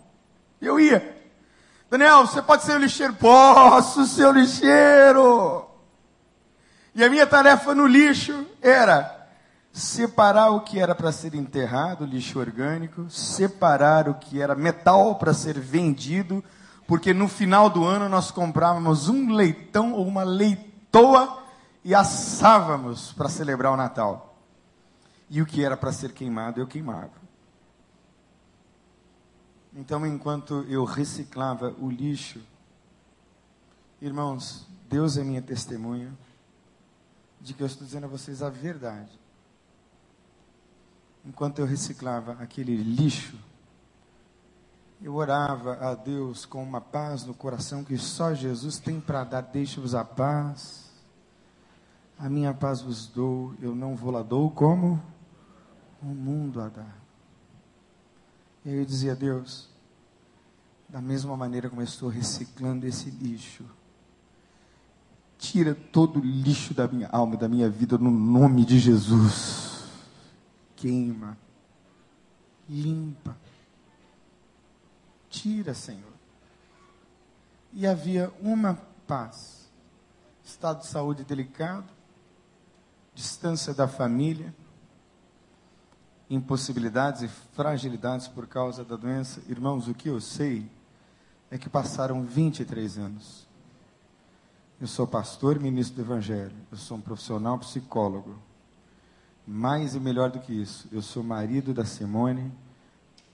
Eu 0.59 0.77
ia. 0.77 1.15
Daniel, 1.89 2.27
você 2.27 2.41
pode 2.41 2.63
ser 2.63 2.73
o 2.73 2.79
lixeiro? 2.79 3.13
Posso 3.13 4.05
ser 4.05 4.25
o 4.25 4.33
lixeiro. 4.33 5.65
E 6.93 7.01
a 7.05 7.09
minha 7.09 7.25
tarefa 7.25 7.73
no 7.73 7.87
lixo 7.87 8.45
era 8.61 9.15
separar 9.71 10.49
o 10.49 10.61
que 10.61 10.77
era 10.77 10.93
para 10.93 11.13
ser 11.13 11.35
enterrado, 11.35 12.03
lixo 12.03 12.37
orgânico, 12.37 13.09
separar 13.09 14.09
o 14.09 14.15
que 14.15 14.41
era 14.41 14.55
metal 14.55 15.15
para 15.15 15.33
ser 15.33 15.57
vendido, 15.57 16.43
porque 16.85 17.13
no 17.13 17.29
final 17.29 17.69
do 17.69 17.85
ano 17.85 18.09
nós 18.09 18.29
comprávamos 18.29 19.07
um 19.07 19.31
leitão 19.31 19.93
ou 19.93 20.05
uma 20.05 20.23
leitoa 20.23 21.46
e 21.87 21.95
assávamos 21.95 23.13
para 23.13 23.29
celebrar 23.29 23.71
o 23.71 23.77
Natal. 23.77 24.37
E 25.29 25.41
o 25.41 25.45
que 25.45 25.63
era 25.63 25.77
para 25.77 25.93
ser 25.93 26.11
queimado, 26.11 26.59
eu 26.59 26.67
queimava. 26.67 27.13
Então, 29.73 30.05
enquanto 30.05 30.65
eu 30.67 30.83
reciclava 30.83 31.73
o 31.79 31.89
lixo, 31.89 32.41
irmãos, 34.01 34.67
Deus 34.89 35.15
é 35.15 35.23
minha 35.23 35.41
testemunha 35.41 36.11
de 37.39 37.53
que 37.53 37.63
eu 37.63 37.67
estou 37.67 37.87
dizendo 37.87 38.03
a 38.03 38.09
vocês 38.09 38.43
a 38.43 38.49
verdade. 38.49 39.17
Enquanto 41.25 41.59
eu 41.59 41.65
reciclava 41.65 42.33
aquele 42.33 42.75
lixo, 42.75 43.39
eu 45.01 45.15
orava 45.15 45.75
a 45.75 45.95
Deus 45.95 46.45
com 46.45 46.61
uma 46.61 46.81
paz 46.81 47.23
no 47.23 47.33
coração 47.33 47.81
que 47.81 47.97
só 47.97 48.33
Jesus 48.33 48.77
tem 48.77 48.99
para 48.99 49.23
dar. 49.23 49.39
Deixe-vos 49.39 49.95
a 49.95 50.03
paz 50.03 50.86
a 52.17 52.29
minha 52.29 52.53
paz 52.53 52.81
vos 52.81 53.07
dou, 53.07 53.53
eu 53.61 53.75
não 53.75 53.95
vou 53.95 54.11
lá 54.11 54.23
dou 54.23 54.49
como 54.49 55.01
o 56.01 56.07
mundo 56.07 56.61
a 56.61 56.67
dá. 56.67 56.87
E 58.65 58.69
aí 58.69 58.77
eu 58.77 58.85
dizia, 58.85 59.15
Deus, 59.15 59.69
da 60.89 61.01
mesma 61.01 61.37
maneira 61.37 61.69
como 61.69 61.81
eu 61.81 61.85
estou 61.85 62.09
reciclando 62.09 62.87
esse 62.87 63.09
lixo, 63.09 63.63
tira 65.37 65.75
todo 65.75 66.19
o 66.19 66.23
lixo 66.23 66.73
da 66.73 66.87
minha 66.87 67.07
alma, 67.09 67.37
da 67.37 67.47
minha 67.47 67.69
vida, 67.69 67.97
no 67.97 68.09
nome 68.09 68.65
de 68.65 68.79
Jesus. 68.79 69.85
Queima, 70.75 71.37
limpa, 72.67 73.37
tira, 75.29 75.73
Senhor. 75.73 76.13
E 77.73 77.85
havia 77.85 78.33
uma 78.41 78.75
paz, 79.05 79.69
estado 80.43 80.81
de 80.81 80.87
saúde 80.87 81.23
delicado, 81.23 81.96
distância 83.17 83.73
da 83.73 83.87
família, 83.87 84.53
impossibilidades 86.29 87.23
e 87.23 87.27
fragilidades 87.27 88.27
por 88.27 88.45
causa 88.45 88.85
da 88.85 88.95
doença. 88.95 89.41
Irmãos, 89.49 89.87
o 89.87 89.93
que 89.95 90.07
eu 90.07 90.21
sei 90.21 90.69
é 91.49 91.57
que 91.57 91.67
passaram 91.67 92.23
23 92.23 92.99
anos. 92.99 93.47
Eu 94.79 94.85
sou 94.85 95.07
pastor 95.07 95.55
e 95.55 95.59
ministro 95.59 95.95
do 95.95 96.01
Evangelho. 96.03 96.53
Eu 96.71 96.77
sou 96.77 96.97
um 96.97 97.01
profissional 97.01 97.57
psicólogo. 97.57 98.37
Mais 99.47 99.95
e 99.95 99.99
melhor 99.99 100.29
do 100.29 100.39
que 100.39 100.53
isso, 100.53 100.87
eu 100.91 101.01
sou 101.01 101.23
marido 101.23 101.73
da 101.73 101.85
Simone, 101.85 102.51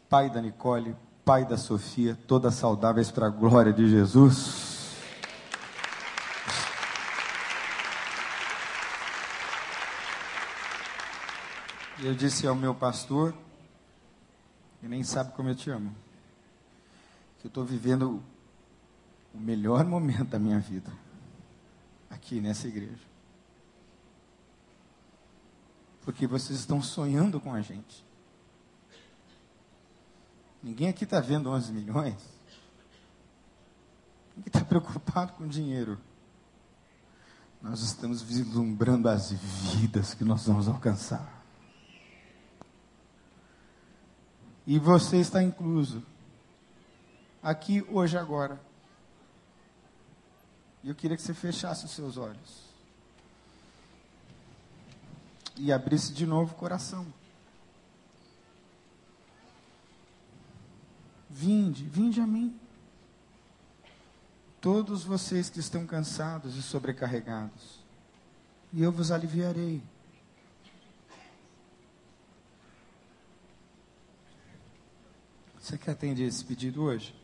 pai 0.08 0.30
da 0.30 0.42
Nicole, 0.42 0.96
pai 1.26 1.44
da 1.44 1.58
Sofia, 1.58 2.18
todas 2.26 2.54
saudáveis 2.54 3.12
para 3.12 3.28
a 3.28 3.30
glória 3.30 3.74
de 3.74 3.90
Jesus. 3.90 4.73
Eu 12.04 12.14
disse 12.14 12.46
ao 12.46 12.54
meu 12.54 12.76
pastor, 12.76 13.34
que 14.82 14.88
nem 14.88 15.04
sabe 15.04 15.32
como 15.32 15.48
eu 15.48 15.56
te 15.56 15.70
amo, 15.70 15.96
que 17.40 17.48
eu 17.48 17.50
estou 17.50 17.64
vivendo 17.64 18.22
o 19.34 19.38
melhor 19.40 19.86
momento 19.86 20.26
da 20.26 20.38
minha 20.38 20.60
vida, 20.60 20.92
aqui 22.10 22.42
nessa 22.42 22.68
igreja. 22.68 23.14
Porque 26.02 26.28
vocês 26.28 26.60
estão 26.60 26.82
sonhando 26.82 27.40
com 27.40 27.54
a 27.54 27.62
gente. 27.62 28.04
Ninguém 30.62 30.90
aqui 30.90 31.06
está 31.06 31.22
vendo 31.22 31.50
11 31.50 31.72
milhões. 31.72 32.18
Ninguém 34.36 34.48
está 34.48 34.60
preocupado 34.66 35.32
com 35.34 35.48
dinheiro. 35.48 35.98
Nós 37.62 37.82
estamos 37.82 38.22
vislumbrando 38.22 39.08
as 39.08 39.32
vidas 39.32 40.14
que 40.14 40.26
nós 40.26 40.46
vamos 40.46 40.68
alcançar. 40.68 41.43
E 44.66 44.80
você 44.80 45.18
está 45.18 45.44
incluso. 45.44 46.04
Aqui, 47.42 47.86
hoje, 47.90 48.18
agora. 48.18 48.62
E 50.84 50.90
eu 50.90 50.96
queria 50.96 51.18
que 51.18 51.24
você 51.24 51.34
fechasse 51.34 51.86
os 51.86 51.92
seus 51.92 52.18
olhos. 52.18 52.64
E 55.56 55.72
abrisse 55.72 56.14
de 56.14 56.26
novo 56.26 56.54
o 56.54 56.58
coração. 56.58 57.06
Vinde, 61.30 61.84
vinde 61.86 62.22
a 62.22 62.28
mim. 62.28 62.58
Todos 64.62 65.04
vocês 65.04 65.50
que 65.50 65.60
estão 65.60 65.86
cansados 65.86 66.56
e 66.56 66.62
sobrecarregados, 66.62 67.84
e 68.72 68.82
eu 68.82 68.94
vos 68.94 69.12
aliviarei. 69.12 69.84
Você 75.64 75.78
quer 75.78 75.92
atender 75.92 76.24
esse 76.24 76.44
pedido 76.44 76.84
hoje? 76.84 77.16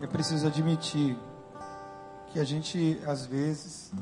É 0.00 0.06
preciso 0.08 0.48
admitir 0.48 1.16
que 2.32 2.40
a 2.40 2.44
gente, 2.44 3.00
às 3.06 3.24
vezes, 3.24 3.92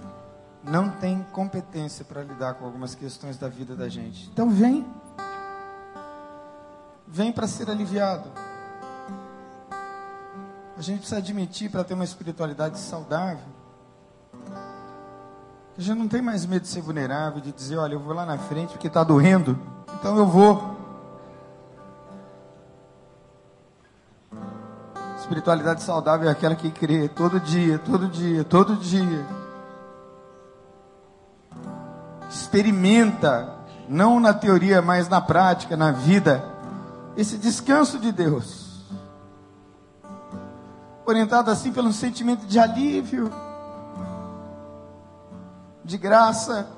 não 0.65 0.89
tem 0.89 1.27
competência 1.33 2.05
para 2.05 2.23
lidar 2.23 2.55
com 2.55 2.65
algumas 2.65 2.95
questões 2.95 3.37
da 3.37 3.49
vida 3.49 3.75
da 3.75 3.89
gente. 3.89 4.29
Então, 4.33 4.49
vem. 4.51 4.87
Vem 7.07 7.33
para 7.33 7.47
ser 7.47 7.69
aliviado. 7.69 8.31
A 10.77 10.81
gente 10.81 10.99
precisa 10.99 11.19
admitir 11.19 11.71
para 11.71 11.85
ter 11.85 11.95
uma 11.95 12.05
espiritualidade 12.05 12.79
saudável. 12.79 13.45
A 15.77 15.81
gente 15.81 15.99
não 15.99 16.09
tem 16.09 16.21
mais 16.21 16.45
medo 16.45 16.63
de 16.63 16.69
ser 16.69 16.83
vulnerável, 16.83 17.41
de 17.41 17.51
dizer, 17.51 17.77
olha, 17.77 17.95
eu 17.95 18.01
vou 18.01 18.15
lá 18.15 18.27
na 18.27 18.37
frente 18.37 18.71
porque 18.71 18.89
está 18.89 19.03
doendo, 19.03 19.59
então 19.95 20.17
eu 20.17 20.27
vou. 20.27 20.77
Espiritualidade 25.19 25.83
saudável 25.83 26.29
é 26.29 26.33
aquela 26.33 26.55
que 26.55 26.71
crê 26.71 27.09
todo 27.09 27.41
dia, 27.41 27.79
todo 27.79 28.07
dia, 28.07 28.45
todo 28.45 28.77
dia. 28.77 29.42
Experimenta, 32.33 33.59
não 33.89 34.19
na 34.19 34.33
teoria, 34.33 34.81
mas 34.81 35.09
na 35.09 35.21
prática, 35.21 35.77
na 35.77 35.93
vida, 35.93 36.43
esse 37.15 37.37
descanso 37.37 37.99
de 37.99 38.11
Deus. 38.11 38.81
Orientado 41.05 41.51
assim 41.51 41.73
pelo 41.73 41.93
sentimento 41.93 42.47
de 42.47 42.59
alívio, 42.59 43.31
de 45.85 45.99
graça, 45.99 46.69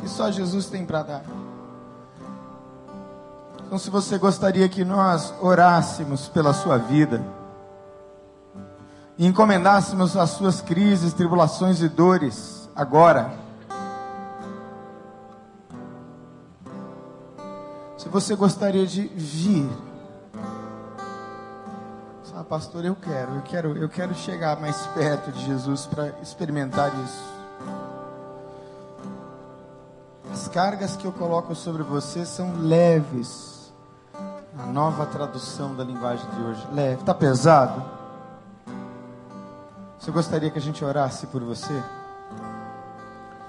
que 0.00 0.08
só 0.08 0.30
Jesus 0.30 0.66
tem 0.66 0.86
para 0.86 1.02
dar. 1.02 1.22
Então, 3.66 3.78
se 3.78 3.90
você 3.90 4.16
gostaria 4.16 4.68
que 4.68 4.84
nós 4.84 5.34
orássemos 5.40 6.26
pela 6.28 6.54
sua 6.54 6.78
vida, 6.78 7.22
e 9.20 9.26
encomendássemos 9.26 10.16
as 10.16 10.30
suas 10.30 10.62
crises, 10.62 11.12
tribulações 11.12 11.82
e 11.82 11.88
dores 11.90 12.70
agora. 12.74 13.49
Se 18.00 18.08
você 18.08 18.34
gostaria 18.34 18.86
de 18.86 19.02
vir, 19.08 19.68
ah, 22.34 22.42
pastor, 22.42 22.82
eu 22.82 22.96
quero, 22.96 23.34
eu 23.34 23.42
quero, 23.42 23.76
eu 23.76 23.90
quero 23.90 24.14
chegar 24.14 24.58
mais 24.58 24.86
perto 24.86 25.30
de 25.30 25.44
Jesus 25.44 25.84
para 25.84 26.08
experimentar 26.22 26.90
isso. 27.04 27.22
As 30.32 30.48
cargas 30.48 30.96
que 30.96 31.04
eu 31.04 31.12
coloco 31.12 31.54
sobre 31.54 31.82
você 31.82 32.24
são 32.24 32.54
leves. 32.62 33.70
A 34.58 34.64
nova 34.64 35.04
tradução 35.04 35.76
da 35.76 35.84
linguagem 35.84 36.26
de 36.30 36.40
hoje, 36.40 36.66
leve. 36.72 37.02
Está 37.02 37.12
pesado? 37.12 37.84
Você 39.98 40.10
gostaria 40.10 40.50
que 40.50 40.58
a 40.58 40.62
gente 40.62 40.82
orasse 40.82 41.26
por 41.26 41.44
você? 41.44 41.82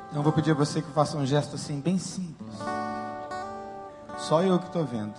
Então 0.09 0.21
vou 0.21 0.33
pedir 0.33 0.51
a 0.51 0.55
você 0.55 0.81
que 0.81 0.91
faça 0.91 1.15
um 1.15 1.25
gesto 1.25 1.55
assim, 1.55 1.79
bem 1.79 1.97
simples. 1.97 2.51
Só 4.17 4.41
eu 4.43 4.59
que 4.59 4.67
estou 4.67 4.85
vendo. 4.85 5.13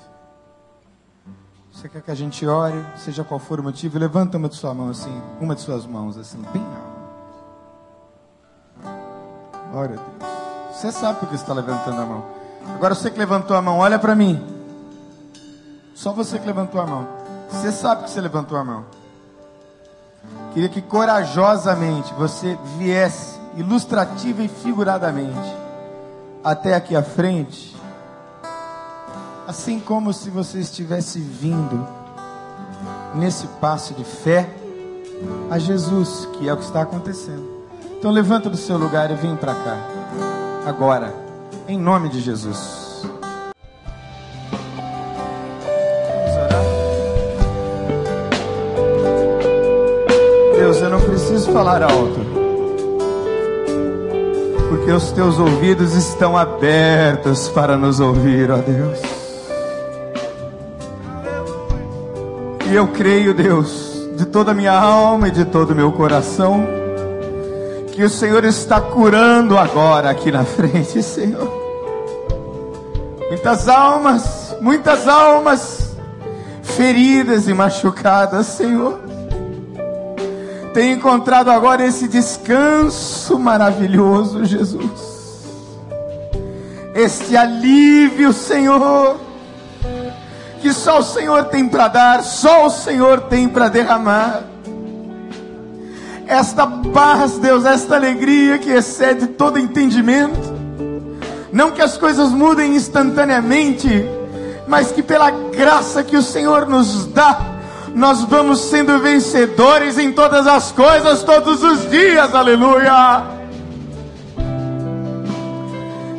Você 1.73 1.89
quer 1.89 2.03
que 2.03 2.11
a 2.11 2.15
gente 2.15 2.47
ore, 2.47 2.85
seja 2.97 3.25
qual 3.25 3.41
for 3.41 3.59
o 3.59 3.63
motivo, 3.63 3.99
levanta 3.99 4.37
uma 4.37 4.49
de 4.49 4.57
sua 4.57 4.75
mão 4.75 4.91
assim, 4.91 5.23
uma 5.41 5.55
de 5.55 5.63
suas 5.63 5.87
mãos 5.87 6.19
assim, 6.19 6.41
bem 6.53 6.63
alto. 6.63 6.93
Glória 9.71 9.99
a 9.99 10.25
Deus. 10.25 10.33
Você 10.77 10.93
sabe 10.93 11.21
porque 11.21 11.35
está 11.35 11.53
levantando 11.55 12.01
a 12.01 12.05
mão. 12.05 12.25
Agora 12.75 12.95
você 12.95 13.11
que 13.11 13.19
levantou 13.19 13.57
a 13.57 13.63
mão, 13.63 13.79
olha 13.79 13.99
para 13.99 14.15
mim. 14.15 14.45
Só 15.95 16.13
você 16.13 16.39
que 16.39 16.47
levantou 16.47 16.81
a 16.81 16.87
mão. 16.87 17.09
Você 17.51 17.73
sabe 17.73 18.05
que 18.05 18.11
você 18.11 18.21
levantou 18.21 18.59
a 18.59 18.65
mão. 18.65 18.85
Queria 20.53 20.69
que 20.69 20.83
corajosamente 20.83 22.13
você 22.15 22.59
viesse, 22.79 23.41
ilustrativa 23.57 24.43
e 24.43 24.49
figuradamente, 24.49 25.57
até 26.45 26.75
aqui 26.75 26.95
à 26.95 27.03
frente, 27.03 27.75
assim 29.47 29.81
como 29.81 30.13
se 30.13 30.31
você 30.31 30.59
estivesse 30.59 31.19
vindo 31.19 31.87
nesse 33.15 33.47
passo 33.61 33.95
de 33.95 34.05
fé 34.05 34.49
a 35.51 35.59
Jesus, 35.59 36.29
que 36.35 36.49
é 36.49 36.53
o 36.53 36.57
que 36.57 36.65
está 36.65 36.83
acontecendo. 36.83 37.63
Então 37.99 38.11
levanta 38.11 38.51
do 38.51 38.57
seu 38.57 38.77
lugar 38.77 39.11
e 39.11 39.15
vem 39.15 39.37
para 39.37 39.55
cá, 39.55 39.79
agora, 40.67 41.15
em 41.69 41.79
nome 41.79 42.09
de 42.09 42.21
Jesus. 42.21 42.83
preciso 51.33 51.53
falar 51.53 51.83
alto. 51.83 52.21
Porque 54.69 54.91
os 54.91 55.13
teus 55.13 55.39
ouvidos 55.39 55.95
estão 55.95 56.37
abertos 56.37 57.49
para 57.49 57.77
nos 57.77 58.01
ouvir, 58.01 58.51
ó 58.51 58.57
Deus. 58.57 59.12
E 62.73 62.75
eu 62.75 62.89
creio, 62.89 63.35
Deus, 63.35 64.09
de 64.17 64.25
toda 64.25 64.53
a 64.53 64.55
minha 64.55 64.73
alma 64.73 65.29
e 65.29 65.31
de 65.31 65.45
todo 65.45 65.73
o 65.73 65.75
meu 65.75 65.93
coração, 65.93 66.67
que 67.93 68.03
o 68.03 68.09
Senhor 68.09 68.43
está 68.45 68.81
curando 68.81 69.59
agora 69.59 70.09
aqui 70.09 70.33
na 70.33 70.43
frente, 70.47 71.03
Senhor. 71.03 71.53
Muitas 73.29 73.69
almas, 73.69 74.57
muitas 74.59 75.07
almas 75.07 75.95
feridas 76.63 77.47
e 77.47 77.53
machucadas, 77.53 78.47
Senhor 78.47 79.13
tem 80.73 80.93
encontrado 80.93 81.51
agora 81.51 81.85
esse 81.85 82.09
descanso 82.09 83.39
maravilhoso, 83.39 84.45
Jesus. 84.45 85.13
Este 86.95 87.37
alívio, 87.37 88.33
Senhor, 88.33 89.21
que 90.63 90.73
só 90.73 91.01
o 91.01 91.03
Senhor 91.03 91.47
tem 91.47 91.69
para 91.69 91.89
dar, 91.89 92.23
só 92.23 92.67
o 92.67 92.71
Senhor 92.71 93.23
tem 93.23 93.49
para 93.49 93.69
derramar. 93.69 94.45
Esta 96.25 96.67
paz, 96.67 97.37
Deus, 97.39 97.65
esta 97.65 97.97
alegria 97.97 98.59
que 98.59 98.71
excede 98.71 99.27
todo 99.27 99.59
entendimento. 99.59 100.53
Não 101.53 101.73
que 101.73 101.83
as 101.83 101.99
coisas 101.99 102.31
mudem 102.31 102.77
instantaneamente, 102.77 104.07
mas 104.69 104.93
que 104.93 105.03
pela 105.03 105.31
graça 105.31 106.05
que 106.05 106.17
o 106.17 106.23
Senhor 106.23 106.67
nos 106.67 107.07
dá, 107.07 107.41
nós 107.93 108.23
vamos 108.23 108.61
sendo 108.61 109.01
vencedores 109.01 109.99
em 109.99 110.13
todas 110.13 110.47
as 110.47 110.71
coisas, 110.71 111.25
todos 111.25 111.63
os 111.63 111.91
dias, 111.91 112.33
aleluia. 112.35 113.25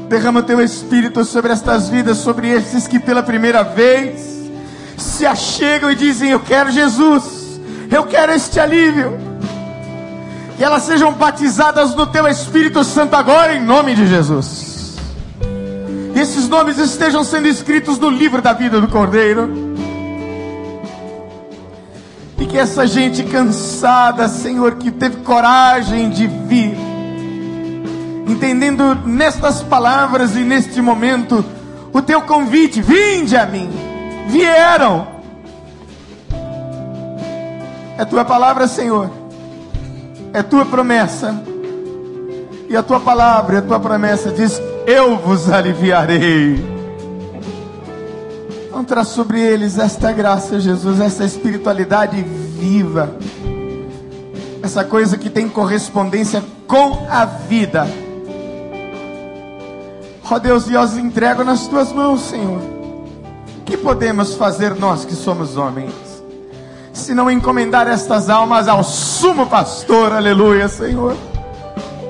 Derrama 0.10 0.44
teu 0.44 0.62
espírito 0.62 1.24
sobre 1.24 1.54
estas 1.54 1.88
vidas, 1.88 2.18
sobre 2.18 2.50
esses 2.50 2.88
que 2.88 3.00
pela 3.00 3.24
primeira 3.24 3.64
vez 3.64 4.33
se 5.24 5.26
achegam 5.26 5.89
e 5.89 5.95
dizem: 5.95 6.32
Eu 6.32 6.39
quero 6.41 6.69
Jesus, 6.69 7.59
eu 7.89 8.03
quero 8.03 8.34
este 8.34 8.59
alívio. 8.59 9.17
Que 10.57 10.63
elas 10.63 10.84
sejam 10.84 11.13
batizadas 11.13 11.95
no 11.95 12.05
teu 12.05 12.28
Espírito 12.28 12.84
Santo 12.84 13.15
agora, 13.15 13.55
em 13.55 13.63
nome 13.63 13.95
de 13.95 14.05
Jesus. 14.05 14.97
E 16.13 16.19
esses 16.19 16.49
nomes 16.49 16.78
estejam 16.78 17.24
sendo 17.24 17.47
escritos 17.47 17.97
no 17.97 18.09
livro 18.09 18.41
da 18.41 18.53
vida 18.53 18.80
do 18.82 18.88
Cordeiro 18.88 19.74
e 22.38 22.45
que 22.45 22.57
essa 22.57 22.86
gente 22.86 23.24
cansada, 23.24 24.28
Senhor, 24.28 24.76
que 24.76 24.91
teve 24.91 25.17
coragem 25.17 26.09
de 26.09 26.28
vir, 26.28 26.78
entendendo 28.28 28.95
nestas 29.05 29.63
palavras 29.63 30.36
e 30.36 30.41
neste 30.41 30.82
momento 30.82 31.43
o 31.93 32.01
teu 32.01 32.21
convite, 32.21 32.82
vinde 32.82 33.38
a 33.38 33.45
mim, 33.45 33.69
vieram. 34.28 35.12
É 37.98 38.06
tua 38.06 38.26
palavra, 38.26 38.68
Senhor, 38.68 39.10
é 40.34 40.41
tua 40.41 40.66
promessa, 40.66 41.36
e 42.68 42.76
a 42.76 42.82
tua 42.82 43.00
palavra, 43.00 43.60
a 43.60 43.62
tua 43.62 43.80
promessa 43.80 44.32
diz: 44.32 44.60
Eu 44.88 45.18
vos 45.18 45.50
aliviarei. 45.50 46.74
Encontra 48.68 49.04
sobre 49.04 49.39
eles 49.39 49.78
esta 49.78 50.12
graça, 50.12 50.60
Jesus, 50.60 51.00
essa 51.00 51.24
espiritualidade 51.24 52.20
viva, 52.24 53.16
essa 54.64 54.84
coisa 54.84 55.18
que 55.18 55.30
tem 55.30 55.48
correspondência 55.48 56.44
com 56.68 57.06
a 57.08 57.26
vida. 57.26 57.88
Ó 60.34 60.36
oh 60.36 60.39
Deus, 60.39 60.68
e 60.68 60.76
os 60.76 60.98
entrego 60.98 61.44
nas 61.44 61.68
tuas 61.68 61.94
mãos, 61.94 62.22
Senhor. 62.22 62.60
O 63.60 63.64
que 63.64 63.78
podemos 63.78 64.34
fazer 64.34 64.74
nós 64.74 65.06
que 65.06 65.14
somos 65.14 65.58
homens? 65.58 65.94
Se 66.94 67.14
não 67.14 67.30
encomendar 67.30 67.88
estas 67.88 68.30
almas 68.30 68.68
ao 68.68 68.84
sumo 68.84 69.48
pastor, 69.48 70.14
aleluia, 70.14 70.68
Senhor. 70.70 71.18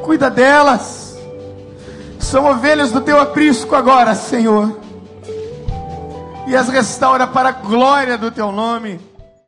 Cuida 0.03 0.29
delas. 0.29 1.17
São 2.19 2.45
ovelhas 2.45 2.91
do 2.91 3.01
teu 3.01 3.19
aprisco 3.19 3.75
agora, 3.75 4.13
Senhor 4.13 4.83
e 6.47 6.55
as 6.55 6.69
restaura 6.69 7.25
para 7.25 7.49
a 7.49 7.51
glória 7.51 8.17
do 8.17 8.29
teu 8.29 8.51
nome. 8.51 8.99